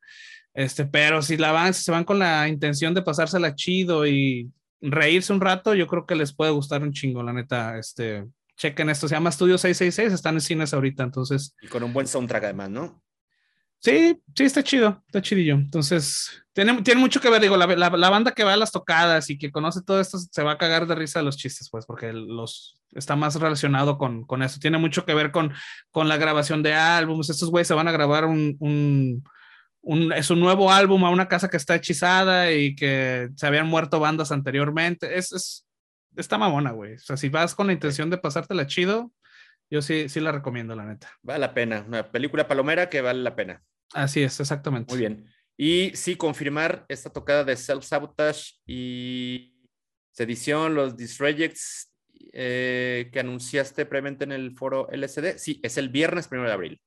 Este, 0.57 0.85
pero 0.85 1.21
si 1.21 1.37
la 1.37 1.51
van, 1.51 1.71
si 1.71 1.83
se 1.83 1.91
van 1.91 2.03
con 2.03 2.17
la 2.17 2.47
intención 2.47 2.95
de 2.95 3.03
pasársela 3.03 3.53
chido 3.53 4.07
y 4.07 4.51
reírse 4.81 5.31
un 5.31 5.39
rato, 5.39 5.75
yo 5.75 5.85
creo 5.85 6.07
que 6.07 6.15
les 6.15 6.33
puede 6.33 6.49
gustar 6.49 6.81
un 6.81 6.91
chingo, 6.91 7.21
la 7.21 7.31
neta. 7.31 7.77
Este, 7.77 8.25
chequen 8.55 8.89
esto, 8.89 9.07
se 9.07 9.13
llama 9.13 9.31
Studio 9.31 9.59
666, 9.59 10.13
están 10.13 10.33
en 10.33 10.41
cines 10.41 10.73
ahorita, 10.73 11.03
entonces. 11.03 11.55
Y 11.61 11.67
con 11.67 11.83
un 11.83 11.93
buen 11.93 12.07
soundtrack 12.07 12.45
además, 12.45 12.71
¿no? 12.71 13.03
Sí, 13.77 14.19
sí, 14.35 14.45
está 14.45 14.63
chido, 14.63 15.03
está 15.05 15.21
chidillo. 15.21 15.53
Entonces, 15.53 16.43
tiene, 16.53 16.81
tiene 16.81 17.01
mucho 17.01 17.21
que 17.21 17.29
ver, 17.29 17.39
digo, 17.39 17.55
la, 17.55 17.67
la, 17.67 18.09
banda 18.09 18.31
que 18.31 18.43
va 18.43 18.53
a 18.53 18.57
las 18.57 18.71
tocadas 18.71 19.29
y 19.29 19.37
que 19.37 19.51
conoce 19.51 19.83
todo 19.83 20.01
esto 20.01 20.17
se 20.17 20.41
va 20.41 20.53
a 20.53 20.57
cagar 20.57 20.87
de 20.87 20.95
risa 20.95 21.19
de 21.19 21.25
los 21.25 21.37
chistes, 21.37 21.69
pues, 21.69 21.85
porque 21.85 22.11
los 22.13 22.79
está 22.93 23.15
más 23.15 23.35
relacionado 23.35 23.99
con, 23.99 24.25
con 24.25 24.41
eso. 24.41 24.59
Tiene 24.59 24.79
mucho 24.79 25.05
que 25.05 25.13
ver 25.13 25.29
con, 25.29 25.53
con 25.91 26.07
la 26.07 26.17
grabación 26.17 26.63
de 26.63 26.73
álbumes. 26.73 27.29
Estos 27.29 27.51
güeyes 27.51 27.67
se 27.67 27.75
van 27.75 27.87
a 27.87 27.91
grabar 27.91 28.25
un, 28.25 28.57
un 28.59 29.23
es 30.15 30.29
un 30.29 30.39
nuevo 30.39 30.71
álbum 30.71 31.05
a 31.05 31.09
una 31.09 31.27
casa 31.27 31.49
que 31.49 31.57
está 31.57 31.75
hechizada 31.75 32.51
y 32.51 32.75
que 32.75 33.29
se 33.35 33.47
habían 33.47 33.67
muerto 33.67 33.99
bandas 33.99 34.31
anteriormente. 34.31 35.17
Es, 35.17 35.31
es 35.31 35.67
está 36.15 36.37
mamona, 36.37 36.71
güey. 36.71 36.95
O 36.95 36.99
sea, 36.99 37.17
si 37.17 37.29
vas 37.29 37.55
con 37.55 37.67
la 37.67 37.73
intención 37.73 38.09
de 38.09 38.17
pasártela 38.17 38.67
chido, 38.67 39.11
yo 39.69 39.81
sí, 39.81 40.09
sí 40.09 40.19
la 40.19 40.31
recomiendo, 40.31 40.75
la 40.75 40.85
neta. 40.85 41.11
Vale 41.21 41.39
la 41.39 41.53
pena. 41.53 41.83
Una 41.87 42.11
película 42.11 42.47
palomera 42.47 42.89
que 42.89 43.01
vale 43.01 43.21
la 43.21 43.35
pena. 43.35 43.61
Así 43.93 44.23
es, 44.23 44.39
exactamente. 44.39 44.93
Muy 44.93 44.99
bien. 44.99 45.25
Y 45.57 45.91
sí, 45.95 46.15
confirmar 46.15 46.85
esta 46.87 47.09
tocada 47.09 47.43
de 47.43 47.55
Self 47.55 47.83
Sabotage 47.83 48.59
y 48.65 49.55
edición, 50.17 50.75
los 50.75 50.97
Disrejects 50.97 51.93
eh, 52.33 53.09
que 53.11 53.19
anunciaste 53.19 53.85
previamente 53.85 54.23
en 54.23 54.31
el 54.31 54.55
foro 54.55 54.87
LSD. 54.91 55.37
Sí, 55.37 55.59
es 55.63 55.77
el 55.77 55.89
viernes 55.89 56.27
primero 56.27 56.49
de 56.49 56.53
abril. 56.53 56.81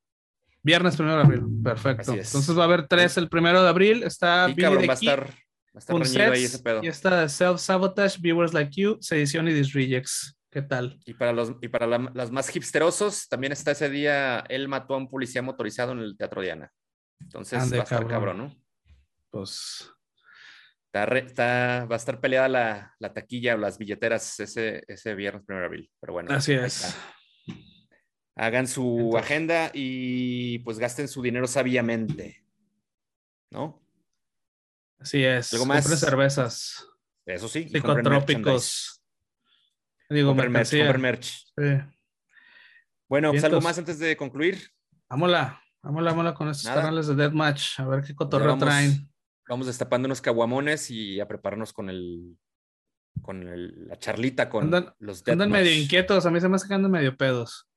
Viernes 0.63 0.97
primero 0.97 1.17
de 1.17 1.23
abril, 1.23 1.43
perfecto. 1.63 2.13
Entonces 2.13 2.57
va 2.57 2.63
a 2.63 2.65
haber 2.65 2.87
tres 2.87 3.17
el 3.17 3.29
primero 3.29 3.63
de 3.63 3.69
abril. 3.69 4.03
Está 4.03 4.47
sí, 4.49 4.57
cabrón, 4.57 4.85
va 4.87 4.93
a 4.93 4.95
estar, 4.95 5.25
va 5.25 5.33
a 5.75 5.79
estar 5.79 5.97
reñido 5.97 6.33
ahí 6.33 6.45
ese 6.45 6.59
pedo. 6.59 6.81
Y 6.83 6.89
está 6.89 7.29
Self 7.29 7.61
Sabotage, 7.61 8.21
Viewers 8.21 8.53
Like 8.53 8.79
You, 8.81 8.99
Sedición 9.01 9.49
y 9.49 9.55
Disrejects. 9.55 10.37
¿Qué 10.51 10.63
tal? 10.63 10.99
Y 11.07 11.15
para 11.15 11.33
los, 11.33 11.55
y 11.63 11.69
para 11.69 11.87
las 11.87 12.31
más 12.31 12.55
hipsterosos, 12.55 13.29
también 13.29 13.53
está 13.53 13.71
ese 13.71 13.89
día, 13.89 14.41
él 14.49 14.69
mató 14.69 14.95
a 14.95 14.99
un 14.99 15.09
policía 15.09 15.43
motorizado 15.43 15.93
en 15.93 16.01
el 16.01 16.17
Teatro 16.17 16.43
Diana. 16.43 16.71
Entonces 17.21 17.73
va 17.73 17.77
a 17.79 17.83
estar 17.83 18.07
cabrón, 18.07 18.39
¿no? 18.39 18.57
Pues. 19.31 19.91
Está, 20.93 21.87
va 21.87 21.95
a 21.95 21.97
estar 21.97 22.21
peleada 22.21 22.49
la, 22.49 22.95
la, 22.99 23.13
taquilla 23.13 23.55
o 23.55 23.59
las 23.59 23.79
billeteras 23.79 24.41
ese, 24.41 24.83
ese 24.89 25.15
viernes 25.15 25.45
primero 25.47 25.63
de 25.63 25.67
abril. 25.67 25.91
Pero 26.01 26.15
bueno. 26.15 26.35
Así 26.35 26.53
es 26.53 26.97
hagan 28.37 28.67
su 28.67 29.17
agenda 29.17 29.71
y 29.75 30.61
pues 30.61 30.79
gasten 30.79 31.09
su 31.09 31.23
dinero 31.23 31.47
sabiamente. 31.47 32.45
¿No? 33.51 33.83
Así 34.99 35.25
es. 35.25 35.53
Algo 35.53 35.67
más. 35.67 35.85
cervezas. 35.99 36.87
Eso 37.27 37.49
sí. 37.49 37.69
Psicotrópicos. 37.69 39.03
Digo, 40.09 40.35
merch, 40.35 40.73
merch. 40.99 41.47
Sí. 41.57 41.79
Bueno, 43.09 43.31
pues 43.31 43.45
algo 43.45 43.61
más 43.61 43.79
antes 43.79 43.99
de 43.99 44.17
concluir. 44.17 44.71
Vámonos, 45.09 45.53
vámonos, 45.83 46.11
vámonos 46.13 46.35
con 46.35 46.49
estos 46.49 46.71
canales 46.71 47.07
de 47.07 47.15
Deathmatch. 47.15 47.81
A 47.81 47.87
ver 47.87 48.05
qué 48.05 48.15
cotorreo 48.15 48.59
traen. 48.59 49.09
Vamos 49.49 49.67
destapando 49.67 50.07
unos 50.07 50.21
caguamones 50.21 50.91
y 50.91 51.21
a 51.21 51.27
prepararnos 51.27 51.73
con 51.73 51.91
el 51.91 52.37
con 53.23 53.45
la 53.89 53.99
charlita 53.99 54.49
con 54.49 54.65
andan, 54.65 54.95
los 54.99 55.25
Deathmatch. 55.25 55.47
Andan 55.47 55.51
medio 55.51 55.73
inquietos, 55.73 56.27
a 56.27 56.31
mí 56.31 56.41
se 56.41 56.49
me 56.49 56.57
hace 56.57 56.69
que 56.69 56.75
andan 56.75 56.91
medio 56.91 57.17
pedos. 57.17 57.70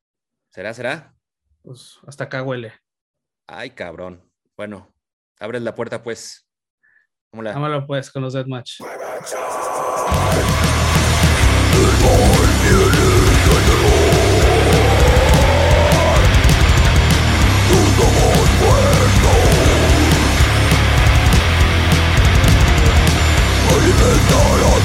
¿Será, 0.54 0.72
será? 0.72 1.16
Pues 1.64 1.98
hasta 2.06 2.26
acá 2.26 2.44
huele. 2.44 2.74
Ay, 3.48 3.72
cabrón. 3.72 4.32
Bueno, 4.56 4.94
abres 5.40 5.64
la 5.64 5.74
puerta, 5.74 6.04
pues. 6.04 6.48
Vámonos, 7.32 7.86
pues, 7.88 8.12
con 8.12 8.22
los 8.22 8.34
Deathmatch. 8.34 8.82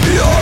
De 0.05 0.38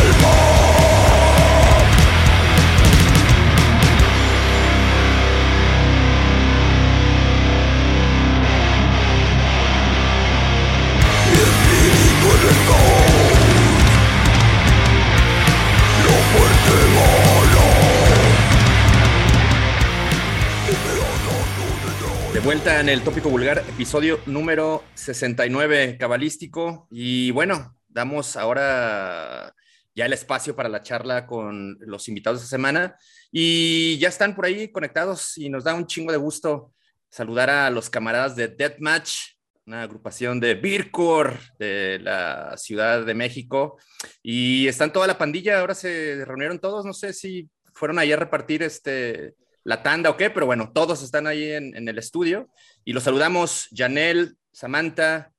vuelta 22.46 22.78
en 22.78 22.88
el 22.88 23.02
tópico 23.02 23.28
vulgar, 23.28 23.58
episodio 23.58 24.20
número 24.24 24.84
69, 24.94 25.96
cabalístico. 25.98 26.86
Y 26.92 27.32
bueno, 27.32 27.76
damos 27.88 28.36
ahora 28.36 29.52
ya 29.96 30.06
el 30.06 30.12
espacio 30.12 30.54
para 30.54 30.68
la 30.68 30.80
charla 30.80 31.26
con 31.26 31.76
los 31.80 32.06
invitados 32.06 32.38
de 32.38 32.44
esta 32.44 32.56
semana. 32.56 32.96
Y 33.32 33.98
ya 33.98 34.08
están 34.08 34.36
por 34.36 34.44
ahí 34.44 34.70
conectados 34.70 35.36
y 35.38 35.48
nos 35.48 35.64
da 35.64 35.74
un 35.74 35.88
chingo 35.88 36.12
de 36.12 36.18
gusto 36.18 36.72
saludar 37.10 37.50
a 37.50 37.68
los 37.68 37.90
camaradas 37.90 38.36
de 38.36 38.46
Deathmatch, 38.46 39.35
una 39.66 39.82
agrupación 39.82 40.38
de 40.38 40.54
Beercore 40.54 41.38
de 41.58 41.98
la 42.00 42.56
Ciudad 42.56 43.04
de 43.04 43.14
México. 43.14 43.78
Y 44.22 44.68
están 44.68 44.92
toda 44.92 45.06
la 45.06 45.18
pandilla, 45.18 45.58
ahora 45.58 45.74
se 45.74 46.24
reunieron 46.24 46.60
todos, 46.60 46.84
no 46.84 46.92
sé 46.92 47.12
si 47.12 47.50
fueron 47.74 47.98
ahí 47.98 48.12
a 48.12 48.16
repartir 48.16 48.62
este, 48.62 49.34
la 49.64 49.82
tanda 49.82 50.10
o 50.10 50.16
qué, 50.16 50.30
pero 50.30 50.46
bueno, 50.46 50.70
todos 50.72 51.02
están 51.02 51.26
ahí 51.26 51.50
en, 51.50 51.88
el 51.88 51.98
estudio. 51.98 52.48
Y 52.84 52.92
los 52.92 53.02
saludamos, 53.02 53.68
Janel, 53.74 54.36
Samantha, 54.52 55.32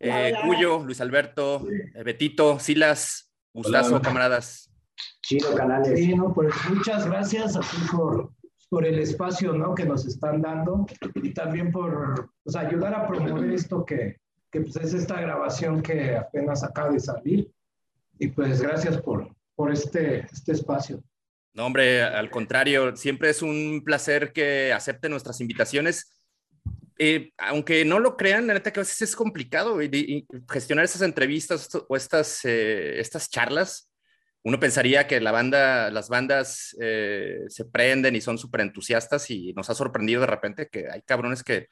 eh, 0.00 0.34
Cuyo, 0.44 0.80
Luis 0.84 1.00
Alberto, 1.00 1.64
eh, 1.70 2.02
Betito, 2.02 2.58
Silas, 2.58 3.30
Gustazo, 3.52 4.02
camaradas. 4.02 4.70
Chido, 5.22 5.54
canales. 5.54 5.98
Sí, 5.98 6.14
no, 6.14 6.34
pues 6.34 6.52
muchas 6.68 7.06
gracias 7.06 7.56
a 7.56 7.60
ti 7.60 7.76
por, 7.90 8.32
por 8.70 8.86
el 8.86 9.00
espacio 9.00 9.52
¿no? 9.52 9.74
que 9.74 9.84
nos 9.84 10.06
están 10.06 10.40
dando 10.40 10.86
y 11.16 11.34
también 11.34 11.72
por 11.72 12.30
pues, 12.42 12.54
ayudar 12.54 12.94
a 12.94 13.06
promover 13.06 13.50
esto 13.50 13.84
que, 13.84 14.20
que 14.50 14.60
pues, 14.60 14.76
es 14.76 14.94
esta 14.94 15.20
grabación 15.20 15.82
que 15.82 16.16
apenas 16.16 16.62
acaba 16.62 16.90
de 16.90 17.00
salir. 17.00 17.50
Y 18.18 18.28
pues 18.28 18.62
gracias 18.62 18.98
por, 18.98 19.34
por 19.56 19.72
este, 19.72 20.20
este 20.32 20.52
espacio. 20.52 21.02
No, 21.52 21.66
hombre, 21.66 22.02
al 22.02 22.30
contrario, 22.30 22.94
siempre 22.96 23.30
es 23.30 23.42
un 23.42 23.82
placer 23.84 24.32
que 24.32 24.72
acepten 24.72 25.10
nuestras 25.10 25.40
invitaciones. 25.40 26.22
Eh, 26.96 27.32
aunque 27.38 27.84
no 27.84 27.98
lo 27.98 28.16
crean, 28.16 28.46
la 28.46 28.54
neta 28.54 28.72
que 28.72 28.78
a 28.78 28.82
veces 28.82 29.02
es 29.02 29.16
complicado 29.16 29.78
gestionar 30.48 30.84
esas 30.84 31.02
entrevistas 31.02 31.68
o 31.88 31.96
estas, 31.96 32.44
eh, 32.44 33.00
estas 33.00 33.28
charlas. 33.30 33.89
Uno 34.42 34.58
pensaría 34.58 35.06
que 35.06 35.20
la 35.20 35.32
banda, 35.32 35.90
las 35.90 36.08
bandas 36.08 36.76
eh, 36.80 37.40
se 37.48 37.64
prenden 37.66 38.16
y 38.16 38.20
son 38.20 38.38
súper 38.38 38.62
entusiastas 38.62 39.30
y 39.30 39.52
nos 39.52 39.68
ha 39.68 39.74
sorprendido 39.74 40.22
de 40.22 40.26
repente 40.26 40.68
que 40.68 40.90
hay 40.90 41.02
cabrones 41.02 41.42
que 41.42 41.68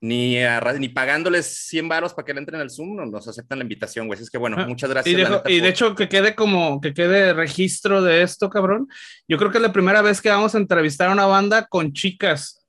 ni, 0.00 0.36
ni 0.78 0.88
pagándoles 0.88 1.46
100 1.68 1.88
varos 1.88 2.14
para 2.14 2.26
que 2.26 2.34
le 2.34 2.40
entren 2.40 2.60
al 2.60 2.70
Zoom, 2.70 2.96
no 2.96 3.06
nos 3.06 3.28
aceptan 3.28 3.58
la 3.58 3.64
invitación, 3.64 4.06
güey. 4.06 4.20
Es 4.20 4.30
que 4.30 4.38
bueno, 4.38 4.56
ah, 4.58 4.66
muchas 4.66 4.90
gracias. 4.90 5.12
Y, 5.46 5.60
de, 5.60 5.68
hecho, 5.68 5.94
que 5.94 6.08
quede 6.08 6.34
como, 6.34 6.80
que 6.80 6.92
quede 6.92 7.32
registro 7.32 8.02
de 8.02 8.22
esto, 8.22 8.50
cabrón. 8.50 8.88
Yo 9.26 9.38
creo 9.38 9.50
que 9.50 9.58
es 9.58 9.62
la 9.62 9.72
primera 9.72 10.02
vez 10.02 10.20
que 10.20 10.28
vamos 10.28 10.54
a 10.54 10.58
entrevistar 10.58 11.08
a 11.08 11.12
una 11.12 11.26
banda 11.26 11.66
con 11.66 11.92
chicas. 11.92 12.62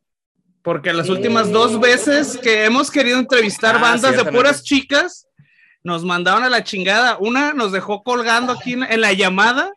Porque 0.61 0.91
las 0.91 1.07
últimas 1.07 1.49
dos 1.49 1.79
veces 1.79 2.37
que 2.37 2.65
hemos 2.65 2.91
querido 2.91 3.19
entrevistar 3.19 3.77
ah, 3.77 3.79
bandas 3.79 4.17
de 4.17 4.25
puras 4.31 4.63
chicas, 4.63 5.26
nos 5.87 6.03
mandaron 6.03 6.43
a 6.43 6.49
la 6.49 6.65
chingada. 6.65 7.17
Una 7.17 7.53
nos 7.53 7.71
dejó 7.71 8.03
colgando 8.03 8.51
aquí 8.51 8.73
en 8.73 9.01
la 9.01 9.13
llamada 9.13 9.71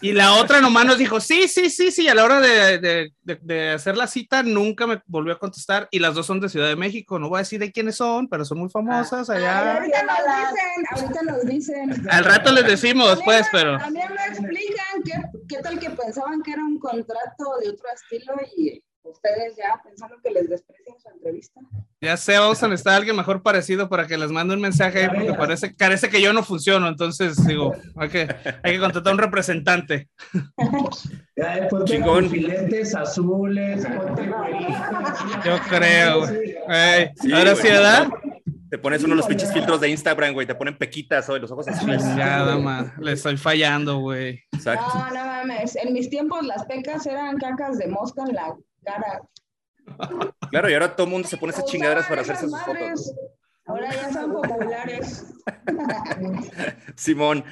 y 0.00 0.12
la 0.12 0.34
otra 0.34 0.60
nomás 0.60 0.84
nos 0.84 0.98
dijo, 0.98 1.20
sí, 1.20 1.46
sí, 1.46 1.70
sí, 1.70 1.92
sí, 1.92 2.08
a 2.08 2.14
la 2.16 2.24
hora 2.24 2.40
de, 2.40 3.12
de, 3.22 3.70
hacer 3.70 3.96
la 3.96 4.08
cita 4.08 4.42
nunca 4.42 4.88
me 4.88 5.00
volvió 5.06 5.34
a 5.34 5.38
contestar 5.38 5.86
y 5.92 6.00
las 6.00 6.14
dos 6.14 6.26
son 6.26 6.40
de 6.40 6.48
Ciudad 6.48 6.66
de 6.66 6.74
México, 6.74 7.18
no 7.18 7.28
voy 7.28 7.38
a 7.38 7.46
decir 7.46 7.60
de 7.60 7.70
quiénes 7.70 7.96
son, 7.96 8.28
pero 8.28 8.44
son 8.44 8.58
muy 8.58 8.70
famosas 8.70 9.30
allá. 9.30 9.76
ahorita 9.76 10.02
nos 10.02 10.16
dicen, 10.26 10.86
ahorita 10.90 11.22
nos 11.22 11.46
dicen. 11.46 12.10
Al 12.10 12.24
rato 12.24 12.52
les 12.52 12.66
decimos, 12.66 13.20
pues, 13.24 13.46
pero... 13.52 13.78
También 13.78 14.08
me 14.12 14.26
explican 14.26 15.02
qué, 15.04 15.12
qué 15.48 15.62
tal 15.62 15.78
que 15.78 15.90
pensaban 15.90 16.42
que 16.42 16.52
era 16.52 16.64
un 16.64 16.78
contrato 16.80 17.44
de 17.62 17.70
otro 17.70 17.86
estilo 17.94 18.34
y 18.56 18.82
ustedes 19.04 19.56
ya 19.56 19.80
pensando 19.82 20.16
que 20.22 20.30
les 20.30 20.48
desprecien 20.48 20.98
su 20.98 21.08
entrevista. 21.08 21.60
Ya 22.00 22.16
sé, 22.16 22.38
vamos 22.38 22.62
a 22.62 22.68
necesitar 22.68 22.94
a 22.94 22.96
alguien 22.96 23.16
mejor 23.16 23.42
parecido 23.42 23.88
para 23.88 24.06
que 24.06 24.16
les 24.16 24.30
mande 24.30 24.54
un 24.54 24.60
mensaje 24.60 25.08
porque 25.08 25.34
parece, 25.34 25.70
parece 25.70 26.08
que 26.08 26.20
yo 26.20 26.32
no 26.32 26.42
funciono, 26.42 26.88
entonces 26.88 27.44
digo, 27.46 27.72
hay 27.96 28.08
que, 28.08 28.28
hay 28.62 28.72
que 28.72 28.80
contratar 28.80 29.10
a 29.10 29.14
un 29.14 29.18
representante. 29.18 30.08
Chingón. 31.84 32.30
Filetes 32.30 32.94
azules, 32.94 33.84
Yo 35.44 35.58
creo. 35.68 36.22
Ahora 37.34 37.56
sí, 37.56 37.68
¿verdad? 37.68 38.08
Te 38.72 38.78
pones 38.78 39.04
uno 39.04 39.10
de 39.10 39.16
los 39.16 39.26
pinches 39.26 39.52
filtros 39.52 39.82
de 39.82 39.90
Instagram, 39.90 40.32
güey, 40.32 40.46
te 40.46 40.54
ponen 40.54 40.78
pequitas 40.78 41.28
o 41.28 41.38
los 41.38 41.50
ojos 41.50 41.68
azules. 41.68 42.02
Nada 42.04 42.56
más, 42.56 42.96
le 42.98 43.12
estoy 43.12 43.36
fallando, 43.36 43.98
güey. 43.98 44.40
Exacto. 44.50 44.98
No, 44.98 45.10
no 45.10 45.26
mames. 45.26 45.76
En 45.76 45.92
mis 45.92 46.08
tiempos 46.08 46.42
las 46.46 46.64
pecas 46.64 47.04
eran 47.06 47.36
cacas 47.36 47.76
de 47.76 47.88
mosca 47.88 48.22
en 48.26 48.34
la 48.34 48.56
cara. 48.84 49.22
Claro, 50.50 50.70
y 50.70 50.74
ahora 50.74 50.94
todo 50.94 51.06
el 51.06 51.12
mundo 51.12 51.28
se 51.28 51.36
pone 51.36 51.52
esas 51.52 51.64
chingaderas 51.64 52.06
para 52.06 52.22
hacerse 52.22 52.48
sus 52.48 52.62
fotos. 52.62 53.14
Ahora 53.64 53.92
ya 53.92 54.12
son 54.12 54.32
populares. 54.32 55.24
Simón. 56.96 57.44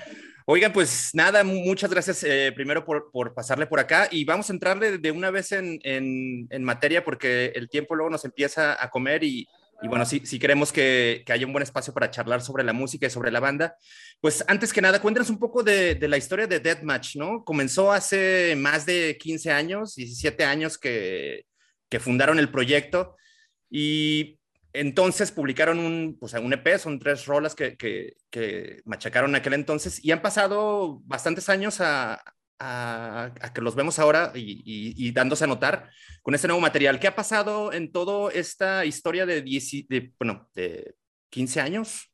Oigan, 0.47 0.73
pues 0.73 1.11
nada, 1.15 1.45
muchas 1.45 1.91
gracias 1.91 2.25
eh, 2.25 2.51
primero 2.53 2.85
por, 2.85 3.13
por, 3.13 3.35
pasarle 3.35 3.67
por 3.67 3.79
acá 3.79 4.09
y 4.11 4.25
vamos 4.25 4.51
a 4.51 4.53
entrarle 4.53 4.99
de 4.99 5.11
una 5.13 5.31
vez 5.31 5.53
en, 5.53 5.79
en, 5.85 6.49
en, 6.51 6.65
materia 6.65 7.05
porque 7.05 7.53
el 7.55 7.69
tiempo 7.69 7.95
luego 7.95 8.11
nos 8.11 8.25
empieza 8.25 8.83
a 8.83 8.91
comer 8.91 9.23
y, 9.23 9.47
y 9.83 9.89
bueno, 9.89 10.05
si, 10.05 10.39
queremos 10.39 10.73
que, 10.73 11.25
haya 11.29 11.47
un 11.47 11.53
buen 11.53 11.63
espacio 11.63 11.95
para 11.95 12.11
charlar 12.11 12.43
sobre 12.43 12.65
la 12.65 12.73
música 12.73 13.07
y 13.07 13.11
sobre 13.11 13.31
la 13.31 13.41
banda, 13.41 13.77
pues 14.21 14.45
antes 14.47 14.73
que 14.73 14.83
nada, 14.83 15.01
cuéntanos 15.01 15.31
un 15.31 15.39
poco 15.39 15.63
de, 15.63 15.97
la 16.09 16.19
historia 16.19 16.47
de 16.47 16.61
Deathmatch, 16.61 17.17
¿no? 17.17 17.45
Comenzó 17.45 17.91
hace 17.91 18.55
más 18.57 18.85
de 18.85 19.17
15 19.19 19.51
años, 19.51 19.95
17 19.95 20.45
años 20.45 20.79
que, 20.79 21.47
fundaron 21.99 22.39
el 22.39 22.51
proyecto 22.51 23.17
y 23.69 24.39
entonces 24.73 25.33
publicaron 25.33 25.81
un, 25.81 26.17
pues, 26.21 26.35
un 26.35 26.53
EP, 26.53 26.79
son 26.79 27.01
tres 27.01 27.27
rolas 27.27 27.57
que, 27.57 27.77
que, 27.77 28.15
que 28.31 28.81
machacaron 28.85 29.35
aquel 29.35 29.55
entonces 29.55 30.05
y 30.05 30.13
han 30.13 30.23
pasado 30.23 31.01
bastantes 31.05 31.49
años 31.49 31.81
a, 31.81 32.23
a, 32.61 33.33
que 33.55 33.63
los 33.63 33.75
vemos 33.75 33.99
ahora 33.99 34.33
y, 34.35 35.11
dándose 35.13 35.45
a 35.45 35.49
notar 35.49 35.91
con 36.23 36.35
este 36.35 36.47
nuevo 36.47 36.61
material. 36.61 37.01
¿Qué 37.01 37.09
ha 37.09 37.17
pasado 37.17 37.73
en 37.73 37.91
toda 37.91 38.31
esta 38.33 38.85
historia 38.85 39.27
de, 39.27 39.43
de, 39.43 40.13
bueno, 40.19 40.49
de 40.55 40.95
15 41.31 41.61
años, 41.61 42.13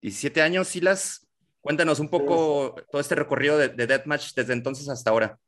17 0.00 0.40
años, 0.40 0.68
Silas? 0.68 1.26
Cuéntanos 1.60 1.98
un 1.98 2.08
poco 2.08 2.76
todo 2.90 3.00
este 3.00 3.16
recorrido 3.16 3.58
de, 3.58 3.68
de 3.68 3.86
Deathmatch 3.86 4.32
desde 4.34 4.52
entonces 4.52 4.88
hasta 4.88 5.10
ahora. 5.10 5.38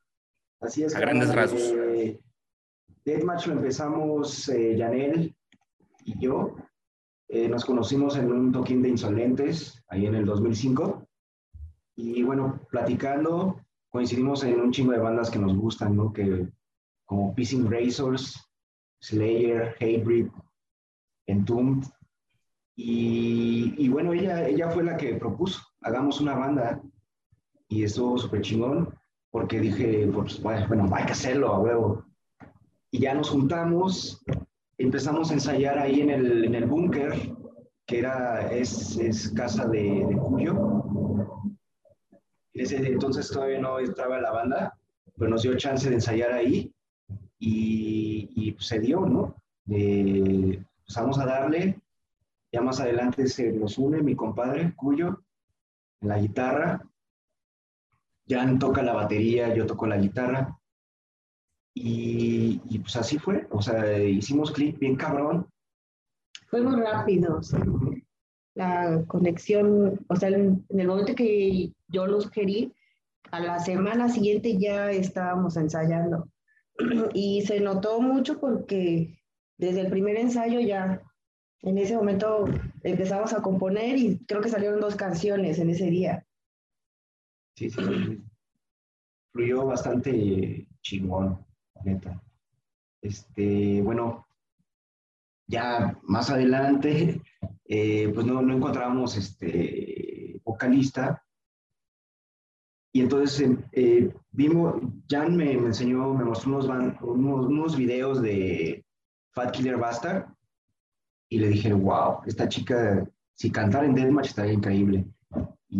Así 0.60 0.82
es. 0.82 0.94
A 0.94 1.00
grandes 1.00 1.32
rasgos. 1.32 1.62
Eh, 1.62 2.20
Deathmatch 3.04 3.46
lo 3.46 3.54
empezamos 3.54 4.48
eh, 4.48 4.76
Janel 4.76 5.34
y 6.04 6.18
yo. 6.18 6.56
Eh, 7.28 7.48
nos 7.48 7.64
conocimos 7.64 8.16
en 8.16 8.30
un 8.32 8.50
toquín 8.50 8.82
de 8.82 8.88
Insolentes, 8.88 9.82
ahí 9.88 10.06
en 10.06 10.16
el 10.16 10.26
2005. 10.26 11.06
Y 11.94 12.22
bueno, 12.24 12.66
platicando, 12.70 13.60
coincidimos 13.90 14.44
en 14.44 14.60
un 14.60 14.70
chingo 14.70 14.92
de 14.92 14.98
bandas 14.98 15.30
que 15.30 15.38
nos 15.38 15.56
gustan, 15.56 15.96
¿no? 15.96 16.12
Que, 16.12 16.48
como 17.04 17.34
Pissing 17.34 17.70
Razors, 17.70 18.40
Slayer, 19.00 19.74
Hatebreed, 19.80 20.28
Entombed. 21.26 21.86
Y, 22.76 23.74
y, 23.76 23.88
bueno, 23.88 24.12
ella, 24.12 24.48
ella 24.48 24.70
fue 24.70 24.84
la 24.84 24.96
que 24.96 25.16
propuso, 25.16 25.60
hagamos 25.82 26.20
una 26.20 26.34
banda. 26.34 26.80
Y 27.68 27.84
estuvo 27.84 28.16
súper 28.16 28.42
chingón, 28.42 28.94
porque 29.30 29.60
dije, 29.60 30.08
pues 30.12 30.40
bueno, 30.40 30.88
hay 30.92 31.04
que 31.04 31.12
hacerlo, 31.12 31.48
a 31.54 31.58
huevo. 31.58 32.04
Y 32.90 33.00
ya 33.00 33.14
nos 33.14 33.30
juntamos, 33.30 34.22
empezamos 34.78 35.30
a 35.30 35.34
ensayar 35.34 35.78
ahí 35.78 36.00
en 36.00 36.10
el, 36.10 36.44
en 36.44 36.54
el 36.54 36.66
búnker, 36.66 37.12
que 37.86 37.98
era, 37.98 38.50
es, 38.50 38.96
es 38.98 39.30
casa 39.30 39.66
de, 39.68 40.06
de 40.08 40.16
Cuyo 40.16 40.84
ese 42.54 42.76
entonces 42.76 43.30
todavía 43.30 43.60
no 43.60 43.78
estaba 43.78 44.20
la 44.20 44.32
banda, 44.32 44.78
pero 45.16 45.30
nos 45.30 45.42
dio 45.42 45.56
chance 45.56 45.88
de 45.88 45.94
ensayar 45.96 46.32
ahí 46.32 46.72
y, 47.38 48.30
y 48.34 48.52
pues, 48.52 48.66
se 48.66 48.80
dio, 48.80 49.06
¿no? 49.06 49.34
empezamos 49.66 51.18
a 51.18 51.26
darle. 51.26 51.80
Ya 52.52 52.60
más 52.60 52.80
adelante 52.80 53.28
se 53.28 53.52
nos 53.52 53.78
une 53.78 54.02
mi 54.02 54.16
compadre, 54.16 54.74
Cuyo, 54.74 55.22
en 56.00 56.08
la 56.08 56.18
guitarra. 56.18 56.82
Jan 58.28 58.58
toca 58.58 58.82
la 58.82 58.92
batería, 58.92 59.54
yo 59.54 59.66
toco 59.66 59.86
la 59.86 59.98
guitarra. 59.98 60.58
Y, 61.74 62.60
y 62.68 62.78
pues 62.80 62.96
así 62.96 63.18
fue. 63.18 63.46
O 63.50 63.62
sea, 63.62 63.98
hicimos 64.02 64.50
clic 64.50 64.78
bien 64.78 64.96
cabrón. 64.96 65.48
Fue 66.48 66.60
muy 66.60 66.80
rápido. 66.80 67.40
sí. 67.42 67.56
La 68.60 69.04
conexión, 69.06 70.00
o 70.08 70.16
sea, 70.16 70.28
en, 70.28 70.66
en 70.68 70.80
el 70.80 70.86
momento 70.86 71.14
que 71.14 71.72
yo 71.88 72.06
los 72.06 72.30
querí, 72.30 72.74
a 73.30 73.40
la 73.40 73.58
semana 73.58 74.08
siguiente 74.08 74.58
ya 74.58 74.90
estábamos 74.90 75.56
ensayando. 75.56 76.28
Y 77.14 77.42
se 77.42 77.60
notó 77.60 78.00
mucho 78.00 78.38
porque 78.38 79.18
desde 79.56 79.80
el 79.82 79.90
primer 79.90 80.16
ensayo 80.16 80.60
ya, 80.60 81.02
en 81.62 81.78
ese 81.78 81.96
momento 81.96 82.46
empezamos 82.82 83.32
a 83.32 83.42
componer 83.42 83.96
y 83.98 84.18
creo 84.26 84.40
que 84.40 84.48
salieron 84.48 84.80
dos 84.80 84.96
canciones 84.96 85.58
en 85.58 85.70
ese 85.70 85.90
día. 85.90 86.26
Sí, 87.56 87.70
sí, 87.70 87.80
sí. 87.82 88.22
Fluyó 89.32 89.66
bastante 89.66 90.66
chingón, 90.82 91.38
neta. 91.84 92.20
Este, 93.02 93.82
bueno, 93.82 94.26
ya 95.50 95.98
más 96.04 96.30
adelante, 96.30 97.20
eh, 97.66 98.10
pues 98.14 98.24
no, 98.26 98.40
no 98.42 98.54
encontramos 98.56 99.16
este 99.16 100.40
vocalista. 100.44 101.22
Y 102.92 103.00
entonces 103.02 103.40
eh, 103.40 103.56
eh, 103.72 104.14
vimos, 104.32 104.74
Jan 105.08 105.36
me, 105.36 105.56
me 105.56 105.66
enseñó, 105.68 106.12
me 106.14 106.24
mostró 106.24 106.52
unos, 106.52 106.66
van- 106.66 106.96
unos, 107.02 107.46
unos 107.46 107.76
videos 107.76 108.20
de 108.22 108.84
Fat 109.32 109.52
Killer 109.52 109.76
Bastard 109.76 110.26
y 111.28 111.38
le 111.38 111.48
dije, 111.48 111.72
wow, 111.72 112.20
esta 112.26 112.48
chica, 112.48 113.08
si 113.34 113.50
cantara 113.50 113.86
en 113.86 113.94
Deathmatch 113.94 114.28
estaría 114.28 114.52
increíble. 114.54 115.04
Y, 115.68 115.78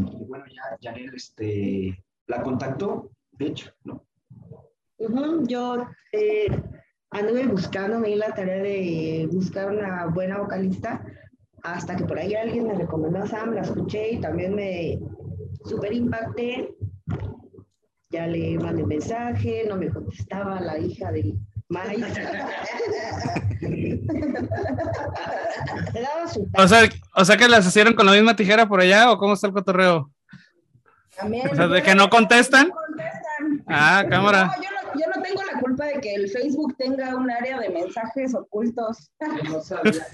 y 0.00 0.24
bueno, 0.26 0.44
ya 0.46 0.78
Janel 0.80 1.14
este, 1.14 2.02
la 2.26 2.42
contactó, 2.42 3.10
de 3.32 3.46
hecho, 3.48 3.70
¿no? 3.84 4.06
Ujú, 4.96 5.46
Yo 5.46 5.86
eh, 6.12 6.48
anduve 7.10 7.46
buscando, 7.46 7.98
me 7.98 8.08
di 8.08 8.16
la 8.16 8.34
tarea 8.34 8.62
de 8.62 9.28
buscar 9.32 9.70
una 9.70 10.06
buena 10.06 10.38
vocalista, 10.38 11.02
hasta 11.62 11.96
que 11.96 12.04
por 12.04 12.18
ahí 12.18 12.34
alguien 12.34 12.66
me 12.66 12.74
recomendó 12.74 13.18
a 13.20 13.26
Sam, 13.26 13.54
la 13.54 13.62
escuché 13.62 14.12
y 14.12 14.20
también 14.20 14.54
me 14.54 14.98
super 15.64 15.92
impacté. 15.92 16.74
Ya 18.10 18.26
le 18.26 18.58
mandé 18.58 18.86
mensaje, 18.86 19.64
no 19.68 19.76
me 19.76 19.90
contestaba 19.90 20.60
la 20.60 20.78
hija 20.78 21.12
de 21.12 21.34
Mike. 21.68 22.06
Le 25.92 26.00
daba 26.00 26.26
su 26.26 26.48
O 26.54 26.68
sea, 26.68 26.88
o 27.14 27.24
sea 27.24 27.36
que 27.36 27.48
las 27.48 27.66
hicieron 27.66 27.94
con 27.94 28.06
la 28.06 28.12
misma 28.12 28.34
tijera 28.34 28.66
por 28.66 28.80
allá 28.80 29.10
o 29.10 29.18
cómo 29.18 29.34
está 29.34 29.46
el 29.48 29.52
cotorreo. 29.52 30.10
También. 31.16 31.48
O 31.50 31.54
sea, 31.54 31.68
de 31.68 31.82
que 31.82 31.94
no 31.94 32.08
contestan. 32.08 32.68
No 32.68 32.74
contestan. 32.74 33.64
Ah, 33.66 34.04
cámara. 34.08 34.46
No, 34.46 34.62
yo 34.62 34.70
no, 34.70 34.77
yo 34.94 35.06
no 35.14 35.22
tengo 35.22 35.42
la 35.42 35.60
culpa 35.60 35.86
de 35.86 36.00
que 36.00 36.14
el 36.14 36.28
Facebook 36.30 36.76
tenga 36.76 37.14
un 37.16 37.30
área 37.30 37.58
de 37.58 37.70
mensajes 37.70 38.34
ocultos. 38.34 39.10
No 39.50 39.60
sabía. 39.62 40.06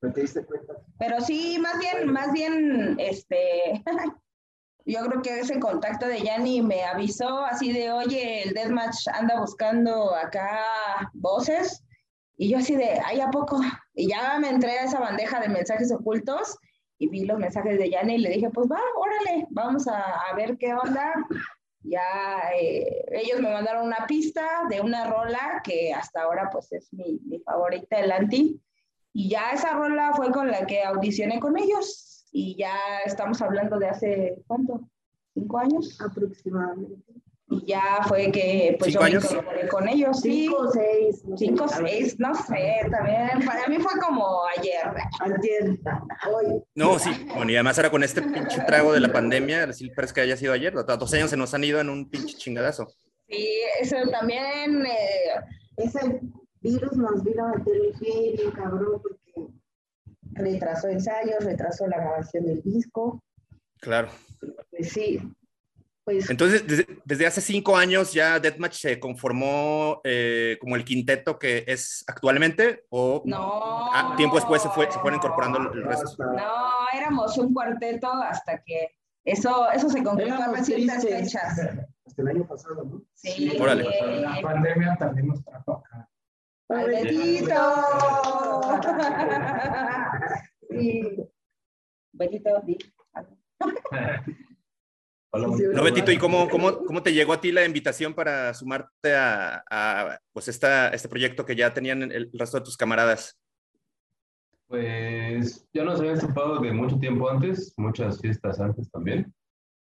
¿No 0.00 0.12
te 0.12 0.20
diste 0.20 0.44
cuenta? 0.44 0.74
Pero 0.98 1.20
sí, 1.20 1.58
más 1.60 1.78
bien, 1.78 2.12
más 2.12 2.32
bien, 2.32 2.96
este, 2.98 3.82
yo 4.84 5.00
creo 5.06 5.22
que 5.22 5.40
ese 5.40 5.58
contacto 5.58 6.06
de 6.06 6.20
Yanni 6.20 6.62
me 6.62 6.84
avisó 6.84 7.44
así 7.44 7.72
de, 7.72 7.90
oye, 7.90 8.42
el 8.42 8.54
Deathmatch 8.54 9.08
anda 9.12 9.40
buscando 9.40 10.14
acá 10.14 10.60
voces. 11.14 11.82
Y 12.36 12.50
yo 12.50 12.58
así 12.58 12.76
de, 12.76 13.00
ay, 13.04 13.20
¿a 13.20 13.30
poco? 13.30 13.60
Y 13.94 14.08
ya 14.08 14.38
me 14.38 14.48
entré 14.48 14.78
a 14.78 14.84
esa 14.84 15.00
bandeja 15.00 15.40
de 15.40 15.48
mensajes 15.48 15.92
ocultos 15.92 16.56
y 16.98 17.08
vi 17.08 17.24
los 17.24 17.38
mensajes 17.38 17.78
de 17.78 17.90
Yanni 17.90 18.14
y 18.14 18.18
le 18.18 18.30
dije, 18.30 18.50
pues 18.50 18.68
va, 18.70 18.80
órale, 18.96 19.46
vamos 19.50 19.88
a, 19.88 20.00
a 20.00 20.34
ver 20.36 20.56
qué 20.56 20.72
onda. 20.74 21.14
Ya 21.82 22.50
eh, 22.60 23.04
ellos 23.12 23.40
me 23.40 23.52
mandaron 23.52 23.86
una 23.86 24.06
pista 24.06 24.62
de 24.68 24.80
una 24.80 25.08
rola 25.08 25.60
que 25.64 25.92
hasta 25.92 26.22
ahora 26.22 26.48
pues 26.50 26.72
es 26.72 26.92
mi, 26.92 27.20
favorita, 27.44 27.98
el 27.98 28.12
anti. 28.12 28.60
Y 29.12 29.30
ya 29.30 29.50
esa 29.52 29.72
rola 29.74 30.12
fue 30.14 30.30
con 30.30 30.50
la 30.50 30.66
que 30.66 30.82
audicioné 30.82 31.40
con 31.40 31.58
ellos. 31.58 32.26
Y 32.30 32.56
ya 32.56 32.76
estamos 33.04 33.40
hablando 33.40 33.78
de 33.78 33.88
hace, 33.88 34.42
¿cuánto? 34.46 34.88
¿Cinco 35.34 35.58
años? 35.58 36.00
aproximadamente. 36.00 37.07
Y 37.50 37.64
ya 37.66 38.00
fue 38.06 38.30
que 38.30 38.76
pues 38.78 38.92
¿Cinco 38.92 39.00
yo 39.02 39.06
años? 39.06 39.24
me 39.24 39.30
incorporé 39.38 39.68
con 39.68 39.88
ellos. 39.88 40.20
Sí, 40.20 40.42
Cinco 40.48 40.56
o 40.58 40.70
seis. 40.70 41.24
no 41.24 41.36
cinco, 41.36 41.68
seis, 41.68 42.16
no 42.18 42.34
sé, 42.34 42.80
también. 42.90 43.28
Para 43.46 43.66
mí 43.68 43.78
fue 43.78 43.98
como 44.00 44.44
ayer. 44.58 44.82
Antier, 45.20 45.78
hoy. 46.30 46.62
No, 46.74 46.98
sí. 46.98 47.10
Bueno, 47.34 47.50
y 47.50 47.54
además 47.56 47.78
ahora 47.78 47.90
con 47.90 48.02
este 48.02 48.20
pinche 48.22 48.60
trago 48.66 48.92
de 48.92 49.00
la 49.00 49.10
pandemia, 49.12 49.72
sí 49.72 49.90
parece 49.90 50.12
que 50.14 50.20
haya 50.20 50.36
sido 50.36 50.52
ayer. 50.52 50.74
Los 50.74 50.86
dos 50.86 51.12
años 51.14 51.30
se 51.30 51.36
nos 51.38 51.54
han 51.54 51.64
ido 51.64 51.80
en 51.80 51.88
un 51.88 52.10
pinche 52.10 52.36
chingadazo. 52.36 52.86
Sí, 53.28 53.48
eso 53.80 53.96
también. 54.10 54.84
eh, 54.84 55.40
ese 55.78 56.20
virus 56.60 56.92
nos 56.96 57.22
vino 57.24 57.46
a 57.46 57.50
meter 57.56 57.74
bien 58.00 58.50
cabrón 58.50 59.00
porque 59.00 59.52
retrasó 60.32 60.88
ensayos, 60.88 61.44
retrasó 61.44 61.86
la 61.86 61.98
grabación 61.98 62.44
del 62.46 62.62
disco. 62.62 63.22
Claro. 63.80 64.08
Pues 64.70 64.90
sí, 64.92 65.20
pues 66.08 66.30
Entonces, 66.30 66.66
desde, 66.66 66.86
desde 67.04 67.26
hace 67.26 67.42
cinco 67.42 67.76
años 67.76 68.14
ya 68.14 68.40
Deathmatch 68.40 68.72
se 68.80 68.98
conformó 68.98 70.00
eh, 70.04 70.56
como 70.58 70.74
el 70.74 70.82
quinteto 70.82 71.38
que 71.38 71.64
es 71.66 72.02
actualmente, 72.06 72.86
o 72.88 73.22
no. 73.26 73.92
ah, 73.92 74.14
tiempo 74.16 74.36
después 74.36 74.62
se, 74.62 74.70
fue, 74.70 74.90
se 74.90 74.98
fueron 75.00 75.18
incorporando 75.18 75.58
el, 75.58 75.84
resto. 75.84 76.16
No, 76.24 76.86
éramos 76.94 77.36
un 77.36 77.52
cuarteto 77.52 78.10
hasta 78.10 78.62
que 78.64 78.96
eso, 79.22 79.70
eso 79.70 79.90
se 79.90 80.02
concretó 80.02 80.42
a 80.42 80.52
tristes. 80.54 81.04
fechas. 81.04 81.60
Hasta 82.06 82.22
el 82.22 82.28
año 82.28 82.48
pasado, 82.48 82.84
¿no? 82.84 83.02
Sí. 83.12 83.54
Órale. 83.60 83.84
eh, 83.84 84.20
La 84.22 84.40
pandemia 84.40 84.96
también 84.98 85.28
nos 85.28 85.44
trajo 85.44 85.84
acá. 85.84 86.08
Sí. 90.70 91.18
Betito, 92.12 92.62
di. 92.64 92.78
Hola, 95.30 95.48
No, 95.74 95.82
Betito, 95.82 96.10
¿y 96.10 96.16
cómo, 96.16 96.48
cómo, 96.48 96.84
cómo 96.84 97.02
te 97.02 97.12
llegó 97.12 97.34
a 97.34 97.40
ti 97.40 97.52
la 97.52 97.64
invitación 97.64 98.14
para 98.14 98.54
sumarte 98.54 99.14
a, 99.14 99.62
a, 99.70 100.18
pues 100.32 100.48
esta, 100.48 100.88
este 100.88 101.08
proyecto 101.08 101.44
que 101.44 101.54
ya 101.54 101.74
tenían 101.74 102.02
el, 102.02 102.12
el 102.12 102.30
resto 102.32 102.58
de 102.58 102.64
tus 102.64 102.76
camaradas? 102.78 103.38
Pues 104.66 105.66
ya 105.72 105.84
nos 105.84 106.00
habían 106.00 106.18
topado 106.18 106.60
de 106.60 106.72
mucho 106.72 106.98
tiempo 106.98 107.28
antes, 107.28 107.74
muchas 107.76 108.20
fiestas 108.20 108.58
antes 108.60 108.90
también. 108.90 109.32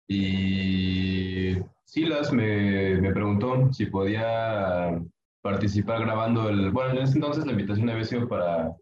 Y 0.07 1.55
Silas 1.85 2.33
me, 2.33 2.99
me 2.99 3.13
preguntó 3.13 3.71
si 3.71 3.85
podía 3.85 5.01
participar 5.41 6.01
grabando 6.01 6.49
el... 6.49 6.71
Bueno, 6.71 6.91
en 6.91 7.03
ese 7.03 7.15
entonces 7.15 7.45
la 7.45 7.51
invitación 7.51 7.89
había 7.89 8.03
sido 8.03 8.27
para, 8.27 8.73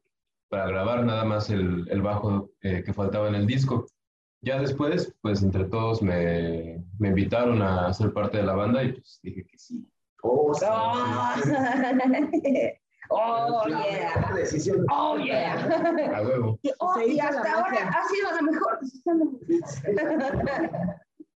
para 0.50 0.68
grabar 0.68 1.04
nada 1.04 1.24
más 1.24 1.50
el, 1.50 1.88
el 1.90 2.02
bajo 2.02 2.50
eh, 2.62 2.84
que 2.84 2.94
faltaba 2.94 3.28
en 3.28 3.36
el 3.36 3.46
disco. 3.46 3.86
Ya 4.42 4.60
después, 4.60 5.16
pues 5.22 5.42
entre 5.42 5.64
todos 5.66 6.02
me, 6.02 6.84
me 7.00 7.10
invitaron 7.10 7.62
a 7.62 7.92
ser 7.94 8.14
parte 8.14 8.38
de 8.38 8.44
la 8.44 8.54
banda 8.54 8.84
y 8.84 8.94
pues 8.94 9.20
dije 9.24 9.46
que 9.46 9.58
sí. 9.58 9.86
Oh, 10.22 10.54
sí. 10.54 10.66
Oh, 13.10 13.62
oh, 13.64 13.68
yeah. 13.68 14.34
Decisión. 14.36 14.86
Oh, 14.92 15.18
yeah. 15.18 15.56
A 16.14 16.22
huevo. 16.22 16.60
Y, 16.62 16.72
oh, 16.80 17.02
y 17.02 17.18
hasta 17.20 17.54
ahora 17.54 17.90
ha 17.90 18.08
sido 18.10 18.32
la 18.36 18.42
mejor 18.42 18.80
decisión 18.82 19.20
de 19.20 19.26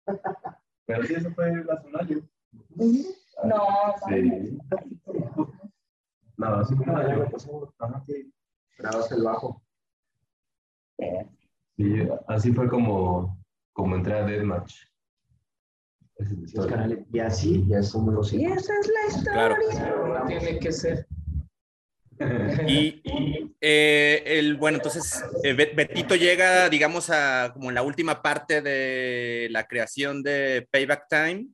Pero 0.86 1.04
sí, 1.04 1.14
eso 1.14 1.32
fue 1.32 1.45
hace 1.47 1.88
un 1.88 1.97
año. 1.97 2.22
No, 3.45 3.95
Sí. 4.10 4.58
No, 6.38 6.47
así 6.56 6.76
como 6.76 6.91
un 6.93 6.99
año. 6.99 7.26
sí. 8.06 8.34
Grabaste 8.78 9.16
el 9.16 9.24
bajo. 9.24 9.62
Sí, 11.82 12.07
así 12.27 12.51
fue 12.53 12.67
como, 12.69 13.43
como 13.73 13.95
entré 13.95 14.13
a 14.13 14.23
Deathmatch. 14.25 14.75
Esa 16.17 16.23
es 16.23 16.32
la 16.32 16.38
Los 16.38 16.43
historia. 16.49 16.69
canales. 16.75 16.99
Y 17.11 17.19
así 17.19 17.65
ya 17.67 17.82
somos 17.82 18.13
los 18.13 18.34
Y 18.34 18.45
esa 18.45 18.73
es 18.79 18.88
la 18.88 19.07
historia. 19.17 19.34
Claro. 19.34 20.25
Tiene 20.27 20.59
que 20.59 20.71
ser. 20.71 21.07
Y 22.67 23.01
eh, 23.59 24.21
el, 24.27 24.55
bueno, 24.57 24.77
entonces 24.77 25.23
eh, 25.43 25.53
Bet- 25.53 25.75
Betito 25.75 26.15
llega, 26.15 26.69
digamos, 26.69 27.09
a 27.09 27.49
como 27.51 27.69
en 27.69 27.75
la 27.75 27.82
última 27.82 28.21
parte 28.21 28.61
de 28.61 29.47
la 29.49 29.65
creación 29.65 30.21
de 30.21 30.67
Payback 30.71 31.07
Time. 31.09 31.47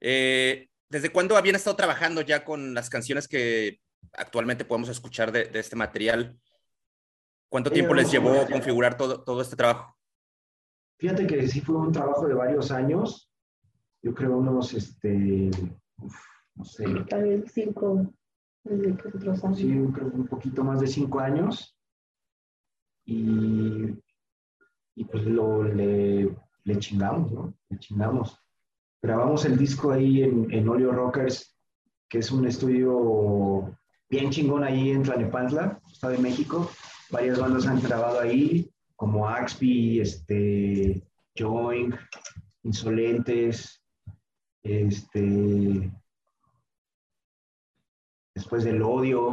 Eh, 0.00 0.68
¿Desde 0.88 1.10
cuándo 1.10 1.36
habían 1.36 1.56
estado 1.56 1.74
trabajando 1.74 2.20
ya 2.20 2.44
con 2.44 2.74
las 2.74 2.88
canciones 2.88 3.26
que 3.26 3.80
actualmente 4.12 4.64
podemos 4.64 4.88
escuchar 4.88 5.32
de, 5.32 5.46
de 5.46 5.58
este 5.58 5.74
material? 5.74 6.38
¿Cuánto 7.48 7.70
tiempo 7.70 7.94
les 7.94 8.10
llevó 8.10 8.46
configurar 8.50 8.96
todo, 8.96 9.22
todo 9.22 9.40
este 9.40 9.56
trabajo? 9.56 9.96
Fíjate 10.98 11.26
que 11.26 11.46
sí 11.48 11.60
fue 11.60 11.76
un 11.76 11.92
trabajo 11.92 12.26
de 12.26 12.34
varios 12.34 12.70
años. 12.70 13.32
Yo 14.02 14.14
creo 14.14 14.36
unos, 14.36 14.74
este, 14.74 15.50
uf, 15.96 16.16
no 16.54 16.64
sé, 16.64 16.84
tal 17.08 17.22
vez 17.24 17.52
cinco 17.52 18.12
Sí, 19.54 19.86
creo 19.94 20.10
que 20.10 20.16
un 20.16 20.26
poquito 20.26 20.62
más 20.62 20.80
de 20.80 20.86
cinco 20.86 21.20
años. 21.20 21.76
Y, 23.06 23.94
y 24.94 25.04
pues 25.04 25.24
lo, 25.24 25.62
le, 25.62 26.36
le 26.64 26.78
chingamos, 26.78 27.32
¿no? 27.32 27.54
Le 27.70 27.78
chingamos. 27.78 28.38
Grabamos 29.00 29.44
el 29.46 29.56
disco 29.56 29.92
ahí 29.92 30.22
en, 30.22 30.52
en 30.52 30.68
Olio 30.68 30.92
Rockers, 30.92 31.56
que 32.08 32.18
es 32.18 32.30
un 32.30 32.46
estudio 32.46 33.78
bien 34.10 34.30
chingón 34.30 34.64
ahí 34.64 34.90
en 34.90 35.02
Tlanepantla, 35.02 35.80
Estado 35.90 36.14
de 36.14 36.18
México. 36.18 36.70
Varias 37.10 37.38
bandas 37.38 37.66
han 37.66 37.80
grabado 37.80 38.20
ahí, 38.20 38.70
como 38.96 39.26
Axby, 39.28 40.00
este, 40.00 41.02
Join, 41.36 41.94
Insolentes, 42.64 43.82
este, 44.62 45.90
después 48.34 48.64
del 48.64 48.82
odio, 48.82 49.32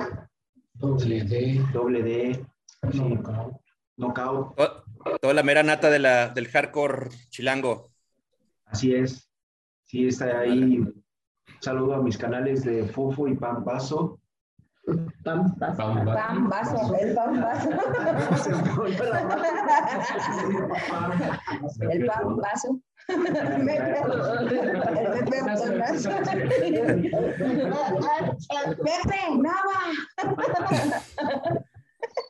Doble 0.73 1.23
D. 1.23 1.65
doble 1.73 2.03
D, 2.03 2.45
sí, 2.91 2.97
Knockout. 2.99 3.55
knockout, 3.97 4.55
To- 4.55 4.83
Toda 5.21 5.33
la 5.35 5.43
mera 5.43 5.61
nata 5.61 5.89
de 5.91 5.99
la, 5.99 6.29
del 6.29 6.47
hardcore 6.47 7.09
chilango. 7.29 7.91
así 8.65 8.93
es. 8.95 9.29
Sí, 9.83 10.07
está 10.07 10.39
ahí. 10.39 10.83
Saludo 11.61 11.93
a 11.93 12.01
mis 12.01 12.17
canales 12.17 12.63
de 12.63 12.87
Fofo 12.87 13.27
y 13.27 13.35
Pam 13.35 13.63
Paso. 13.63 14.19
Pam, 14.85 15.09
pam, 15.23 15.55
Pam, 15.77 16.07
va. 16.07 16.13
Pam, 16.13 16.49
vaso, 16.49 16.95
el 16.99 17.15
pan 17.15 17.41
vaso. 17.41 17.69
El 21.89 22.05
pan 22.05 22.37
vaso. 22.37 22.79
El 23.07 23.17
Pepe 28.77 29.19
Nava. 29.37 29.79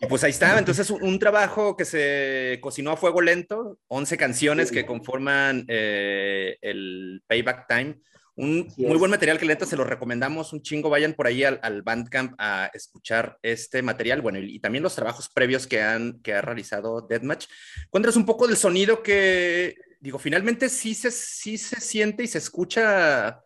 Y 0.01 0.07
pues 0.07 0.23
ahí 0.23 0.31
está, 0.31 0.57
entonces 0.57 0.89
un, 0.89 1.03
un 1.03 1.19
trabajo 1.19 1.75
que 1.75 1.85
se 1.85 2.59
cocinó 2.61 2.91
a 2.91 2.97
fuego 2.97 3.21
lento, 3.21 3.77
11 3.87 4.17
canciones 4.17 4.71
que 4.71 4.85
conforman 4.85 5.65
eh, 5.67 6.57
el 6.61 7.21
Payback 7.27 7.67
Time. 7.67 7.99
Un 8.37 8.67
muy 8.77 8.97
buen 8.97 9.11
material 9.11 9.39
que 9.39 9.45
neta 9.45 9.65
se 9.65 9.77
lo 9.77 9.85
recomendamos 9.85 10.51
un 10.51 10.61
chingo. 10.61 10.89
Vayan 10.89 11.13
por 11.13 11.27
ahí 11.27 11.43
al, 11.43 11.59
al 11.63 11.81
Bandcamp 11.83 12.33
a 12.37 12.69
escuchar 12.73 13.37
este 13.41 13.81
material. 13.81 14.21
Bueno, 14.21 14.39
y, 14.39 14.55
y 14.55 14.59
también 14.59 14.83
los 14.83 14.95
trabajos 14.95 15.29
previos 15.29 15.67
que, 15.67 15.81
han, 15.81 16.19
que 16.21 16.33
ha 16.33 16.41
realizado 16.41 17.01
Deathmatch. 17.01 17.45
Cuéntanos 17.89 18.17
un 18.17 18.25
poco 18.25 18.47
del 18.47 18.57
sonido 18.57 19.01
que, 19.01 19.75
digo, 20.01 20.19
finalmente 20.19 20.67
sí 20.67 20.93
se, 20.93 21.11
sí 21.11 21.57
se 21.57 21.79
siente 21.79 22.23
y 22.23 22.27
se 22.27 22.39
escucha, 22.39 23.41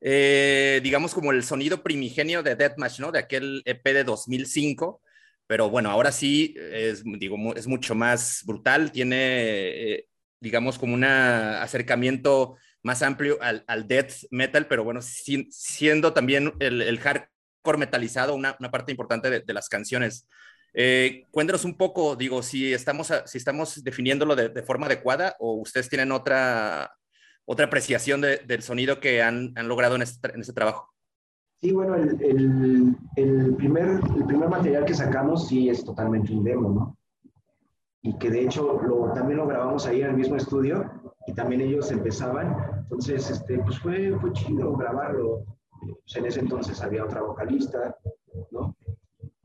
eh, 0.00 0.80
digamos, 0.84 1.14
como 1.14 1.32
el 1.32 1.42
sonido 1.42 1.82
primigenio 1.82 2.44
de 2.44 2.54
Deathmatch, 2.54 3.00
¿no? 3.00 3.10
De 3.10 3.18
aquel 3.18 3.62
EP 3.64 3.84
de 3.84 4.04
2005 4.04 5.02
pero 5.52 5.68
bueno, 5.68 5.90
ahora 5.90 6.12
sí 6.12 6.54
es, 6.56 7.02
digo, 7.04 7.36
es 7.54 7.66
mucho 7.66 7.94
más 7.94 8.42
brutal, 8.46 8.90
tiene, 8.90 9.16
eh, 9.18 10.06
digamos, 10.40 10.78
como 10.78 10.94
un 10.94 11.04
acercamiento 11.04 12.56
más 12.82 13.02
amplio 13.02 13.38
al, 13.40 13.64
al 13.66 13.86
death 13.86 14.12
metal, 14.30 14.66
pero 14.66 14.84
bueno, 14.84 15.00
si- 15.02 15.48
siendo 15.50 16.12
también 16.12 16.52
el, 16.58 16.82
el 16.82 16.98
hardcore 16.98 17.78
metalizado 17.78 18.34
una, 18.34 18.56
una 18.58 18.70
parte 18.70 18.90
importante 18.92 19.30
de, 19.30 19.52
las 19.54 19.68
canciones. 19.68 20.28
Eh, 20.74 21.26
cuéntanos 21.30 21.64
un 21.64 21.76
poco, 21.76 22.16
digo, 22.16 22.42
si 22.42 22.72
estamos, 22.72 23.12
si 23.26 23.38
estamos 23.38 23.84
definiéndolo 23.84 24.34
de, 24.34 24.62
forma 24.62 24.86
adecuada 24.86 25.36
o 25.38 25.54
ustedes 25.54 25.88
tienen 25.88 26.12
otra, 26.12 26.92
otra 27.44 27.66
apreciación 27.66 28.20
de- 28.20 28.38
del 28.38 28.62
sonido 28.62 28.98
que 28.98 29.22
han, 29.22 29.52
han 29.56 29.68
logrado 29.68 29.96
en 29.96 30.02
este, 30.02 30.32
este 30.40 30.52
trabajo. 30.52 30.88
Sí, 31.60 31.70
bueno, 31.70 31.94
el, 31.94 32.20
el- 32.20 32.96
el 33.16 33.54
primer, 33.54 34.00
el 34.16 34.24
primer 34.26 34.48
material 34.48 34.84
que 34.84 34.94
sacamos 34.94 35.46
sí 35.46 35.68
es 35.68 35.84
totalmente 35.84 36.32
un 36.32 36.42
demo, 36.42 36.68
¿no? 36.70 36.98
Y 38.04 38.18
que 38.18 38.30
de 38.30 38.42
hecho 38.42 38.80
lo, 38.82 39.12
también 39.12 39.38
lo 39.38 39.46
grabamos 39.46 39.86
ahí 39.86 40.00
en 40.00 40.08
el 40.08 40.16
mismo 40.16 40.34
estudio 40.34 41.11
y 41.26 41.32
también 41.34 41.60
ellos 41.62 41.90
empezaban. 41.90 42.56
Entonces, 42.82 43.30
este, 43.30 43.58
pues 43.58 43.78
fue, 43.78 44.18
fue 44.20 44.32
chido 44.32 44.76
grabarlo. 44.76 45.44
Pues 45.80 46.16
en 46.16 46.26
ese 46.26 46.40
entonces 46.40 46.80
había 46.82 47.04
otra 47.04 47.22
vocalista, 47.22 47.96
¿no? 48.50 48.76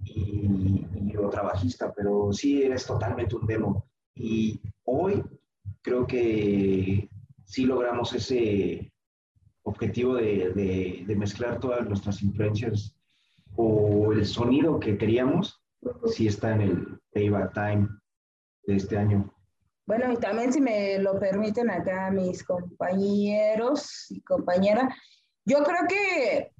Y, 0.03 0.85
otra 1.17 1.41
bajista, 1.41 1.91
pero 1.93 2.31
sí 2.31 2.61
es 2.63 2.85
totalmente 2.85 3.35
un 3.35 3.45
demo. 3.47 3.85
Y 4.15 4.61
hoy 4.85 5.21
creo 5.81 6.05
que 6.07 7.09
sí 7.43 7.65
logramos 7.65 8.13
ese, 8.13 8.93
objetivo 9.63 10.15
de, 10.15 10.53
de- 10.53 11.03
de 11.05 11.15
mezclar 11.15 11.59
todas 11.59 11.85
nuestras 11.87 12.21
influencias 12.23 12.95
o 13.57 14.13
el 14.13 14.25
sonido 14.25 14.79
que 14.79 14.97
queríamos, 14.97 15.61
sí 16.05 16.27
está 16.27 16.55
en 16.55 16.61
el 16.61 16.99
Payback 17.13 17.53
Time 17.53 17.89
de 18.65 18.75
este 18.75 18.97
año. 18.97 19.33
Bueno, 19.87 20.11
y 20.11 20.17
también 20.17 20.51
si 20.51 20.59
me 20.59 20.99
lo 20.99 21.17
permiten 21.17 21.71
acá 21.71 22.11
mis 22.11 22.43
compañeros 22.43 24.05
y 24.09 24.21
compañeras, 24.21 24.93
yo 25.45 25.63
creo 25.63 25.87
que 25.87 26.51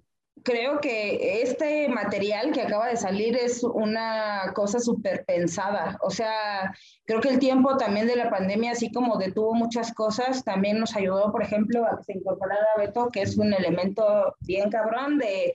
creo 0.44 0.80
que 0.80 1.42
este 1.42 1.90
material 1.90 2.54
que 2.54 2.62
acaba 2.62 2.88
de 2.88 2.96
salir 2.96 3.36
es 3.36 3.64
una 3.64 4.54
cosa 4.56 4.80
súper 4.80 5.26
pensada. 5.26 5.98
O 6.02 6.10
sea, 6.10 6.74
creo 7.06 7.20
que 7.20 7.28
el 7.28 7.40
tiempo 7.40 7.76
también 7.76 8.08
de 8.08 8.16
la 8.16 8.30
pandemia, 8.30 8.72
así 8.72 8.90
como 8.90 9.18
detuvo 9.18 9.54
muchas 9.56 9.94
cosas, 9.94 10.46
también 10.46 10.80
nos 10.80 10.96
ayudó, 10.96 11.30
por 11.34 11.44
ejemplo, 11.44 11.86
a 11.86 11.98
que 11.98 12.04
se 12.06 12.14
incorporara 12.14 12.66
Beto, 12.78 13.10
que 13.10 13.24
es 13.24 13.38
un 13.38 13.54
elemento 13.54 14.36
bien 14.40 14.70
cabrón 14.70 15.18
de 15.18 15.54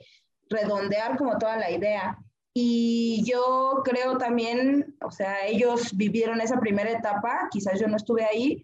redondear 0.51 1.17
como 1.17 1.39
toda 1.39 1.57
la 1.57 1.71
idea. 1.71 2.19
Y 2.55 3.23
yo 3.25 3.81
creo 3.85 4.19
también, 4.19 4.97
o 5.03 5.11
sea, 5.11 5.47
ellos 5.47 5.97
vivieron 5.97 6.41
esa 6.41 6.61
primera 6.61 6.91
etapa, 6.91 7.49
quizás 7.51 7.81
yo 7.81 7.89
no 7.89 7.97
estuve 7.97 8.25
ahí, 8.25 8.63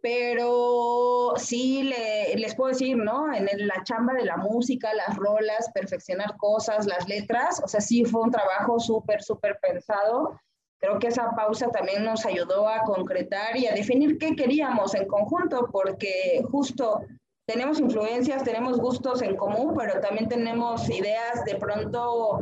pero 0.00 1.34
sí 1.36 1.84
le- 1.84 2.34
les 2.36 2.54
puedo 2.56 2.70
decir, 2.70 2.96
¿no? 2.96 3.32
En 3.32 3.46
la 3.68 3.82
chamba 3.84 4.14
de 4.14 4.24
la 4.24 4.36
música, 4.36 4.92
las 4.94 5.16
rolas, 5.16 5.70
perfeccionar 5.72 6.36
cosas, 6.36 6.86
las 6.86 7.08
letras, 7.08 7.60
o 7.64 7.68
sea, 7.68 7.80
sí 7.80 8.04
fue 8.04 8.22
un 8.22 8.30
trabajo 8.30 8.80
súper, 8.80 9.22
súper 9.22 9.58
pensado. 9.60 10.40
Creo 10.78 10.98
que 10.98 11.06
esa 11.08 11.30
pausa 11.36 11.68
también 11.70 12.04
nos 12.04 12.26
ayudó 12.26 12.68
a 12.68 12.82
concretar 12.82 13.56
y 13.56 13.66
a 13.68 13.74
definir 13.74 14.18
qué 14.18 14.34
queríamos 14.34 14.94
en 14.96 15.06
conjunto, 15.06 15.68
porque 15.70 16.42
justo 16.50 17.02
tenemos 17.46 17.80
influencias, 17.80 18.44
tenemos 18.44 18.78
gustos 18.78 19.22
en 19.22 19.36
común, 19.36 19.74
pero 19.76 20.00
también 20.00 20.28
tenemos 20.28 20.88
ideas 20.88 21.44
de 21.44 21.56
pronto 21.56 22.40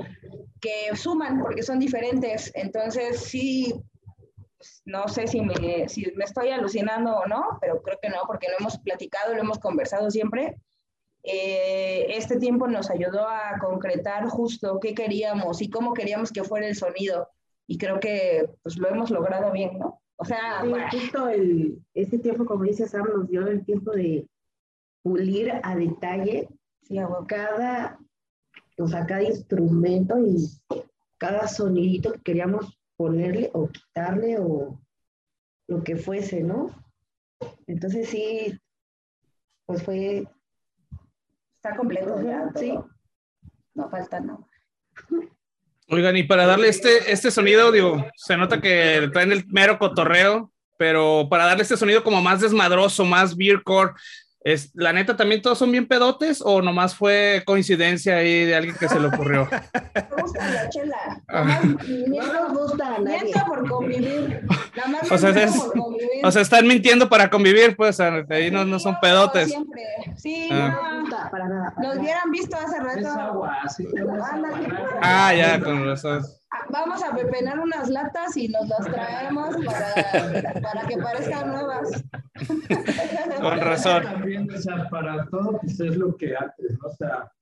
que 0.60 0.94
suman 0.94 1.40
porque 1.40 1.62
son 1.62 1.78
diferentes. 1.78 2.52
Entonces, 2.54 3.20
sí, 3.20 3.74
no 4.84 5.08
sé 5.08 5.26
si 5.26 5.40
me, 5.40 5.88
si 5.88 6.12
me 6.14 6.24
estoy 6.24 6.50
alucinando 6.50 7.16
o 7.16 7.26
no, 7.26 7.58
pero 7.60 7.82
creo 7.82 7.98
que 8.00 8.10
no, 8.10 8.18
porque 8.26 8.48
lo 8.48 8.56
hemos 8.58 8.78
platicado, 8.78 9.34
lo 9.34 9.40
hemos 9.40 9.58
conversado 9.58 10.10
siempre. 10.10 10.56
Eh, 11.22 12.06
este 12.10 12.38
tiempo 12.38 12.66
nos 12.66 12.90
ayudó 12.90 13.28
a 13.28 13.58
concretar 13.58 14.26
justo 14.28 14.80
qué 14.80 14.94
queríamos 14.94 15.60
y 15.60 15.70
cómo 15.70 15.92
queríamos 15.92 16.30
que 16.30 16.44
fuera 16.44 16.66
el 16.66 16.76
sonido. 16.76 17.28
Y 17.66 17.78
creo 17.78 18.00
que 18.00 18.48
pues 18.62 18.76
lo 18.76 18.88
hemos 18.88 19.10
logrado 19.10 19.52
bien, 19.52 19.78
¿no? 19.78 20.00
O 20.16 20.24
sea, 20.24 20.60
Sí, 20.62 20.68
bueno, 20.68 20.86
justo 20.90 21.28
el, 21.28 21.78
ese 21.94 22.18
tiempo, 22.18 22.44
como 22.44 22.64
dice 22.64 22.86
Sam, 22.86 23.06
nos 23.14 23.28
dio 23.28 23.46
el 23.46 23.64
tiempo 23.64 23.92
de 23.92 24.26
pulir 25.02 25.52
a 25.62 25.76
detalle 25.76 26.48
sí, 26.82 26.98
cada, 27.26 27.98
o 28.78 28.86
sea, 28.86 29.06
cada 29.06 29.22
instrumento 29.22 30.18
y 30.18 30.48
cada 31.18 31.46
sonidito 31.48 32.12
que 32.12 32.22
queríamos 32.22 32.78
ponerle 32.96 33.50
o 33.54 33.68
quitarle 33.68 34.38
o 34.38 34.80
lo 35.68 35.84
que 35.84 35.96
fuese, 35.96 36.42
¿no? 36.42 36.70
Entonces 37.66 38.08
sí, 38.08 38.58
pues 39.66 39.82
fue, 39.82 40.26
está 41.56 41.76
completo 41.76 42.20
ya. 42.22 42.50
Sí. 42.56 42.74
No 43.74 43.88
falta, 43.88 44.20
no. 44.20 44.48
Oigan, 45.88 46.16
y 46.16 46.24
para 46.24 46.46
darle 46.46 46.68
este, 46.68 47.10
este 47.10 47.30
sonido, 47.30 47.72
digo, 47.72 48.04
se 48.16 48.36
nota 48.36 48.60
que 48.60 49.08
traen 49.12 49.32
el 49.32 49.46
mero 49.48 49.78
cotorreo, 49.78 50.52
pero 50.76 51.28
para 51.28 51.46
darle 51.46 51.62
este 51.62 51.76
sonido 51.76 52.02
como 52.02 52.20
más 52.20 52.40
desmadroso, 52.40 53.04
más 53.04 53.36
beercore, 53.36 53.92
es, 54.42 54.70
¿la 54.74 54.92
neta 54.92 55.16
también 55.16 55.42
todos 55.42 55.58
son 55.58 55.70
bien 55.70 55.86
pedotes 55.86 56.40
o 56.44 56.62
nomás 56.62 56.94
fue 56.94 57.42
coincidencia 57.44 58.16
ahí 58.16 58.44
de 58.46 58.54
alguien 58.56 58.74
que 58.78 58.88
se 58.88 58.98
le 58.98 59.08
ocurrió? 59.08 59.46
Me 59.50 60.02
gusta 60.22 60.48
la 60.50 60.68
chela. 60.70 60.96
Ah. 61.28 61.60
Nomás 61.62 62.32
nos 62.32 62.52
gusta 62.58 62.86
a 62.96 62.98
nadie. 63.00 63.22
Miento 63.24 63.44
por 63.46 63.68
convivir. 63.68 64.46
Nada 64.76 64.88
más 64.88 65.12
O 65.12 65.18
sea, 65.18 65.30
es- 65.30 65.52
por 65.56 65.72
convivir. 65.72 66.08
O 66.24 66.30
sea, 66.30 66.42
están 66.42 66.66
mintiendo 66.66 67.08
para 67.08 67.28
convivir, 67.28 67.76
pues 67.76 68.00
ahí 68.00 68.50
no, 68.50 68.64
no 68.64 68.78
son 68.78 68.98
pedotes. 69.00 69.48
Siempre. 69.48 69.82
Sí, 70.16 70.48
Ah. 70.50 70.68
No 70.80 70.92
nos 70.92 71.00
gusta 71.02 71.30
para 71.30 71.48
nada. 71.48 71.72
para 71.74 71.88
nada. 71.88 72.00
hubieran 72.00 72.30
visto 72.30 72.56
hace 72.56 72.76
Es 72.78 72.82
rato. 73.04 73.20
agua, 73.20 73.58
sí, 73.76 73.86
es 73.92 74.00
agua. 74.00 74.28
Ándale. 74.32 74.68
Ah, 75.02 75.34
ya, 75.34 75.60
con 75.60 75.84
razón. 75.84 76.24
Vamos 76.70 77.02
a 77.02 77.14
pepenar 77.14 77.60
unas 77.60 77.88
latas 77.88 78.36
y 78.36 78.48
nos 78.48 78.68
las 78.68 78.84
traemos 78.86 79.56
para, 79.64 80.60
para 80.60 80.86
que 80.86 80.96
parezcan 80.98 81.48
nuevas. 81.48 82.04
Con 83.40 83.60
razón. 83.60 84.02
También, 84.02 84.50
o 84.50 84.58
sea, 84.58 84.88
para 84.88 85.26
todo, 85.26 85.58
pues 85.60 85.78
es 85.78 85.96
lo 85.96 86.16
que 86.16 86.36
antes, 86.36 86.78
¿no? 86.80 86.88
O 86.88 86.94
sea, 86.94 87.32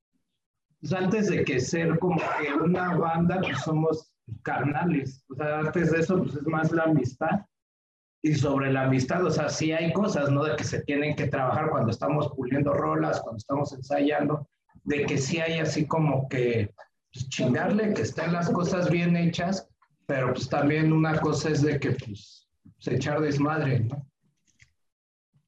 pues 0.80 0.92
antes 0.92 1.28
de 1.28 1.44
que 1.44 1.58
ser 1.58 1.98
como 1.98 2.20
que 2.38 2.52
una 2.52 2.96
banda, 2.96 3.40
pues 3.40 3.58
somos 3.60 4.12
carnales. 4.42 5.24
O 5.30 5.34
sea, 5.34 5.60
antes 5.60 5.90
de 5.90 6.00
eso, 6.00 6.18
pues 6.22 6.36
es 6.36 6.46
más 6.46 6.70
la 6.72 6.84
amistad. 6.84 7.46
Y 8.22 8.34
sobre 8.34 8.72
la 8.72 8.82
amistad, 8.82 9.24
o 9.24 9.30
sea, 9.30 9.48
sí 9.48 9.72
hay 9.72 9.92
cosas, 9.92 10.30
¿no? 10.30 10.44
De 10.44 10.56
que 10.56 10.64
se 10.64 10.82
tienen 10.82 11.16
que 11.16 11.28
trabajar 11.28 11.70
cuando 11.70 11.90
estamos 11.90 12.28
puliendo 12.34 12.74
rolas, 12.74 13.20
cuando 13.20 13.38
estamos 13.38 13.72
ensayando, 13.72 14.48
de 14.84 15.06
que 15.06 15.18
sí 15.18 15.38
hay 15.38 15.60
así 15.60 15.86
como 15.86 16.28
que 16.28 16.74
chingarle, 17.28 17.94
que 17.94 18.02
estén 18.02 18.32
las 18.32 18.50
cosas 18.50 18.90
bien 18.90 19.16
hechas, 19.16 19.66
pero 20.06 20.32
pues 20.32 20.48
también 20.48 20.92
una 20.92 21.18
cosa 21.18 21.50
es 21.50 21.62
de 21.62 21.80
que 21.80 21.92
pues 21.92 22.46
se 22.78 22.94
echar 22.94 23.20
desmadre, 23.20 23.80
¿no? 23.80 24.06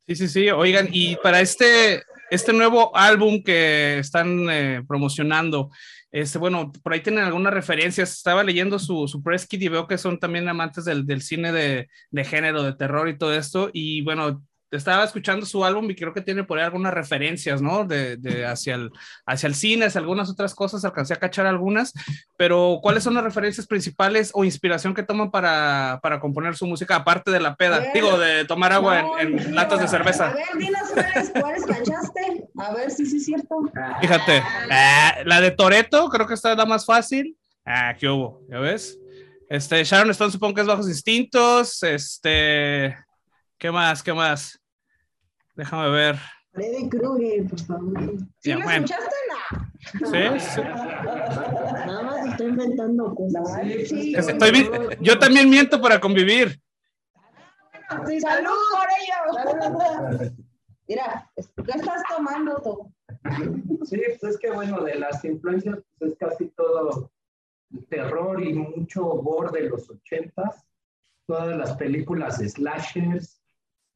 Sí, 0.06 0.16
sí, 0.16 0.28
sí. 0.28 0.50
Oigan, 0.50 0.88
y 0.90 1.16
para 1.16 1.40
este, 1.40 2.02
este 2.30 2.52
nuevo 2.52 2.96
álbum 2.96 3.42
que 3.44 3.98
están 3.98 4.50
eh, 4.50 4.82
promocionando, 4.88 5.70
este, 6.10 6.38
bueno, 6.38 6.72
por 6.82 6.92
ahí 6.92 7.00
tienen 7.00 7.24
algunas 7.24 7.54
referencias. 7.54 8.12
Estaba 8.12 8.42
leyendo 8.42 8.78
su, 8.78 9.06
su 9.06 9.22
press 9.22 9.46
kit 9.46 9.62
y 9.62 9.68
veo 9.68 9.86
que 9.86 9.98
son 9.98 10.18
también 10.18 10.48
amantes 10.48 10.84
del, 10.84 11.06
del 11.06 11.22
cine 11.22 11.52
de, 11.52 11.88
de, 12.10 12.24
género, 12.24 12.64
de 12.64 12.74
terror 12.74 13.08
y 13.08 13.16
todo 13.16 13.32
esto. 13.34 13.70
Y 13.72 14.02
bueno, 14.02 14.42
estaba 14.70 15.04
escuchando 15.04 15.44
su 15.44 15.64
álbum 15.64 15.90
y 15.90 15.96
creo 15.96 16.12
que 16.14 16.20
tiene 16.20 16.44
por 16.44 16.58
ahí 16.58 16.64
algunas 16.64 16.94
referencias, 16.94 17.60
¿no? 17.60 17.84
De, 17.84 18.16
de, 18.16 18.46
hacia, 18.46 18.76
el, 18.76 18.90
hacia 19.26 19.46
el 19.46 19.54
cine, 19.54 19.86
hacia 19.86 20.00
algunas 20.00 20.30
otras 20.30 20.54
cosas, 20.54 20.84
alcancé 20.84 21.14
a 21.14 21.18
cachar 21.18 21.46
algunas, 21.46 21.92
pero 22.36 22.78
¿cuáles 22.82 23.02
son 23.02 23.14
las 23.14 23.24
referencias 23.24 23.66
principales 23.66 24.30
o 24.32 24.44
inspiración 24.44 24.94
que 24.94 25.02
toman 25.02 25.30
para, 25.30 25.98
para 26.02 26.20
componer 26.20 26.56
su 26.56 26.66
música, 26.66 26.96
aparte 26.96 27.30
de 27.30 27.40
la 27.40 27.56
peda? 27.56 27.80
Ver, 27.80 27.92
Digo, 27.92 28.18
de 28.18 28.44
tomar 28.44 28.72
agua 28.72 29.02
no, 29.02 29.18
en, 29.18 29.38
en 29.38 29.54
latas 29.54 29.80
de 29.80 29.88
cerveza. 29.88 30.28
A 30.28 30.34
ver, 30.34 30.46
dinos 30.56 30.88
cuáles, 30.94 31.30
cuáles 31.30 31.66
cachaste, 31.66 32.48
a 32.56 32.72
ver 32.72 32.90
si 32.90 33.06
sí 33.06 33.16
es 33.16 33.24
cierto. 33.24 33.56
Fíjate, 34.00 34.36
eh, 34.36 35.24
la 35.24 35.40
de 35.40 35.50
Toreto, 35.50 36.08
creo 36.08 36.26
que 36.26 36.34
esta 36.34 36.52
es 36.52 36.56
la 36.58 36.66
más 36.66 36.84
fácil. 36.84 37.36
Ah, 37.64 37.94
¿qué 37.98 38.08
hubo? 38.08 38.42
¿Ya 38.48 38.58
ves? 38.58 38.98
Este, 39.48 39.82
Sharon 39.82 40.10
Stone 40.10 40.30
supongo 40.30 40.54
que 40.54 40.60
es 40.60 40.66
Bajos 40.66 40.88
Instintos, 40.88 41.82
este... 41.82 42.96
¿Qué 43.58 43.70
más? 43.70 44.02
¿Qué 44.02 44.14
más? 44.14 44.59
Déjame 45.54 45.90
ver. 45.90 46.16
Freddy 46.52 46.88
Krueger, 46.88 47.46
por 47.48 47.60
favor. 47.60 48.18
¿Sí, 48.38 48.52
¿Sí 48.52 48.54
bueno. 48.54 48.84
escuchaste? 48.84 49.16
No. 50.00 50.10
¿Sí? 50.10 50.40
sí. 50.40 50.60
Nada 50.60 52.02
más 52.02 52.26
estoy 52.26 52.46
inventando 52.48 53.14
cosas. 53.14 53.48
Sí, 53.62 53.86
sí, 53.86 54.14
estoy, 54.14 54.68
yo 55.00 55.18
también 55.18 55.48
miento 55.48 55.80
para 55.80 56.00
convivir. 56.00 56.60
Sí, 58.06 58.20
salud 58.20 58.50
por 58.72 58.88
ello. 59.00 60.34
Mira, 60.86 61.30
¿qué 61.36 61.72
estás 61.78 62.02
tomando 62.08 62.60
tú? 62.62 62.92
Sí, 63.84 64.00
pues 64.20 64.34
es 64.34 64.38
que 64.38 64.50
bueno, 64.50 64.80
de 64.82 64.96
las 64.96 65.24
influencias 65.24 65.78
pues 65.98 66.12
es 66.12 66.18
casi 66.18 66.46
todo 66.50 67.12
terror 67.88 68.42
y 68.42 68.52
mucho 68.54 69.04
gore 69.04 69.60
de 69.60 69.68
los 69.68 69.88
ochentas. 69.88 70.66
Todas 71.26 71.56
las 71.56 71.76
películas 71.76 72.38
slashers, 72.38 73.40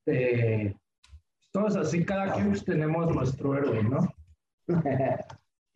de 0.07 0.77
todos 1.55 1.77
así, 1.77 2.05
cada 2.05 2.33
quien 2.33 2.49
pues, 2.49 2.65
tenemos 2.65 3.15
nuestro 3.15 3.57
héroe, 3.57 3.85
¿no? 3.85 4.01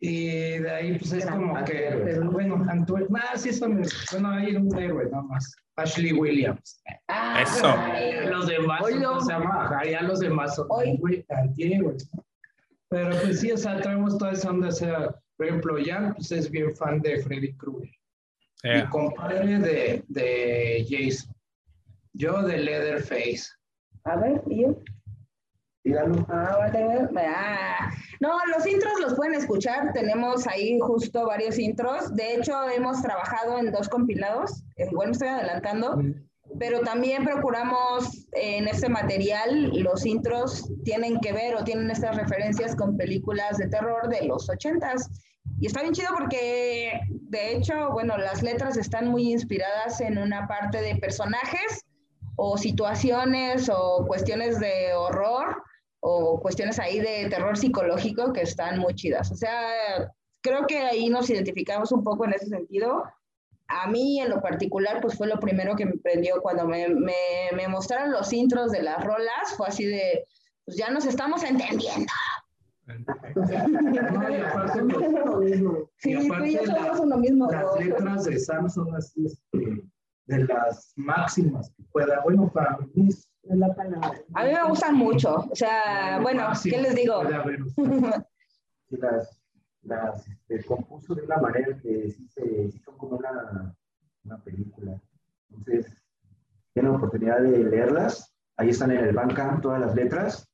y 0.01 0.57
de 0.59 0.69
ahí 0.69 0.99
pues 0.99 1.13
es 1.13 1.25
como 1.25 1.55
que, 1.63 2.01
pero 2.03 2.29
bueno, 2.31 2.65
Antwerp, 2.69 3.09
ah, 3.15 3.37
sí, 3.37 3.53
son, 3.53 3.81
bueno, 4.11 4.29
hay 4.29 4.57
un 4.57 4.77
héroe 4.77 5.05
nada 5.09 5.23
más, 5.23 5.55
Ashley 5.77 6.11
Williams. 6.11 6.83
Ah, 7.07 7.41
Eso. 7.41 8.29
Los 8.29 8.47
demás, 8.47 8.81
¿cómo 8.81 9.21
se 9.21 9.31
llama? 9.31 9.81
Ya 9.89 10.01
los 10.01 10.19
demás 10.19 10.55
son 10.55 10.67
antihéroes. 11.29 12.11
Pero 12.89 13.15
pues 13.21 13.39
sí, 13.39 13.51
o 13.51 13.57
sea, 13.57 13.79
traemos 13.79 14.17
toda 14.17 14.33
esa 14.33 14.49
onda, 14.49 14.67
o 14.67 14.71
sea, 14.71 15.15
por 15.37 15.45
ejemplo, 15.45 15.77
Jan 15.81 16.13
pues 16.13 16.31
es 16.33 16.51
bien 16.51 16.75
fan 16.75 16.99
de 16.99 17.21
Freddy 17.21 17.53
Krueger. 17.53 17.89
Yeah. 18.63 18.83
Mi 18.83 18.89
compadre 18.89 19.59
de, 19.59 20.03
de 20.09 20.85
Jason. 20.89 21.33
Yo 22.11 22.41
de 22.41 22.57
Leatherface. 22.57 23.47
A 24.03 24.17
ver, 24.17 24.41
¿y 24.49 24.63
yo? 24.63 24.75
Ah, 26.29 26.69
ah, 27.25 27.89
no, 28.19 28.37
los 28.53 28.67
intros 28.67 28.99
los 28.99 29.13
pueden 29.15 29.35
escuchar. 29.35 29.93
Tenemos 29.93 30.45
ahí 30.47 30.77
justo 30.79 31.25
varios 31.25 31.57
intros. 31.57 32.13
De 32.13 32.35
hecho, 32.35 32.69
hemos 32.69 33.01
trabajado 33.01 33.57
en 33.59 33.71
dos 33.71 33.87
compilados. 33.87 34.63
Igual 34.77 35.07
me 35.07 35.11
estoy 35.13 35.29
adelantando. 35.29 36.01
Pero 36.59 36.81
también 36.81 37.23
procuramos 37.23 38.27
en 38.33 38.67
este 38.67 38.89
material, 38.89 39.69
los 39.83 40.03
intros 40.05 40.67
tienen 40.83 41.19
que 41.19 41.31
ver 41.31 41.55
o 41.55 41.63
tienen 41.63 41.91
estas 41.91 42.17
referencias 42.17 42.75
con 42.75 42.97
películas 42.97 43.57
de 43.57 43.67
terror 43.67 44.09
de 44.09 44.25
los 44.25 44.49
ochentas. 44.49 45.09
Y 45.59 45.67
está 45.67 45.81
bien 45.81 45.93
chido 45.93 46.09
porque, 46.17 47.01
de 47.09 47.53
hecho, 47.53 47.91
bueno, 47.91 48.17
las 48.17 48.41
letras 48.41 48.77
están 48.77 49.09
muy 49.09 49.31
inspiradas 49.31 50.01
en 50.01 50.17
una 50.17 50.47
parte 50.47 50.81
de 50.81 50.95
personajes 50.95 51.85
o 52.35 52.57
situaciones 52.57 53.69
o 53.71 54.05
cuestiones 54.07 54.59
de 54.59 54.93
horror 54.95 55.61
o 56.01 56.39
cuestiones 56.39 56.79
ahí 56.79 56.99
de 56.99 57.27
terror 57.29 57.57
psicológico 57.57 58.31
que 58.33 58.41
están 58.41 58.79
muy 58.79 58.93
chidas. 58.95 59.31
O 59.31 59.35
sea, 59.35 59.69
creo 60.41 60.65
que 60.67 60.79
ahí 60.79 61.09
nos 61.09 61.29
identificamos 61.29 61.91
un 61.91 62.03
poco 62.03 62.25
en 62.25 62.33
ese 62.33 62.47
sentido. 62.47 63.03
A 63.67 63.87
mí 63.87 64.19
en 64.19 64.29
lo 64.29 64.41
particular, 64.41 64.99
pues 65.01 65.15
fue 65.17 65.27
lo 65.27 65.39
primero 65.39 65.75
que 65.75 65.85
me 65.85 65.97
prendió 65.97 66.41
cuando 66.41 66.65
me, 66.67 66.87
me, 66.89 67.13
me 67.55 67.67
mostraron 67.67 68.11
los 68.11 68.31
intros 68.33 68.71
de 68.71 68.81
las 68.81 69.03
rolas, 69.03 69.53
fue 69.57 69.67
así 69.67 69.85
de, 69.85 70.25
pues 70.65 70.77
ya 70.77 70.89
nos 70.89 71.05
estamos 71.05 71.43
entendiendo. 71.43 72.11
No, 72.87 72.95
y 74.31 74.37
aparte, 74.37 74.81
pues, 75.33 75.59
Sí, 75.97 76.11
y 76.11 76.15
aparte 76.27 76.37
tú 76.39 76.45
y 76.45 76.53
yo 76.55 76.61
la- 76.63 77.05
lo 77.05 77.17
mismo. 77.17 77.51
las 77.51 77.79
letras 77.85 78.23
de 78.23 78.39
Sam 78.39 78.69
son 78.69 78.95
así, 78.95 79.25
este, 79.25 79.83
de 80.25 80.45
las 80.45 80.93
máximas 80.95 81.69
que 81.75 81.83
pueda. 81.91 82.21
Bueno, 82.23 82.49
para 82.51 82.77
mí 82.95 83.09
es 83.43 83.51
Es 83.51 83.57
la 83.57 83.73
palabra. 83.73 84.21
A 84.33 84.43
mí 84.43 84.51
me 84.53 84.63
gustan 84.67 84.95
mucho. 84.95 85.47
O 85.49 85.55
sea, 85.55 86.19
bueno, 86.21 86.43
máximo 86.43 86.75
¿qué 86.75 86.81
les 86.81 86.95
digo? 86.95 87.23
las, 88.89 89.41
las 89.83 90.27
este, 90.27 90.63
compuso 90.65 91.15
de 91.15 91.23
una 91.23 91.37
manera 91.37 91.77
que 91.81 92.09
sí, 92.09 92.27
se, 92.27 92.71
sí 92.71 92.79
son 92.79 92.97
como 92.97 93.17
una, 93.17 93.75
una 94.23 94.37
película. 94.43 94.99
Entonces, 95.49 95.91
tienen 96.73 96.91
la 96.91 96.97
oportunidad 96.97 97.41
de 97.41 97.63
leerlas. 97.63 98.33
Ahí 98.57 98.69
están 98.69 98.91
en 98.91 99.05
el 99.05 99.15
Bandcamp 99.15 99.61
todas 99.61 99.79
las 99.79 99.95
letras. 99.95 100.45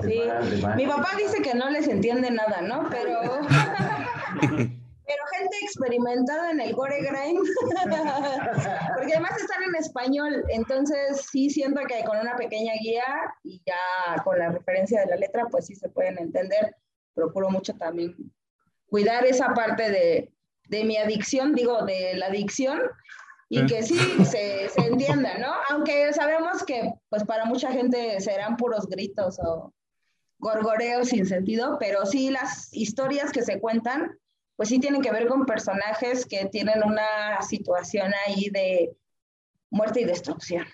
Sí. 0.00 0.20
van 0.26 0.60
van 0.62 0.76
Mi 0.76 0.86
papá 0.86 1.10
dice 1.16 1.40
que 1.40 1.54
no 1.54 1.70
les 1.70 1.88
entiende 1.88 2.30
nada, 2.30 2.60
¿no? 2.62 2.88
Pero. 2.90 3.40
Pero 5.06 5.22
gente 5.38 5.56
experimentada 5.62 6.50
en 6.50 6.60
el 6.60 6.74
gore 6.74 7.00
grind, 7.00 7.38
porque 8.96 9.12
además 9.12 9.40
están 9.40 9.62
en 9.62 9.76
español, 9.76 10.44
entonces 10.48 11.26
sí 11.30 11.48
siento 11.48 11.80
que 11.86 12.04
con 12.04 12.18
una 12.18 12.34
pequeña 12.36 12.72
guía 12.80 13.04
y 13.44 13.62
ya 13.64 14.22
con 14.24 14.38
la 14.38 14.50
referencia 14.50 15.00
de 15.00 15.06
la 15.06 15.16
letra, 15.16 15.46
pues 15.50 15.66
sí 15.66 15.76
se 15.76 15.88
pueden 15.88 16.18
entender. 16.18 16.74
Procuro 17.14 17.50
mucho 17.50 17.74
también 17.74 18.14
cuidar 18.88 19.24
esa 19.24 19.54
parte 19.54 19.90
de, 19.90 20.32
de 20.68 20.84
mi 20.84 20.96
adicción, 20.96 21.54
digo, 21.54 21.84
de 21.84 22.14
la 22.16 22.26
adicción, 22.26 22.80
y 23.48 23.64
que 23.66 23.82
sí 23.82 23.98
se, 24.24 24.68
se 24.68 24.80
entienda, 24.80 25.38
¿no? 25.38 25.52
Aunque 25.70 26.12
sabemos 26.12 26.64
que 26.64 26.92
pues 27.08 27.22
para 27.24 27.44
mucha 27.44 27.70
gente 27.70 28.20
serán 28.20 28.56
puros 28.56 28.86
gritos 28.86 29.38
o 29.38 29.72
gorgoreos 30.38 31.08
sin 31.08 31.26
sentido, 31.26 31.76
pero 31.78 32.04
sí 32.06 32.30
las 32.30 32.72
historias 32.72 33.30
que 33.30 33.42
se 33.42 33.60
cuentan, 33.60 34.18
pues 34.56 34.70
sí 34.70 34.80
tienen 34.80 35.02
que 35.02 35.12
ver 35.12 35.26
con 35.26 35.44
personajes 35.44 36.26
que 36.26 36.46
tienen 36.46 36.82
una 36.82 37.40
situación 37.42 38.12
ahí 38.26 38.48
de 38.50 38.96
muerte 39.70 40.00
y 40.00 40.04
destrucción. 40.04 40.66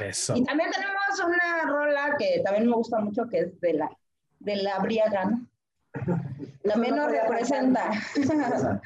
Eso. 0.00 0.34
Y 0.36 0.44
también 0.44 0.70
tenemos 0.70 1.20
una 1.24 1.62
rola 1.70 2.16
que 2.18 2.40
también 2.44 2.66
me 2.66 2.74
gusta 2.74 2.98
mucho, 2.98 3.28
que 3.30 3.40
es 3.40 3.60
de 3.60 3.74
la, 3.74 3.90
de 4.38 4.56
la 4.56 4.78
Briagan. 4.78 5.48
También 6.64 6.96
nos 6.96 7.10
representa. 7.10 7.90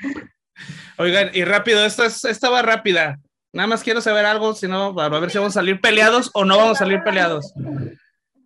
Oigan, 0.98 1.30
y 1.32 1.44
rápido, 1.44 1.84
esta, 1.84 2.06
es, 2.06 2.24
esta 2.24 2.50
va 2.50 2.62
rápida. 2.62 3.20
Nada 3.52 3.66
más 3.68 3.82
quiero 3.82 4.00
saber 4.00 4.26
algo, 4.26 4.54
si 4.54 4.66
no, 4.66 4.98
a 4.98 5.08
ver 5.08 5.30
si 5.30 5.38
vamos 5.38 5.56
a 5.56 5.60
salir 5.60 5.80
peleados 5.80 6.30
o 6.34 6.44
no 6.44 6.56
vamos 6.56 6.76
a 6.76 6.84
salir 6.84 7.02
peleados. 7.04 7.52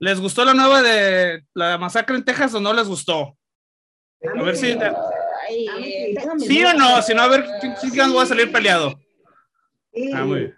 ¿Les 0.00 0.20
gustó 0.20 0.44
la 0.44 0.54
nueva 0.54 0.82
de 0.82 1.44
la 1.54 1.78
masacre 1.78 2.16
en 2.16 2.24
Texas 2.24 2.54
o 2.54 2.60
no 2.60 2.72
les 2.72 2.86
gustó? 2.86 3.36
A 4.38 4.42
ver 4.42 4.56
si. 4.56 4.76
Tengo 6.14 6.34
mis 6.34 6.46
¿Sí 6.46 6.64
o 6.64 6.74
no? 6.74 7.02
Si 7.02 7.14
no, 7.14 7.22
a 7.22 7.28
ver, 7.28 7.44
¿quién 7.60 7.74
quién 7.92 8.16
va 8.16 8.22
a 8.22 8.26
salir 8.26 8.50
peleado? 8.52 8.98
Sí. 9.92 10.10
Ah, 10.14 10.24
muy 10.24 10.40
bien. 10.40 10.54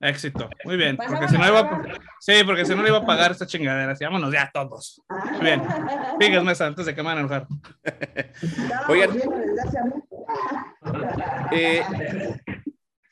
Éxito. 0.00 0.50
Muy 0.64 0.76
bien. 0.76 0.96
Porque 0.96 1.12
Pasamos 1.12 1.30
si 1.32 1.38
no 1.38 1.48
iba 1.48 1.60
a... 1.60 1.82
Sí, 2.20 2.32
porque 2.44 2.64
si 2.66 2.74
no 2.74 2.82
le 2.82 2.88
iba 2.90 2.98
a 2.98 3.06
pagar 3.06 3.30
esta 3.30 3.46
chingadera. 3.46 3.92
Así, 3.92 4.04
vámonos 4.04 4.32
ya 4.32 4.50
todos. 4.52 5.02
Muy 5.32 5.40
bien. 5.40 6.44
Mesa, 6.44 6.66
antes 6.66 6.84
de 6.86 6.94
que 6.94 7.02
me 7.02 7.08
van 7.08 7.18
a 7.18 7.20
enojar. 7.20 7.46
Oigan. 8.88 9.10
Eh, 11.52 11.82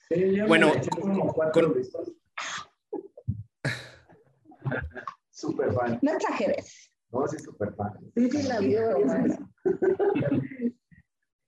Sí, 0.08 0.40
Bueno, 0.46 0.70
con-. 1.52 1.74
Súper 5.30 5.72
fan. 5.72 5.98
No 6.02 6.12
exageres. 6.12 6.90
No, 7.10 7.26
sí, 7.26 7.38
súper 7.38 7.74
fan. 7.74 7.92
Sí, 8.14 8.30
sí, 8.30 8.42
la 8.48 8.60
vio. 8.60 8.80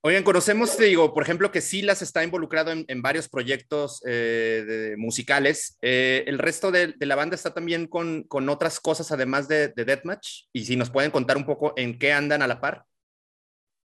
Oigan, 0.03 0.23
conocemos, 0.23 0.77
te 0.77 0.85
digo, 0.85 1.13
por 1.13 1.25
ejemplo, 1.25 1.51
que 1.51 1.61
Silas 1.61 2.01
está 2.01 2.23
involucrado 2.23 2.71
en, 2.71 2.85
en 2.87 3.03
varios 3.03 3.29
proyectos 3.29 4.01
eh, 4.07 4.65
de- 4.65 4.97
musicales. 4.97 5.79
Eh, 5.83 6.23
¿El 6.29 6.39
resto 6.39 6.71
de, 6.71 6.95
de 6.97 7.07
la 7.07 7.17
banda 7.17 7.35
está 7.35 7.53
también 7.53 7.89
con, 7.89 8.23
con 8.25 8.49
otras 8.49 8.79
cosas 8.79 9.11
además 9.11 9.49
de, 9.49 9.69
de 9.69 9.85
Deathmatch? 9.85 10.45
Y 10.53 10.65
si 10.65 10.77
nos 10.77 10.91
pueden 10.91 11.11
contar 11.11 11.37
un 11.37 11.45
poco 11.45 11.73
en 11.77 11.99
qué 11.99 12.13
andan 12.13 12.41
a 12.43 12.47
la 12.47 12.61
par. 12.61 12.85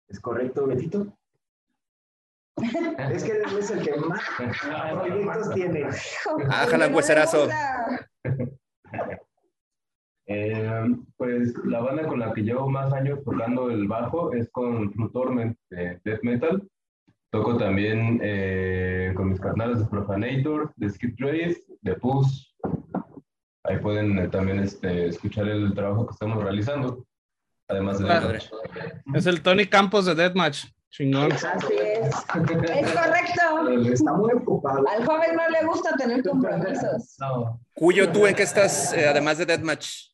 ¿Es 0.10 0.20
correcto, 0.20 0.68
Betito? 0.68 1.18
Es 3.14 3.24
que 3.24 3.32
él 3.32 3.58
es 3.58 3.72
el 3.72 3.82
que 3.82 3.96
más 3.96 4.22
proyectos 4.38 5.54
tiene. 5.54 5.86
Ah, 6.50 6.68
jala, 6.70 6.88
hueserazo. 6.90 7.48
Eh, 10.32 10.96
pues 11.18 11.56
la 11.66 11.80
banda 11.82 12.06
con 12.06 12.20
la 12.20 12.32
que 12.34 12.44
llevo 12.44 12.70
más 12.70 12.94
años 12.94 13.20
tocando 13.26 13.72
el 13.72 13.88
bajo 13.88 14.32
es 14.32 14.48
con 14.52 14.92
True 14.94 15.10
Torment 15.12 15.58
de 15.72 16.00
Death 16.04 16.22
Metal. 16.22 16.70
Toco 17.32 17.58
también 17.58 18.20
eh, 18.22 19.12
con 19.16 19.30
mis 19.30 19.40
carnales 19.40 19.80
de 19.80 19.86
Profanator, 19.86 20.72
de 20.76 20.90
Skid 20.90 21.16
Race, 21.18 21.64
de 21.82 21.96
Puss. 21.96 22.56
Ahí 23.64 23.78
pueden 23.80 24.20
eh, 24.20 24.28
también 24.28 24.60
este, 24.60 25.08
escuchar 25.08 25.48
el 25.48 25.74
trabajo 25.74 26.06
que 26.06 26.14
estamos 26.14 26.44
realizando. 26.44 27.08
Además 27.68 27.98
de 27.98 28.06
Padre. 28.06 28.40
Es 29.16 29.26
el 29.26 29.42
Tony 29.42 29.66
Campos 29.66 30.06
de 30.06 30.14
Deathmatch. 30.14 30.66
Chingón. 30.92 31.32
Así 31.32 31.74
es. 31.74 32.08
Es 32.08 32.94
correcto. 32.94 33.94
Está 33.94 34.14
muy 34.14 34.34
ocupado. 34.34 34.84
Al 34.88 35.06
joven 35.06 35.36
no 35.36 35.50
le 35.50 35.66
gusta 35.66 35.96
tener 35.98 36.24
compromisos. 36.24 37.16
No, 37.20 37.60
Cuyo, 37.74 38.12
¿tú 38.12 38.28
en 38.28 38.36
qué 38.36 38.44
estás, 38.44 38.94
eh, 38.94 39.08
además 39.08 39.38
de 39.40 39.46
Deathmatch? 39.46 40.10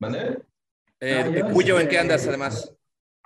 ¿Vale? 0.00 0.38
Eh, 1.00 1.22
Ah, 1.24 1.28
yo, 1.28 1.52
Cuyo, 1.52 1.80
¿en 1.80 1.88
qué 1.88 1.98
andas 1.98 2.26
además? 2.26 2.74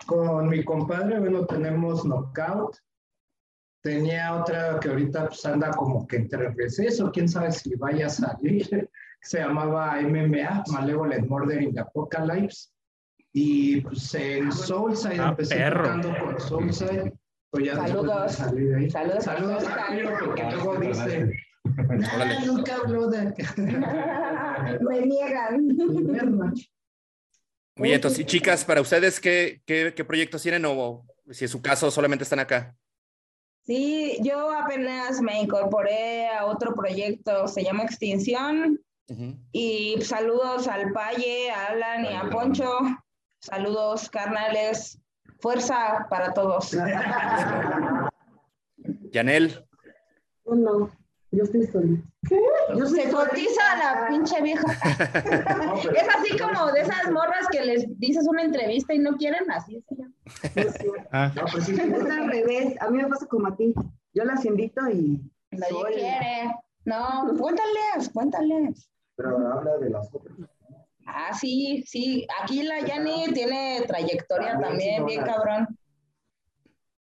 con 0.07 0.49
mi 0.49 0.64
compadre, 0.64 1.20
bueno, 1.20 1.47
tenemos 1.47 2.05
Knockout. 2.05 2.77
Tenía 3.83 4.35
otra 4.35 4.79
que 4.81 4.89
ahorita 4.89 5.29
pues 5.29 5.45
anda 5.47 5.70
como 5.70 6.07
que 6.07 6.16
entre 6.16 6.51
receso, 6.51 7.11
quién 7.12 7.29
sabe 7.29 7.53
si 7.53 7.75
vaya 7.77 8.07
a 8.07 8.11
salir. 8.11 8.91
Se 9.20 9.39
llamaba 9.39 10.01
MMA, 10.01 10.64
Malevolent 10.73 11.29
Murder 11.29 11.62
in 11.62 11.73
the 11.73 11.81
Apocalypse. 11.81 12.70
Y 13.33 13.81
pues 13.83 14.12
en 14.14 14.51
Soulside 14.53 15.20
Ah, 15.20 15.29
empecé 15.31 15.55
perro. 15.57 15.83
tocando 15.85 16.14
con 16.18 16.41
Soulside. 16.41 17.12
Pues 17.51 17.64
ya 17.66 17.75
Saludos. 17.77 18.53
de 18.55 18.77
ahí. 18.77 18.91
Saludos. 18.91 19.25
Saludos 19.25 19.64
a 19.68 19.70
Jairo, 19.70 20.11
porque 20.25 20.43
luego 20.51 20.77
dice, 20.77 21.33
Órale. 22.16 22.35
"Ah, 22.39 22.43
nunca 22.45 22.77
habló 22.77 23.07
de 23.09 23.33
Me 24.80 25.00
niegan. 25.06 25.68
Deathmatch". 25.68 26.66
Muy 27.76 27.88
bien, 27.88 27.94
entonces, 27.96 28.20
y 28.20 28.24
chicas, 28.26 28.64
para 28.64 28.82
ustedes, 28.82 29.18
¿qué, 29.18 29.62
qué, 29.64 29.94
qué 29.96 30.04
proyectos 30.04 30.42
tienen 30.42 30.64
o 30.66 31.06
si 31.30 31.46
es 31.46 31.50
su 31.50 31.62
caso 31.62 31.90
solamente 31.90 32.24
están 32.24 32.38
acá? 32.38 32.76
Sí, 33.64 34.18
yo 34.22 34.50
apenas 34.52 35.20
me 35.20 35.40
incorporé 35.40 36.28
a 36.28 36.46
otro 36.46 36.74
proyecto, 36.74 37.46
se 37.48 37.62
llama 37.62 37.84
Extinción. 37.84 38.80
Y 39.52 40.00
saludos 40.00 40.66
al 40.68 40.90
Paye, 40.92 41.50
a 41.50 41.66
Alan 41.66 42.04
y 42.04 42.14
a 42.14 42.30
Poncho. 42.30 42.78
Saludos, 43.40 44.08
carnales. 44.08 44.98
Fuerza 45.38 46.06
para 46.08 46.32
todos. 46.32 46.70
Yanel, 49.12 49.66
Yo 50.46 50.54
no, 50.54 50.90
yo 51.30 51.44
estoy 51.44 51.66
sola. 51.66 51.98
Yo 52.77 52.87
soy 52.87 53.01
Se 53.01 53.11
cotiza 53.11 53.77
la 53.79 54.07
pinche 54.09 54.41
vieja. 54.43 54.64
Es 55.97 56.09
así 56.16 56.39
como 56.39 56.70
de 56.73 56.81
esas 56.81 57.11
morras 57.11 57.47
que 57.51 57.64
les 57.64 57.99
dices 57.99 58.27
una 58.29 58.43
entrevista 58.43 58.95
y 58.95 58.99
no 59.01 59.16
quieren, 59.16 59.51
así 59.51 59.77
es 59.77 59.85
ella. 59.91 61.03
Ah, 61.12 61.33
No, 61.35 61.43
pues 61.51 61.64
sí, 61.64 61.73
Es 61.75 62.11
al 62.11 62.29
revés, 62.31 62.81
a 62.81 62.89
mí 62.91 62.99
me 63.03 63.09
pasa 63.09 63.27
como 63.27 63.49
a 63.49 63.57
ti. 63.57 63.75
Yo 64.14 64.25
las 64.25 64.45
invito 64.45 64.89
y 64.89 65.20
Nadie 65.51 65.70
sola. 65.73 65.91
quiere. 65.91 66.55
No, 66.85 67.35
cuéntales, 67.39 68.09
cuéntales. 68.12 68.89
pero 69.16 69.37
habla 69.53 69.77
de 69.79 69.91
las 69.91 70.09
otras. 70.14 70.37
Ah, 71.07 71.35
sí, 71.35 71.83
sí. 71.87 72.27
Aquí 72.43 72.62
la 72.62 72.81
Yani 72.81 73.33
tiene 73.35 73.83
trayectoria 73.87 74.59
también, 74.61 75.05
bien 75.07 75.25
cabrón. 75.25 75.77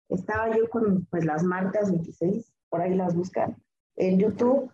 Estaba 0.08 0.54
yo 0.54 0.68
con 0.68 1.06
pues 1.06 1.24
las 1.24 1.42
marcas 1.44 1.90
26, 1.90 2.52
por 2.68 2.82
ahí 2.82 2.94
las 2.94 3.14
buscan 3.14 3.56
en 3.96 4.18
YouTube. 4.18 4.70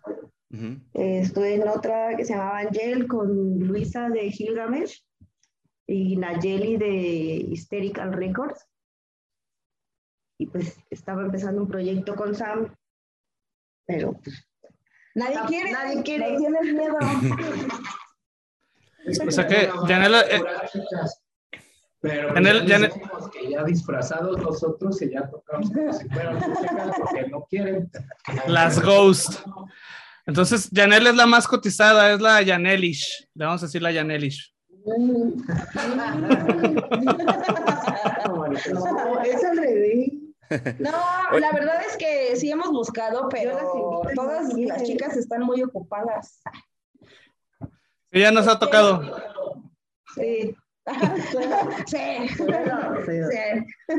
Ujú. 0.51 0.81
Eh, 0.95 1.21
estuve 1.21 1.55
en 1.55 1.69
otra 1.69 2.17
que 2.17 2.25
se 2.25 2.33
llamaba 2.35 2.59
Angel 2.61 3.07
con 3.07 3.59
Luisa 3.59 4.09
de 4.09 4.31
Gilgamesh 4.31 5.05
y 5.87 6.17
Nayeli 6.17 6.77
de 6.77 6.87
Hysterical 7.51 8.13
Records. 8.13 8.67
Y 10.39 10.47
pues 10.47 10.79
estaba 10.91 11.23
empezando 11.23 11.63
un 11.63 11.69
proyecto 11.69 12.15
con 12.15 12.35
Sam, 12.35 12.75
pero 13.87 14.13
pues, 14.13 14.45
Nadie 15.15 15.35
No, 15.37 15.47
quiere. 15.47 15.73
nadie 15.73 16.03
quiere. 16.05 16.31
le 16.31 16.37
Tienes 16.39 16.63
miedo. 16.75 16.99
O 19.27 19.31
sea 19.31 19.47
que, 19.47 19.71
Yanela, 19.89 20.21
eh, 20.23 20.41
Pero 22.01 22.29
Yanel- 22.35 22.61
pues, 22.67 22.81
decimos 22.93 23.31
que 23.31 23.51
ya 23.51 23.65
disfrazados 23.65 24.39
nosotros 24.39 25.01
y 25.03 25.11
ya 25.11 25.29
tocamos 25.31 25.71
como 25.71 25.93
si 25.95 26.09
fueran 26.11 26.39
porque 26.39 27.27
no 27.29 27.45
quieren. 27.47 27.91
las 28.47 28.81
Ghost. 28.83 29.41
Entonces, 30.29 30.68
Yanel 30.70 31.07
es 31.07 31.16
la 31.16 31.24
más 31.24 31.49
cotizada, 31.49 32.12
es 32.12 32.20
la 32.20 32.43
Yanelish. 32.43 33.31
Le 33.35 33.47
vamos 33.47 33.62
a 33.62 33.66
decir 33.66 33.81
la 33.81 33.91
Yanelish. 33.91 34.55
no, 34.85 35.35
es 39.24 39.43
al 39.45 39.57
revés. 39.57 40.12
No, 40.79 40.91
la 41.39 41.53
verdad 41.53 41.81
es 41.89 41.97
que 41.97 42.37
sí 42.37 42.51
hemos 42.51 42.68
buscado, 42.68 43.31
pero 43.31 44.03
todas 44.14 44.53
las 44.53 44.83
chicas 44.83 45.16
están 45.16 45.45
muy 45.45 45.62
ocupadas. 45.62 46.43
Sí, 48.12 48.20
ya 48.20 48.31
nos 48.31 48.47
ha 48.49 48.59
tocado. 48.59 49.16
Sí, 50.14 50.55
Sí. 51.86 51.99
sí. 53.30 53.95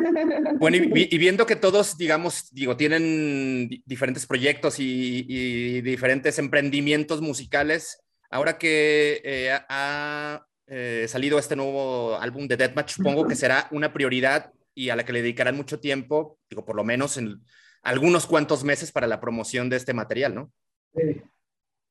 Bueno, 0.59 0.77
y, 0.77 1.07
y 1.13 1.17
viendo 1.17 1.45
que 1.45 1.55
todos, 1.55 1.97
digamos, 1.97 2.49
digo, 2.51 2.75
tienen 2.77 3.67
di- 3.69 3.83
diferentes 3.85 4.25
proyectos 4.25 4.79
y, 4.79 5.25
y 5.27 5.81
diferentes 5.81 6.39
emprendimientos 6.39 7.21
musicales, 7.21 8.01
ahora 8.29 8.57
que 8.57 9.21
eh, 9.23 9.51
ha- 9.51 9.65
ha 9.69 10.45
eh, 10.67 11.05
salido 11.07 11.39
este 11.39 11.55
nuevo 11.55 12.15
álbum 12.17 12.47
de 12.47 12.57
Deathmatch, 12.57 12.91
supongo 12.95 13.27
que 13.27 13.35
será 13.35 13.67
una 13.71 13.91
prioridad 13.93 14.51
y 14.75 14.89
a 14.89 14.95
la 14.95 15.03
que 15.05 15.13
le 15.13 15.21
dedicarán 15.21 15.55
mucho 15.55 15.79
tiempo, 15.79 16.37
digo, 16.49 16.63
por 16.65 16.75
lo 16.75 16.83
menos 16.83 17.17
en 17.17 17.41
algunos 17.81 18.27
cuantos 18.27 18.63
meses 18.63 18.91
para 18.91 19.07
la 19.07 19.19
promoción 19.19 19.69
de 19.69 19.77
este 19.77 19.93
material, 19.93 20.35
¿no? 20.35 20.51
Sí, 20.95 21.21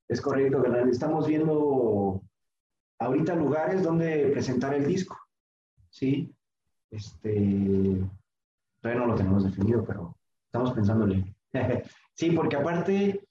es 0.09 0.21
correcto, 0.21 0.61
¿verdad? 0.63 0.89
Estamos 0.89 1.27
viendo 1.27 2.23
ahorita 2.99 3.35
lugares 3.35 3.83
donde 3.83 4.29
presentar 4.31 4.75
el 4.75 4.87
disco, 4.87 5.19
¿sí? 5.91 6.35
Este, 6.91 8.01
todavía 8.81 9.01
no 9.03 9.09
lo 9.09 9.15
tenemos 9.15 9.45
definido, 9.45 9.85
pero 9.85 10.17
estamos 10.47 10.73
pensándole. 10.73 11.35
Sí, 12.15 12.33
porque 12.33 12.57
aparte, 12.57 13.29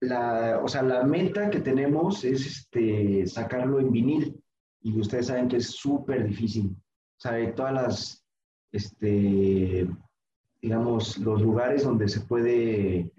la, 0.00 0.60
o 0.62 0.68
sea, 0.68 0.82
la 0.82 1.02
meta 1.02 1.48
que 1.48 1.60
tenemos 1.60 2.24
es 2.24 2.44
este, 2.44 3.26
sacarlo 3.26 3.80
en 3.80 3.90
vinil 3.90 4.38
y 4.82 5.00
ustedes 5.00 5.28
saben 5.28 5.48
que 5.48 5.56
es 5.56 5.70
súper 5.70 6.28
difícil. 6.28 6.76
O 6.76 7.20
sea, 7.20 7.54
todas 7.54 7.72
las, 7.72 8.26
este, 8.70 9.88
digamos, 10.60 11.16
los 11.16 11.40
lugares 11.40 11.84
donde 11.84 12.06
se 12.06 12.20
puede 12.20 13.10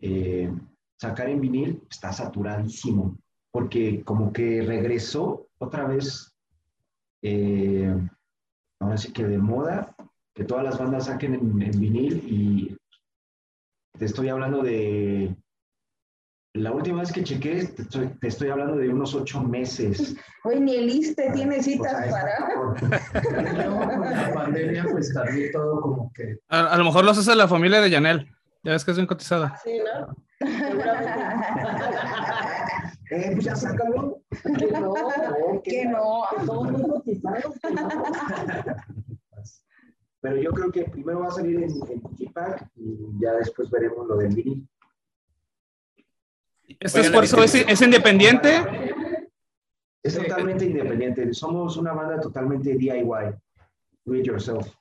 eh, 0.00 0.52
sacar 0.96 1.28
en 1.28 1.40
vinil 1.40 1.82
está 1.90 2.12
saturadísimo, 2.12 3.18
porque 3.52 4.02
como 4.02 4.32
que 4.32 4.62
regresó 4.62 5.46
otra 5.58 5.86
vez, 5.86 6.34
eh, 7.22 7.94
ahora 8.80 8.96
sí 8.96 9.12
que 9.12 9.24
de 9.24 9.38
moda, 9.38 9.94
que 10.34 10.44
todas 10.44 10.64
las 10.64 10.78
bandas 10.78 11.06
saquen 11.06 11.34
en, 11.34 11.62
en 11.62 11.80
vinil 11.80 12.24
y 12.26 12.76
te 13.98 14.06
estoy 14.06 14.30
hablando 14.30 14.62
de, 14.62 15.36
la 16.54 16.70
última 16.70 17.00
vez 17.00 17.10
que 17.12 17.24
chequé, 17.24 17.64
te 17.64 17.80
estoy, 17.82 18.08
te 18.20 18.28
estoy 18.28 18.50
hablando 18.50 18.76
de 18.76 18.90
unos 18.90 19.14
ocho 19.14 19.40
meses. 19.40 20.14
Oye, 20.44 20.60
ni 20.60 20.76
el 20.76 20.90
ISSSTE 20.90 21.30
tiene 21.32 21.58
O 21.58 21.62
citas 21.62 22.10
para. 22.10 22.30
Y 23.22 23.56
luego 23.56 23.78
con 23.78 24.10
la 24.10 24.34
pandemia, 24.34 24.84
pues 24.90 25.14
también 25.14 25.50
todo 25.50 25.80
como 25.80 26.12
que 26.12 26.40
A, 26.48 26.74
a 26.74 26.76
lo 26.76 26.84
mejor 26.84 27.04
los 27.04 27.16
hace 27.16 27.34
la 27.34 27.48
familia 27.48 27.80
de 27.80 27.88
Yanel. 27.88 28.30
Ya 28.62 28.72
ves 28.72 28.84
que 28.84 28.90
es 28.90 28.98
bien 28.98 29.06
cotizada. 29.06 29.58
Sí, 29.64 29.78
¿no? 29.78 30.14
Eh, 33.12 33.30
pues 33.34 33.44
ya 33.44 33.54
sácalo. 33.54 34.22
Que 34.42 34.70
no, 34.72 34.94
Que 35.62 35.84
no. 35.84 37.02
que 37.04 37.14
no. 37.14 37.52
Pero 40.22 40.36
yo 40.36 40.50
creo 40.52 40.72
que 40.72 40.84
primero 40.84 41.20
va 41.20 41.28
a 41.28 41.32
salir 41.32 41.56
en, 41.56 41.70
en 41.90 42.00
Digipack 42.00 42.70
y 42.76 42.96
ya 43.20 43.32
después 43.34 43.68
veremos 43.70 44.06
lo 44.06 44.16
del 44.16 44.34
vinil. 44.34 44.66
¿Este 46.80 47.00
Oigan, 47.00 47.22
esfuerzo 47.24 47.42
es, 47.42 47.54
es 47.54 47.82
independiente? 47.82 48.48
Es 50.02 50.14
totalmente 50.14 50.64
independiente. 50.64 51.34
Somos 51.34 51.76
una 51.76 51.92
banda 51.92 52.18
totalmente 52.18 52.72
DIY. 52.74 53.04
Do 54.04 54.14
it 54.14 54.24
yourself. 54.24 54.74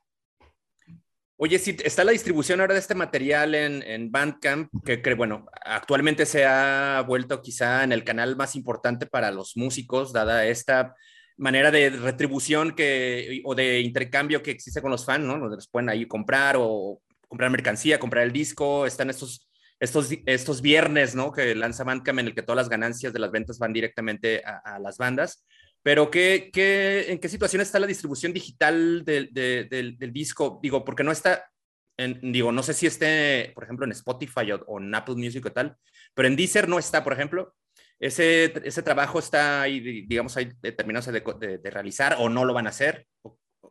Oye, 1.44 1.58
sí, 1.58 1.76
está 1.84 2.04
la 2.04 2.12
distribución 2.12 2.62
ahora 2.62 2.76
de 2.76 2.80
este 2.80 2.94
material 2.94 3.56
en, 3.56 3.82
en 3.82 4.12
Bandcamp, 4.12 4.70
que, 4.86 5.02
que, 5.02 5.16
bueno, 5.16 5.48
actualmente 5.66 6.28
se 6.28 6.46
ha 6.46 7.04
vuelto 7.08 7.42
quizá 7.42 7.84
en 7.84 7.92
el 7.92 8.04
canal 8.04 8.36
más 8.36 8.56
importante 8.56 9.08
para 9.08 9.32
los 9.32 9.58
músicos, 9.58 10.14
dada 10.14 10.46
esta 10.46 10.94
manera 11.38 11.72
de 11.72 11.90
retribución 11.90 12.76
que, 12.76 13.42
o 13.44 13.56
de 13.56 13.80
intercambio 13.80 14.44
que 14.44 14.52
existe 14.52 14.84
con 14.84 14.92
los 14.92 15.04
fans, 15.04 15.26
¿no? 15.26 15.36
Los 15.38 15.68
pueden 15.68 15.90
ahí 15.90 16.06
comprar 16.06 16.58
o 16.60 17.02
comprar 17.28 17.50
mercancía, 17.50 17.98
comprar 17.98 18.24
el 18.24 18.32
disco, 18.32 18.86
están 18.86 19.10
estos, 19.10 19.50
estos, 19.80 20.10
estos 20.28 20.62
viernes, 20.62 21.16
¿no? 21.16 21.32
Que 21.32 21.56
lanza 21.56 21.84
Bandcamp 21.84 22.20
en 22.20 22.28
el 22.28 22.36
que 22.36 22.44
todas 22.44 22.58
las 22.58 22.70
ganancias 22.70 23.14
de 23.14 23.20
las 23.20 23.32
ventas 23.32 23.58
van 23.58 23.74
directamente 23.74 24.44
a, 24.46 24.76
a 24.76 24.80
las 24.80 25.00
bandas. 25.00 25.44
Pero 25.84 26.12
¿qué, 26.12 26.50
qué, 26.54 27.12
¿en 27.12 27.20
qué 27.20 27.28
situación 27.28 27.62
está 27.62 27.80
la 27.80 27.88
distribución 27.88 28.34
digital 28.34 29.04
del, 29.04 29.34
del, 29.34 29.98
del 29.98 30.14
disco? 30.14 30.60
Digo, 30.62 30.86
porque 30.86 31.04
no 31.04 31.12
está, 31.12 31.50
en, 31.98 32.20
digo, 32.32 32.52
no 32.52 32.62
sé 32.64 32.74
si 32.74 32.86
esté, 32.86 33.52
por 33.56 33.64
ejemplo, 33.64 33.86
en 33.86 33.92
Spotify 33.92 34.52
o, 34.52 34.64
o, 34.68 34.80
en 34.80 34.94
Apple 34.94 35.16
Music 35.16 35.46
o 35.46 35.52
tal, 35.52 35.76
pero 36.14 36.28
en 36.28 36.36
Deezer 36.36 36.70
no 36.70 36.78
está, 36.80 37.04
por 37.04 37.14
ejemplo. 37.14 37.56
Ese, 38.00 38.54
ese 38.64 38.82
trabajo 38.82 39.20
está 39.20 39.62
ahí, 39.62 39.80
digamos, 40.08 40.36
ahí 40.36 40.52
determinado 40.60 41.12
de, 41.12 41.22
de, 41.40 41.58
de 41.60 41.70
realizar 41.70 42.16
o 42.20 42.30
no 42.30 42.46
lo 42.46 42.54
van 42.54 42.66
a 42.66 42.72
hacer. 42.72 43.08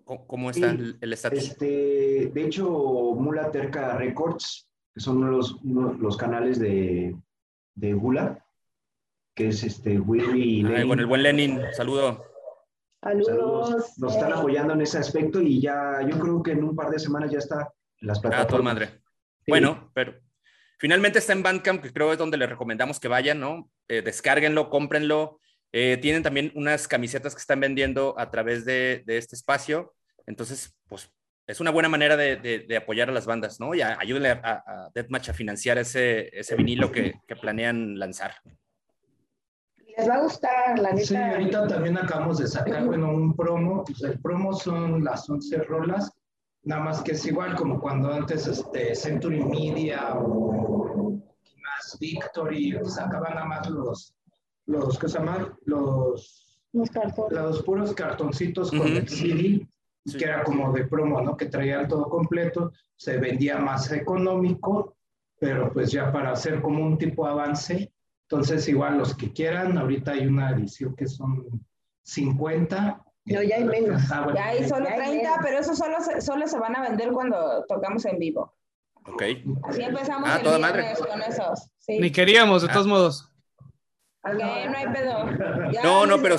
¿Cómo 0.05 0.51
está 0.51 0.73
sí, 0.73 0.97
el 1.01 1.13
estatus? 1.13 1.39
Este, 1.39 2.31
de 2.33 2.45
hecho, 2.45 2.69
Mula 2.69 3.51
Terca 3.51 3.97
Records, 3.97 4.69
que 4.93 5.01
son 5.01 5.31
los, 5.31 5.63
los 5.63 6.17
canales 6.17 6.59
de, 6.59 7.17
de 7.75 7.93
Gula, 7.93 8.45
que 9.41 9.49
es 9.49 9.63
este 9.63 9.99
Willy. 9.99 10.67
Ay, 10.67 10.85
bueno, 10.85 11.01
el 11.01 11.07
buen 11.07 11.23
Lenin, 11.23 11.63
saludo. 11.73 12.27
Saludos. 13.03 13.27
Saludos. 13.27 13.99
Nos 13.99 14.15
están 14.15 14.35
apoyando 14.35 14.75
en 14.75 14.83
ese 14.83 14.99
aspecto 14.99 15.41
y 15.41 15.63
ya, 15.63 16.07
yo 16.07 16.19
creo 16.19 16.43
que 16.43 16.53
en 16.53 16.63
un 16.63 16.77
par 16.77 16.91
de 16.91 16.99
semanas 16.99 17.31
ya 17.31 17.39
está 17.39 17.73
en 18.03 18.09
las 18.09 18.21
plataformas. 18.21 18.45
Ah, 18.45 18.49
toda 18.49 18.63
madre. 18.63 18.87
Sí. 19.47 19.49
Bueno, 19.49 19.91
pero 19.95 20.21
finalmente 20.79 21.21
está 21.21 21.33
en 21.33 21.43
Bandcamp, 21.43 21.83
que 21.83 21.91
creo 21.91 22.13
es 22.13 22.19
donde 22.19 22.37
les 22.37 22.51
recomendamos 22.51 23.01
que 23.01 23.09
vayan, 23.09 23.41
¿no? 23.41 23.71
Eh, 23.89 24.03
descárguenlo, 24.03 24.69
cómprenlo. 24.69 25.41
Eh, 25.73 25.97
tienen 26.03 26.23
también 26.23 26.53
unas 26.55 26.87
camisetas 26.87 27.35
que 27.35 27.41
están 27.41 27.61
vendiendo 27.61 28.15
a 28.19 28.31
través 28.31 28.67
de, 28.67 29.05
de 29.07 29.17
este 29.17 29.37
espacio. 29.37 29.95
Entonces, 30.27 30.77
pues 30.87 31.11
es 31.47 31.61
una 31.61 31.71
buena 31.71 31.89
manera 31.89 32.15
de, 32.15 32.37
de, 32.37 32.59
de, 32.59 32.77
apoyar 32.77 33.09
a 33.09 33.13
las 33.13 33.25
bandas, 33.25 33.59
¿no? 33.59 33.75
Y 33.75 33.81
ayúdenle 33.81 34.33
a, 34.33 34.63
a, 34.67 34.91
Deathmatch 34.95 35.31
a 35.31 35.33
financiar 35.33 35.79
ese, 35.79 36.29
ese 36.39 36.57
vinilo 36.57 36.93
que, 36.93 37.15
que, 37.27 37.37
planean 37.37 37.99
lanzar. 37.99 38.35
Les 40.01 40.09
va 40.09 40.15
a 40.15 40.23
gustar, 40.23 40.79
la 40.79 40.93
neta. 40.93 41.07
Sí, 41.07 41.17
ahorita 41.17 41.67
también 41.69 41.99
acabamos 41.99 42.39
de 42.39 42.47
sacar, 42.47 42.87
bueno, 42.87 43.13
un 43.13 43.37
promo. 43.37 43.85
Pues 43.85 44.03
el 44.03 44.19
promo 44.19 44.55
son 44.55 45.05
las 45.05 45.29
11 45.29 45.59
rolas, 45.65 46.11
nada 46.63 46.83
más 46.83 47.03
que 47.03 47.13
es 47.13 47.27
igual 47.27 47.55
como 47.55 47.79
cuando 47.79 48.11
antes 48.11 48.47
este, 48.47 48.95
Century 48.95 49.45
Media 49.45 50.15
o 50.15 51.13
más 51.13 51.99
Victory 52.01 52.79
sacaban 52.85 53.35
nada 53.35 53.45
más 53.47 53.69
los, 53.69 54.15
los 54.67 54.99
¿qué 54.99 55.09
se 55.09 55.19
llama? 55.19 55.55
Los, 55.67 56.59
los, 56.73 56.91
cartones. 56.91 57.33
los 57.33 57.63
puros 57.63 57.93
cartoncitos 57.93 58.71
con 58.71 58.81
uh 58.81 58.85
-huh. 58.85 58.97
el 59.01 59.09
CD 59.09 59.69
sí. 60.07 60.17
que 60.17 60.25
era 60.25 60.43
como 60.45 60.73
de 60.73 60.87
promo, 60.87 61.21
¿no? 61.21 61.37
Que 61.37 61.47
traían 61.47 61.89
todo 61.89 62.09
completo, 62.09 62.73
se 62.97 63.19
vendía 63.19 63.59
más 63.59 63.93
económico, 63.93 64.97
pero 65.39 65.71
pues 65.75 65.93
ya 65.93 66.11
para 66.11 66.33
hacer 66.33 66.63
como 66.63 66.83
un 66.85 66.97
tipo 66.97 67.27
de 67.27 67.33
avance, 67.33 67.93
entonces 68.31 68.69
igual 68.69 68.99
los 68.99 69.17
que 69.17 69.33
quieran, 69.33 69.77
ahorita 69.77 70.13
hay 70.13 70.25
una 70.25 70.51
edición 70.51 70.95
que 70.95 71.09
son 71.09 71.67
50. 72.05 73.03
No, 73.25 73.43
ya 73.43 73.57
hay 73.57 73.65
menos. 73.65 74.03
Ah, 74.09 74.21
bueno, 74.23 74.39
ya 74.39 74.47
hay 74.47 74.69
solo 74.69 74.85
ya 74.89 74.95
30, 74.95 75.35
hay 75.35 75.39
pero 75.43 75.59
eso 75.59 75.75
solo 75.75 76.01
se, 76.01 76.21
solo 76.21 76.47
se 76.47 76.57
van 76.61 76.77
a 76.77 76.83
vender 76.83 77.11
cuando 77.11 77.65
tocamos 77.67 78.05
en 78.05 78.21
vivo. 78.21 78.55
Ok. 79.05 79.23
Así 79.65 79.83
empezamos 79.83 80.31
ah, 80.31 80.37
el 80.37 80.43
toda 80.45 80.61
madre. 80.61 80.95
con 80.97 81.21
esos. 81.23 81.73
Sí. 81.79 81.99
Ni 81.99 82.13
queríamos, 82.13 82.63
de 82.63 82.69
todos 82.69 82.87
modos. 82.87 83.33
Ok, 84.23 84.35
no 84.35 84.77
hay 84.77 84.87
pedo. 84.93 85.73
Ya 85.73 85.83
no, 85.83 86.07
no, 86.07 86.23
pero... 86.23 86.37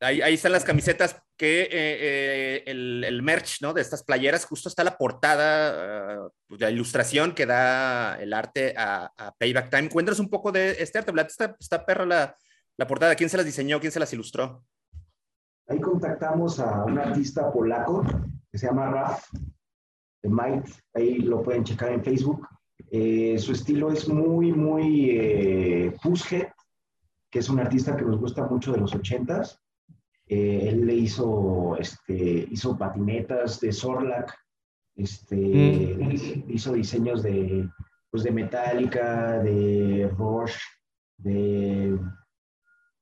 Ahí, 0.00 0.22
ahí, 0.22 0.34
están 0.34 0.52
las 0.52 0.64
camisetas 0.64 1.20
que 1.36 1.62
eh, 1.62 1.68
eh, 1.72 2.62
el, 2.66 3.22
merch, 3.22 3.60
¿no? 3.60 3.72
De 3.72 3.80
estas 3.80 4.04
playeras, 4.04 4.44
justo 4.44 4.68
está 4.68 4.84
la 4.84 4.96
portada, 4.96 6.26
uh, 6.26 6.56
la 6.56 6.70
ilustración 6.70 7.34
que 7.34 7.46
da 7.46 8.16
el 8.20 8.32
arte 8.32 8.74
a, 8.76 9.10
a, 9.16 9.32
Payback 9.32 9.70
Time. 9.70 9.88
Cuéntanos 9.88 10.20
un 10.20 10.30
poco 10.30 10.52
de 10.52 10.70
este 10.78 10.98
arte, 10.98 11.12
Vlad, 11.12 11.26
está, 11.26 11.56
está 11.58 11.84
perra 11.84 12.06
la, 12.06 12.36
la, 12.76 12.86
portada. 12.86 13.14
¿Quién 13.14 13.30
se 13.30 13.36
las 13.36 13.46
diseñó? 13.46 13.80
¿Quién 13.80 13.92
se 13.92 14.00
las 14.00 14.12
ilustró? 14.12 14.64
Ahí 15.66 15.80
contactamos 15.80 16.60
a 16.60 16.84
un 16.84 16.98
artista 16.98 17.50
polaco 17.50 18.04
que 18.52 18.58
se 18.58 18.66
llama 18.66 18.90
Raf, 18.90 19.26
de 20.22 20.28
Mike, 20.28 20.70
ahí 20.94 21.18
lo 21.18 21.42
pueden 21.42 21.64
checar 21.64 21.90
en 21.90 22.04
Facebook. 22.04 22.46
Eh, 22.90 23.36
su 23.38 23.52
estilo 23.52 23.90
es 23.90 24.08
muy, 24.08 24.52
muy 24.52 25.10
eh, 25.10 25.96
que 27.30 27.38
es 27.40 27.48
un 27.48 27.58
artista 27.58 27.96
que 27.96 28.04
nos 28.04 28.20
gusta 28.20 28.46
mucho 28.46 28.72
de 28.72 28.78
los 28.78 28.94
ochentas. 28.94 29.60
Eh, 30.26 30.68
él 30.68 30.86
le 30.86 30.94
hizo, 30.94 31.76
este, 31.78 32.46
hizo 32.50 32.78
patinetas 32.78 33.60
de 33.60 33.72
Sorlac, 33.72 34.34
este, 34.96 35.36
mm. 35.36 36.50
hizo 36.50 36.72
diseños 36.72 37.22
de, 37.22 37.68
pues 38.10 38.22
de 38.22 38.30
Metallica, 38.30 39.38
de 39.40 40.10
Rush, 40.16 40.56
de, 41.18 41.98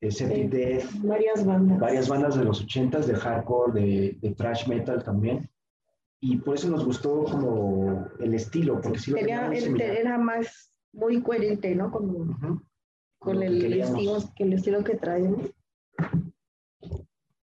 de 0.01 0.11
Septic 0.11 0.51
Death. 0.51 0.85
Varias 1.03 1.45
bandas. 1.45 1.79
Varias 1.79 2.09
bandas 2.09 2.37
de 2.37 2.45
los 2.45 2.61
ochentas, 2.63 3.07
de 3.07 3.15
hardcore, 3.15 3.81
de, 3.81 4.19
de 4.21 4.35
thrash 4.35 4.67
metal 4.67 5.05
también. 5.05 5.49
Y 6.21 6.37
por 6.39 6.55
eso 6.55 6.71
nos 6.71 6.85
gustó 6.85 7.25
como 7.25 8.07
el 8.21 8.35
estilo, 8.35 8.81
porque 8.81 8.99
sí 8.99 9.11
lo 9.11 9.19
Tenía, 9.19 9.51
era 9.51 10.19
más 10.19 10.73
muy 10.93 11.21
coherente, 11.21 11.75
¿no? 11.75 11.91
Con, 11.91 12.11
uh 12.11 12.27
-huh. 12.27 12.63
con 13.19 13.43
el, 13.43 13.81
estilo, 13.81 14.19
que 14.37 14.45
el 14.45 14.53
estilo 14.53 14.85
que 14.85 14.95
traemos. 14.95 15.51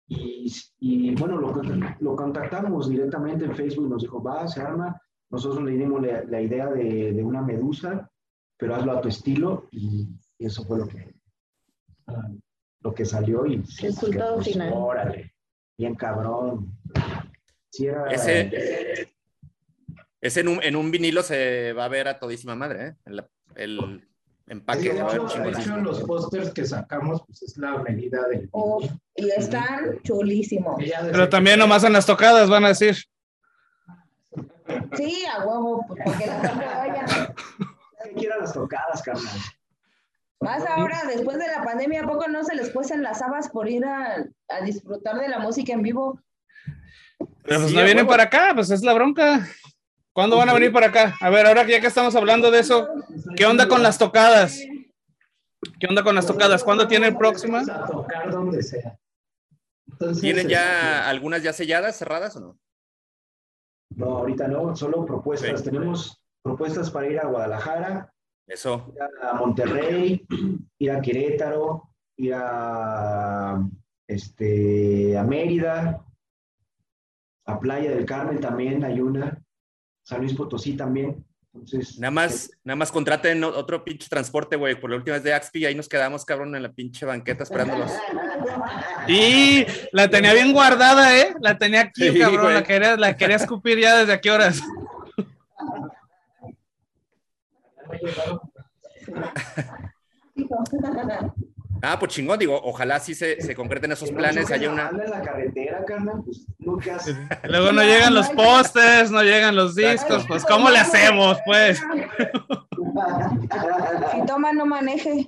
Y, 0.08 0.52
y, 0.78 1.14
bueno, 1.16 1.36
lo, 1.36 1.52
lo, 2.00 2.16
contactamos 2.16 2.88
directamente 2.88 3.44
en 3.44 3.56
Facebook, 3.56 3.88
nos 3.88 4.02
dijo, 4.02 4.22
va, 4.22 4.46
se 4.46 4.60
arma. 4.60 5.00
Nosotros 5.30 5.64
le 5.64 5.72
dimos 5.72 6.00
la, 6.00 6.22
la 6.24 6.40
idea 6.40 6.68
de, 6.68 7.12
de, 7.12 7.24
una 7.24 7.42
medusa, 7.42 8.08
pero 8.56 8.76
hazlo 8.76 8.92
a 8.92 9.00
tu 9.00 9.08
estilo, 9.08 9.68
y, 9.72 10.08
y 10.38 10.46
eso 10.46 10.64
fue 10.64 10.78
lo 10.78 10.86
que, 10.86 11.14
uh, 12.06 12.38
lo 12.82 12.94
que 12.94 13.04
salió. 13.04 13.46
Y 13.46 13.62
resultado 13.80 14.36
pues, 14.36 14.52
final. 14.52 14.72
Órale, 14.74 15.34
bien 15.76 15.96
cabrón. 15.96 16.78
Sí 17.70 17.86
era, 17.86 18.06
ese, 18.06 19.08
ese 20.20 20.40
en, 20.40 20.48
un, 20.48 20.62
en, 20.62 20.76
un, 20.76 20.90
vinilo 20.92 21.22
se 21.22 21.72
va 21.72 21.86
a 21.86 21.88
ver 21.88 22.06
a 22.06 22.18
todísima 22.20 22.54
madre, 22.54 22.86
¿eh? 22.86 22.96
El, 23.04 23.24
el 23.56 24.08
empaque. 24.46 24.92
De 24.92 25.00
hecho, 25.00 25.26
de 25.26 25.50
hecho 25.50 25.76
los 25.78 26.02
pósters 26.02 26.50
que 26.52 26.64
sacamos, 26.64 27.22
pues 27.26 27.42
es 27.42 27.56
la 27.56 27.78
medida 27.78 28.26
del. 28.28 28.48
Oh, 28.52 28.86
y 29.14 29.30
están 29.30 30.00
chulísimos. 30.02 30.76
Pero 30.78 31.28
también 31.28 31.58
nomás 31.58 31.84
en 31.84 31.92
las 31.92 32.06
tocadas 32.06 32.48
van 32.48 32.64
a 32.64 32.68
decir. 32.68 32.96
Sí, 34.96 35.24
a 35.26 35.44
huevo, 35.44 35.84
pues, 35.86 36.00
porque 36.04 36.26
la 36.26 36.40
gente 36.40 36.64
vaya. 36.66 37.34
que 38.04 38.14
quieran 38.14 38.40
las 38.40 38.52
tocadas, 38.52 39.02
carnal. 39.02 39.38
Más 40.40 40.66
ahora, 40.66 41.02
después 41.06 41.38
de 41.38 41.46
la 41.46 41.64
pandemia, 41.64 42.02
¿a 42.02 42.06
poco 42.06 42.28
no 42.28 42.44
se 42.44 42.54
les 42.54 42.70
cuecen 42.70 43.02
las 43.02 43.22
habas 43.22 43.48
por 43.48 43.68
ir 43.68 43.84
a, 43.84 44.26
a 44.48 44.60
disfrutar 44.62 45.18
de 45.18 45.28
la 45.28 45.38
música 45.38 45.72
en 45.72 45.82
vivo? 45.82 46.20
Pero 47.18 47.60
pues 47.60 47.70
sí, 47.70 47.76
no 47.76 47.84
vienen 47.84 48.04
huevo. 48.04 48.10
para 48.10 48.24
acá, 48.24 48.52
pues 48.54 48.70
es 48.70 48.82
la 48.82 48.92
bronca. 48.92 49.46
¿Cuándo 50.16 50.38
van 50.38 50.48
a 50.48 50.54
venir 50.54 50.72
para 50.72 50.86
acá? 50.86 51.14
A 51.20 51.28
ver, 51.28 51.44
ahora 51.44 51.66
ya 51.66 51.78
que 51.78 51.88
estamos 51.88 52.16
hablando 52.16 52.50
de 52.50 52.60
eso, 52.60 52.88
¿qué 53.36 53.44
onda 53.44 53.68
con 53.68 53.82
las 53.82 53.98
tocadas? 53.98 54.58
¿Qué 55.78 55.86
onda 55.86 56.02
con 56.02 56.14
las 56.14 56.26
tocadas? 56.26 56.64
¿Cuándo 56.64 56.88
tienen 56.88 57.18
próximas? 57.18 57.68
A 57.68 57.84
tocar 57.84 58.30
donde 58.30 58.62
sea. 58.62 58.98
Entonces, 59.86 60.22
¿Tienen 60.22 60.48
ya 60.48 61.00
este... 61.00 61.10
algunas 61.10 61.42
ya 61.42 61.52
selladas, 61.52 61.98
cerradas 61.98 62.34
o 62.36 62.40
no? 62.40 62.58
No, 63.90 64.06
ahorita 64.16 64.48
no, 64.48 64.74
solo 64.74 65.04
propuestas. 65.04 65.60
Sí. 65.60 65.66
Tenemos 65.66 66.18
propuestas 66.40 66.90
para 66.90 67.08
ir 67.08 67.20
a 67.20 67.26
Guadalajara, 67.26 68.10
Eso. 68.46 68.90
ir 68.94 69.02
a 69.20 69.34
Monterrey, 69.34 70.26
ir 70.78 70.90
a 70.92 71.02
Querétaro, 71.02 71.90
ir 72.16 72.32
a, 72.34 73.60
este, 74.08 75.18
a 75.18 75.24
Mérida, 75.24 76.02
a 77.44 77.60
Playa 77.60 77.90
del 77.90 78.06
Carmen 78.06 78.40
también 78.40 78.82
hay 78.82 78.98
una. 79.02 79.42
San 80.06 80.20
Luis 80.20 80.34
Potosí 80.34 80.74
también. 80.74 81.24
Entonces, 81.52 81.98
nada 81.98 82.12
más, 82.12 82.48
eh, 82.48 82.52
nada 82.62 82.76
más 82.76 82.92
contraten 82.92 83.42
otro 83.42 83.82
pinche 83.82 84.08
transporte, 84.08 84.54
güey. 84.54 84.78
Por 84.78 84.90
la 84.90 84.96
última 84.96 85.14
vez 85.14 85.24
de 85.24 85.34
Axpi, 85.34 85.66
ahí 85.66 85.74
nos 85.74 85.88
quedamos, 85.88 86.24
cabrón, 86.24 86.54
en 86.54 86.62
la 86.62 86.72
pinche 86.72 87.04
banqueta 87.04 87.42
esperándolos. 87.42 87.90
Y 89.08 89.64
la 89.92 90.10
tenía 90.10 90.32
bien 90.34 90.52
guardada, 90.52 91.16
¿eh? 91.16 91.34
La 91.40 91.56
tenía 91.56 91.82
aquí, 91.82 92.10
sí, 92.10 92.18
cabrón. 92.18 92.54
La 92.54 92.64
quería, 92.64 92.96
la 92.96 93.16
quería 93.16 93.36
escupir 93.36 93.78
ya 93.78 93.98
desde 93.98 94.12
a 94.14 94.20
qué 94.20 94.30
horas. 94.30 94.60
Ah, 101.82 101.98
pues 101.98 102.12
chingón, 102.12 102.38
digo, 102.38 102.60
ojalá 102.62 102.98
sí 103.00 103.14
se, 103.14 103.40
se 103.40 103.54
concreten 103.54 103.92
esos 103.92 104.10
planes, 104.10 104.48
la 104.48 104.70
una... 104.70 104.84
banda 104.84 105.04
en 105.04 105.10
la 105.10 105.22
carretera, 105.22 105.84
carnal, 105.84 106.22
pues 106.24 106.46
Luego 107.44 107.72
no 107.72 107.82
llegan 107.82 108.14
los 108.14 108.28
postes, 108.30 109.10
no 109.10 109.22
llegan 109.22 109.54
los 109.54 109.74
discos, 109.74 110.24
pues 110.26 110.44
¿cómo 110.44 110.70
le 110.70 110.78
hacemos, 110.78 111.38
pues? 111.44 111.82
Si 114.12 114.26
toma, 114.26 114.52
no 114.52 114.64
maneje. 114.64 115.26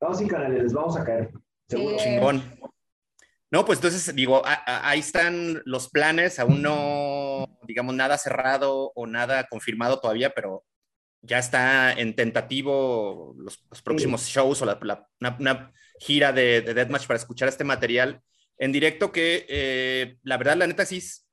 No, 0.00 0.14
sí, 0.14 0.26
carnal, 0.26 0.54
les 0.54 0.72
vamos 0.72 0.96
a 0.96 1.04
caer. 1.04 1.30
Seguro. 1.68 1.98
Sí. 1.98 2.04
Chingón. 2.04 2.42
No, 3.50 3.64
pues 3.64 3.78
entonces 3.78 4.14
digo, 4.14 4.46
a- 4.46 4.62
a- 4.64 4.88
ahí 4.90 5.00
están 5.00 5.60
los 5.64 5.88
planes, 5.90 6.38
aún 6.38 6.62
no, 6.62 7.58
digamos, 7.66 7.94
nada 7.94 8.16
cerrado 8.16 8.92
o 8.94 9.06
nada 9.06 9.44
confirmado 9.48 9.98
todavía, 10.00 10.30
pero 10.30 10.64
ya 11.22 11.38
está 11.38 11.92
en 11.92 12.14
tentativo 12.14 13.34
los, 13.38 13.64
los 13.68 13.82
próximos 13.82 14.26
shows 14.26 14.62
o 14.62 14.66
la- 14.66 14.78
la- 14.82 15.06
una, 15.20 15.36
una 15.40 15.72
gira 15.98 16.32
de, 16.32 16.60
de 16.62 16.74
Deathmatch 16.74 17.06
para 17.06 17.18
escuchar 17.18 17.48
este 17.48 17.64
material 17.64 18.22
en 18.58 18.72
directo 18.72 19.10
que 19.12 19.46
eh, 19.48 20.16
la 20.22 20.36
verdad, 20.36 20.56
la 20.56 20.66
neta 20.66 20.86
sí, 20.86 20.98
es- 20.98 21.26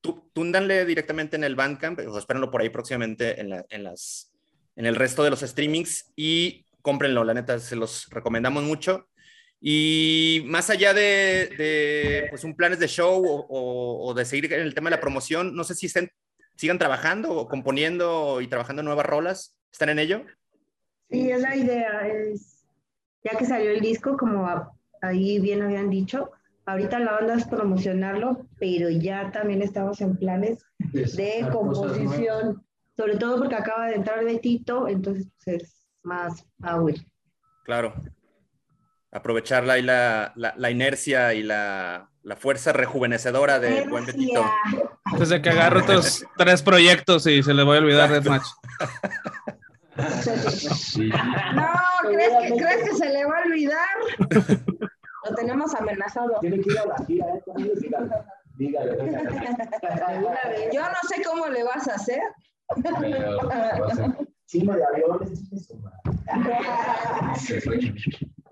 tú, 0.00 0.28
túndanle 0.34 0.84
directamente 0.84 1.36
en 1.36 1.44
el 1.44 1.54
Bandcamp 1.54 2.00
o 2.00 2.18
espérenlo 2.18 2.50
por 2.50 2.60
ahí 2.60 2.70
próximamente 2.70 3.40
en, 3.40 3.50
la- 3.50 3.64
en 3.70 3.84
las, 3.84 4.32
en 4.74 4.84
el 4.86 4.96
resto 4.96 5.22
de 5.22 5.30
los 5.30 5.40
streamings 5.40 6.12
y 6.16 6.66
cómprenlo, 6.82 7.22
la 7.24 7.34
neta, 7.34 7.58
se 7.60 7.76
los 7.76 8.08
recomendamos 8.10 8.62
mucho. 8.64 9.08
Y 9.60 10.42
más 10.46 10.68
allá 10.70 10.92
de, 10.94 11.48
de, 11.56 12.26
pues 12.30 12.44
un 12.44 12.54
planes 12.54 12.78
de 12.78 12.88
show 12.88 13.24
o, 13.24 13.46
o- 13.48 14.06
o 14.08 14.14
de 14.14 14.24
seguir 14.24 14.52
en 14.52 14.60
el 14.60 14.74
tema 14.74 14.90
de 14.90 14.96
la 14.96 15.00
promoción, 15.00 15.54
no 15.56 15.64
sé 15.64 15.74
si 15.74 15.86
estén, 15.86 16.10
sigan 16.56 16.78
trabajando 16.78 17.32
o 17.32 17.48
componiendo 17.48 18.40
y 18.40 18.46
trabajando 18.48 18.82
nuevas 18.82 19.06
rolas. 19.06 19.56
¿Están 19.72 19.88
en 19.90 19.98
ello? 19.98 20.22
Sí, 21.10 21.30
es 21.30 21.40
la 21.40 21.56
idea, 21.56 22.06
es, 22.08 22.64
ya 23.24 23.36
que 23.38 23.44
salió 23.44 23.70
el 23.70 23.80
disco, 23.80 24.16
como 24.16 24.46
a- 24.46 24.72
ahí 25.02 25.38
bien 25.40 25.62
habían 25.62 25.90
dicho, 25.90 26.30
ahorita 26.66 26.98
la 26.98 27.16
onda 27.18 27.34
es 27.34 27.46
promocionarlo, 27.46 28.46
pero 28.58 28.88
ya 28.90 29.30
también 29.32 29.62
estamos 29.62 30.00
en 30.00 30.16
planes 30.16 30.64
de 30.78 31.46
composición, 31.52 32.64
sobre 32.96 33.16
todo 33.16 33.38
porque 33.38 33.54
acaba 33.54 33.86
de 33.88 33.96
entrar 33.96 34.24
Betito, 34.24 34.88
entonces 34.88 35.28
pues, 35.44 35.62
es 35.62 35.86
más 36.02 36.44
power. 36.60 36.96
Claro. 37.64 37.94
Aprovecharla 39.16 39.78
y 39.78 39.82
la, 39.82 40.32
la, 40.36 40.54
la 40.56 40.70
inercia 40.70 41.32
y 41.34 41.42
la, 41.42 42.10
la 42.22 42.36
fuerza 42.36 42.72
rejuvenecedora 42.72 43.58
de 43.58 43.86
buen 43.88 44.04
Betito. 44.04 44.44
Antes 45.04 45.28
de 45.30 45.40
que 45.40 45.50
agarre 45.50 45.80
otros 45.80 46.24
tres 46.36 46.62
proyectos 46.62 47.26
y 47.26 47.42
se 47.42 47.54
le 47.54 47.62
voy 47.62 47.76
a 47.76 47.80
olvidar 47.80 48.10
Deathmatch. 48.10 48.44
Sí. 50.52 51.10
No, 51.54 51.68
¿crees 52.02 52.32
que, 52.42 52.56
¿crees 52.56 52.90
que 52.90 52.96
se 52.96 53.08
le 53.08 53.24
va 53.24 53.38
a 53.38 53.42
olvidar? 53.46 53.88
Lo 55.24 55.34
tenemos 55.34 55.74
amenazado. 55.74 56.38
Tiene 56.40 56.60
que 56.60 56.72
ir 56.72 56.78
a 56.78 56.86
la 56.86 56.96
gira, 57.06 57.26
¿eh? 57.26 57.42
Dígale, 58.58 58.96
dígale, 58.96 58.96
dígale. 58.96 60.70
Yo 60.72 60.82
no 60.82 61.08
sé 61.08 61.22
cómo 61.24 61.46
le 61.48 61.64
vas 61.64 61.88
a 61.88 61.94
hacer. 61.94 62.20
Pero, 62.82 62.98
Cima 64.46 64.76
de 64.76 64.84
aviones, 64.84 65.40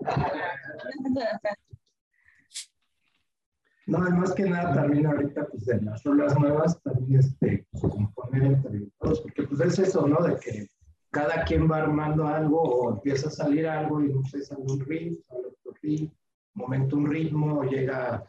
No, 3.87 3.99
más 3.99 4.33
que 4.33 4.43
nada 4.49 4.73
también 4.73 5.05
ahorita, 5.05 5.45
pues 5.47 5.67
en 5.67 5.85
las 5.85 6.03
rolas 6.03 6.37
nuevas, 6.39 6.81
también 6.81 7.19
este, 7.19 7.67
pues, 7.71 7.83
componer 7.83 8.43
entre 8.43 8.81
todos, 8.99 9.21
porque 9.21 9.43
pues 9.43 9.61
es 9.61 9.77
eso, 9.79 10.07
¿no? 10.07 10.23
De 10.25 10.37
que 10.39 10.67
cada 11.11 11.43
quien 11.43 11.69
va 11.69 11.77
armando 11.77 12.27
algo 12.27 12.59
o 12.61 12.93
empieza 12.93 13.27
a 13.27 13.31
salir 13.31 13.67
algo 13.67 14.01
y 14.03 14.11
no 14.11 14.23
sé, 14.25 14.41
sale 14.43 14.63
un 14.63 14.79
riff, 14.79 15.19
sale 15.27 15.47
otro 15.47 15.73
riff, 15.83 16.11
momento 16.55 16.97
un 16.97 17.11
ritmo, 17.11 17.63
llega 17.63 18.23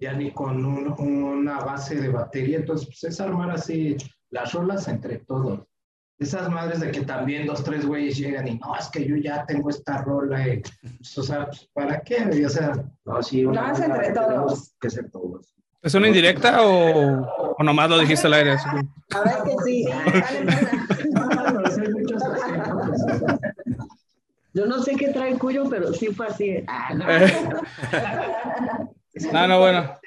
ya 0.00 0.12
ni 0.12 0.32
con 0.32 0.64
un- 0.64 0.94
una 0.98 1.58
base 1.58 1.96
de 2.00 2.08
batería, 2.08 2.58
entonces 2.58 2.86
pues 2.86 3.04
es 3.04 3.20
armar 3.20 3.50
así 3.50 3.96
las 4.30 4.52
rolas 4.52 4.86
entre 4.86 5.18
todos. 5.18 5.66
Esas 6.20 6.50
madres 6.50 6.80
de 6.80 6.90
que 6.90 7.00
también 7.00 7.46
dos, 7.46 7.64
tres 7.64 7.86
güeyes 7.86 8.18
llegan 8.18 8.46
y 8.46 8.58
no, 8.58 8.76
es 8.76 8.88
que 8.88 9.06
yo 9.06 9.16
ya 9.16 9.46
tengo 9.46 9.70
esta 9.70 10.02
rola, 10.02 10.46
y, 10.46 10.60
pues, 10.98 11.16
o 11.16 11.22
sea, 11.22 11.46
pues, 11.46 11.66
¿para 11.72 12.02
qué? 12.02 12.44
O 12.44 12.48
sea, 12.50 12.72
No, 13.06 13.22
sí, 13.22 13.46
una 13.46 13.68
No, 13.68 13.72
es 13.72 13.80
entre 13.80 14.12
todos. 14.12 14.74
Que 14.78 14.90
ser 14.90 15.10
todos. 15.10 15.54
¿Es 15.82 15.94
una 15.94 16.08
indirecta 16.08 16.60
o, 16.62 17.22
o 17.56 17.62
nomás 17.62 17.88
lo 17.88 17.98
dijiste 17.98 18.26
al 18.26 18.34
aire? 18.34 18.50
A 18.52 18.58
ver 19.22 19.34
que 19.44 19.56
sí. 19.64 19.86
Yo 24.52 24.66
no 24.66 24.82
sé 24.82 24.96
qué 24.96 25.08
trae 25.08 25.38
Cuyo, 25.38 25.70
pero 25.70 25.94
sí 25.94 26.08
fue 26.08 26.26
así. 26.26 26.62
Ah, 26.66 26.92
no. 26.94 27.06
No, 29.32 29.48
no, 29.48 29.58
bueno. 29.58 29.98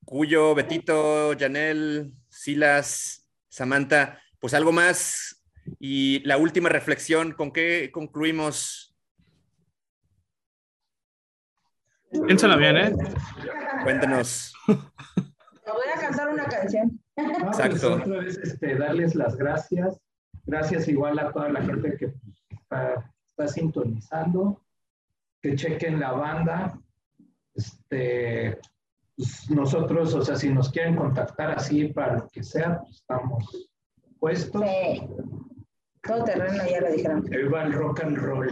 Cuyo, 0.05 0.55
Betito, 0.55 1.33
Janel, 1.39 2.13
Silas, 2.29 3.27
Samantha, 3.49 4.21
pues 4.39 4.53
algo 4.53 4.73
más. 4.73 5.32
Y 5.79 6.21
la 6.21 6.37
última 6.37 6.69
reflexión, 6.69 7.33
¿con 7.33 7.53
qué 7.53 7.91
concluimos? 7.93 8.97
Piénsala 12.27 12.57
bien, 12.57 12.77
¿eh? 12.77 12.93
Cuéntanos. 13.83 14.53
Te 14.67 15.71
voy 15.71 15.87
a 15.95 16.01
cantar 16.01 16.29
una 16.29 16.45
canción. 16.45 17.01
Pues, 17.15 17.29
Exacto. 17.29 17.95
otra 17.95 18.19
vez, 18.19 18.39
este, 18.39 18.77
darles 18.77 19.15
las 19.15 19.37
gracias. 19.37 19.99
Gracias 20.45 20.89
igual 20.89 21.19
a 21.19 21.33
toda 21.33 21.49
la 21.49 21.63
gente 21.63 21.97
que 21.97 22.09
pues, 22.09 22.45
está, 22.51 23.13
está 23.31 23.49
sintonizando. 23.49 24.63
Que 25.41 25.57
chequen 25.57 26.01
la 26.01 26.13
banda. 26.13 26.79
Este, 27.55 28.59
pues, 29.17 29.51
nosotros, 29.51 30.15
o 30.15 30.23
sea, 30.23 30.37
si 30.37 30.51
nos 30.51 30.71
quieren 30.71 30.97
contactar 30.97 31.53
así 31.53 31.89
para 31.89 32.19
lo 32.19 32.29
que 32.29 32.43
sea, 32.43 32.81
pues 32.81 32.97
estamos 32.97 33.71
puestos. 34.19 34.63
Sí. 34.63 35.09
Todo 36.03 36.25
terreno, 36.25 36.65
ya 36.69 36.81
lo 36.81 36.93
dijeron. 36.93 37.25
Ahí 37.33 37.45
va 37.45 37.63
el 37.63 37.73
rock 37.73 38.03
and 38.03 38.17
roll. 38.19 38.51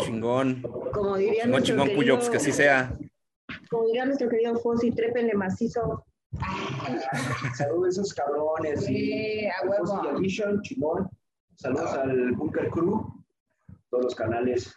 Chingón. 0.00 0.62
Como 0.92 1.16
diría 1.16 1.42
Chingón, 1.42 1.50
nuestro 1.50 1.74
chingón, 1.74 1.88
querido, 1.88 2.16
Puyox, 2.16 2.30
que 2.30 2.36
así 2.36 2.52
sea. 2.52 2.96
Como 3.70 3.86
diría 3.86 4.04
nuestro 4.04 4.28
querido 4.28 4.56
Fossi, 4.58 4.92
trépenle 4.92 5.34
macizo. 5.34 6.04
Saludos 7.56 7.86
a 7.86 7.88
esos 7.88 8.14
cabrones. 8.14 8.84
Sí, 8.84 9.46
a 9.46 9.66
huevo. 9.66 9.86
Fossil 9.86 10.16
Edition, 10.16 10.62
chingón. 10.62 11.08
Saludos 11.56 11.92
al 11.94 12.32
Bunker 12.32 12.68
Crew, 12.68 13.24
todos 13.90 14.04
los 14.04 14.14
canales. 14.14 14.74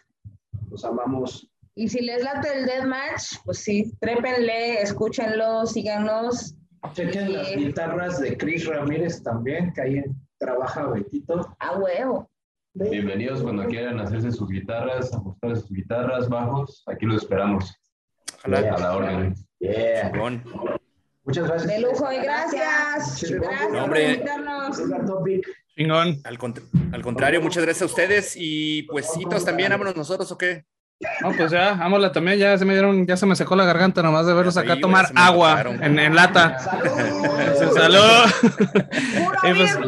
Los 0.70 0.84
amamos. 0.84 1.48
Y 1.74 1.88
si 1.88 2.00
les 2.00 2.24
late 2.24 2.48
el 2.52 2.66
Deathmatch, 2.66 3.44
pues 3.44 3.58
sí, 3.58 3.92
trépenle, 4.00 4.82
escúchenlo, 4.82 5.66
síganos. 5.66 6.56
Chequen 6.92 7.32
las 7.34 7.54
guitarras 7.54 8.20
de 8.20 8.36
Chris 8.36 8.66
Ramírez 8.66 9.22
también, 9.22 9.72
que 9.72 9.82
ahí 9.82 10.04
trabaja 10.44 10.86
Betito. 10.86 11.54
A 11.58 11.76
huevo. 11.76 12.28
Bienvenidos 12.72 13.42
cuando 13.42 13.66
quieran 13.66 14.00
hacerse 14.00 14.32
sus 14.32 14.48
guitarras, 14.48 15.12
ajustar 15.12 15.56
sus 15.56 15.70
guitarras, 15.70 16.28
bajos. 16.28 16.82
Aquí 16.86 17.04
los 17.04 17.22
esperamos. 17.22 17.74
Ojalá. 18.38 18.58
A 18.74 18.78
la 18.78 18.96
orden. 18.96 19.34
Yeah. 19.58 20.10
Muchas 21.24 21.46
gracias. 21.46 21.66
De 21.70 21.80
lujo 21.80 22.10
y 22.10 22.16
gracias. 22.22 23.22
Gracias 23.30 23.72
no, 23.72 23.86
por 23.86 23.98
invitarnos. 23.98 24.82
Chingón. 25.76 26.20
Al, 26.24 26.38
cont- 26.38 26.62
al 26.92 27.02
contrario, 27.02 27.42
muchas 27.42 27.62
gracias 27.64 27.82
a 27.82 27.86
ustedes. 27.86 28.34
Y 28.36 28.84
pues, 28.84 29.14
hitos 29.18 29.44
también, 29.44 29.70
vámonos 29.70 29.96
nosotros, 29.96 30.32
¿o 30.32 30.38
qué? 30.38 30.64
No, 31.22 31.32
pues 31.32 31.50
ya, 31.50 31.74
vámonos 31.74 32.12
también, 32.12 32.38
ya 32.38 32.58
se 32.58 32.64
me 32.66 32.74
dieron, 32.74 33.06
ya 33.06 33.16
se 33.16 33.24
me 33.24 33.34
secó 33.34 33.56
la 33.56 33.64
garganta 33.64 34.02
nomás 34.02 34.26
de 34.26 34.34
verlos 34.34 34.58
acá 34.58 34.74
sí, 34.74 34.82
tomar 34.82 35.06
agua 35.14 35.62
en, 35.62 35.98
en 35.98 36.14
lata. 36.14 36.58
Salud. 36.58 37.72
Salud. 37.74 38.30
¡Puro 39.24 39.38
Y 39.44 39.54
pues-! 39.54 39.78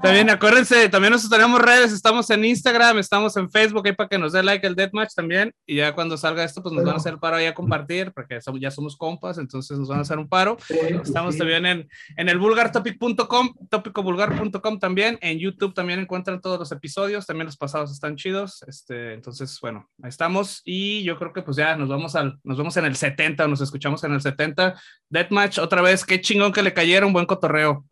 También 0.00 0.30
acuérdense, 0.30 0.88
también 0.88 1.12
nosotros 1.12 1.36
tenemos 1.40 1.60
redes, 1.60 1.92
estamos 1.92 2.30
en 2.30 2.44
Instagram, 2.44 2.98
estamos 2.98 3.36
en 3.36 3.50
Facebook, 3.50 3.84
ahí 3.84 3.92
para 3.94 4.08
que 4.08 4.16
nos 4.16 4.32
dé 4.32 4.44
like 4.44 4.64
el 4.64 4.76
Deathmatch 4.76 5.12
también. 5.14 5.52
Y 5.66 5.76
ya 5.76 5.92
cuando 5.92 6.16
salga 6.16 6.44
esto, 6.44 6.62
pues 6.62 6.72
nos 6.72 6.84
van 6.84 6.94
a 6.94 6.98
hacer 6.98 7.18
paro 7.18 7.34
ahí 7.36 7.46
a 7.46 7.54
compartir, 7.54 8.12
porque 8.12 8.40
somos- 8.40 8.60
ya 8.60 8.70
somos 8.70 8.96
compas, 8.96 9.38
entonces 9.38 9.76
nos 9.76 9.88
van 9.88 9.98
a 9.98 10.02
hacer 10.02 10.18
un 10.18 10.28
paro. 10.28 10.56
Estamos 11.02 11.36
también 11.36 11.66
en, 11.66 11.88
en 12.16 12.28
el 12.28 12.38
vulgartopic.com, 12.38 13.54
topicovulgar.com 13.68 14.78
también. 14.78 15.18
En 15.20 15.40
YouTube 15.40 15.74
también 15.74 15.98
encuentran 15.98 16.40
todos 16.40 16.60
los 16.60 16.70
episodios, 16.70 17.26
también 17.26 17.46
los 17.46 17.56
pasados 17.56 17.90
están 17.90 18.14
chidos. 18.14 18.62
Este, 18.68 19.14
entonces, 19.14 19.58
bueno, 19.60 19.88
ahí 20.00 20.10
estamos. 20.10 20.62
Y 20.64 21.02
yo 21.02 21.18
creo 21.18 21.32
que 21.32 21.42
pues 21.42 21.56
ya 21.56 21.74
nos 21.74 21.88
vamos 21.88 22.14
al, 22.14 22.38
nos 22.44 22.56
vemos 22.56 22.76
en 22.76 22.84
el 22.84 22.94
70, 22.94 23.44
o 23.44 23.48
nos 23.48 23.60
escuchamos 23.60 24.04
en 24.04 24.12
el 24.12 24.20
70. 24.20 24.80
Deathmatch, 25.10 25.58
otra 25.58 25.82
vez, 25.82 26.04
qué 26.04 26.20
chingón 26.20 26.52
que 26.52 26.62
le 26.62 26.72
cayeron, 26.72 27.12
buen 27.12 27.26
cotorreo. 27.26 27.84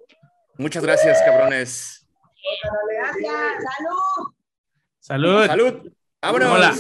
Muchas 0.59 0.83
gracias, 0.83 1.21
cabrones. 1.25 2.07
Gracias. 2.95 3.27
¡Salud! 5.01 5.47
Salud. 5.47 5.47
Salud. 5.47 5.93
Vámonos. 6.21 6.53
Hola. 6.53 6.75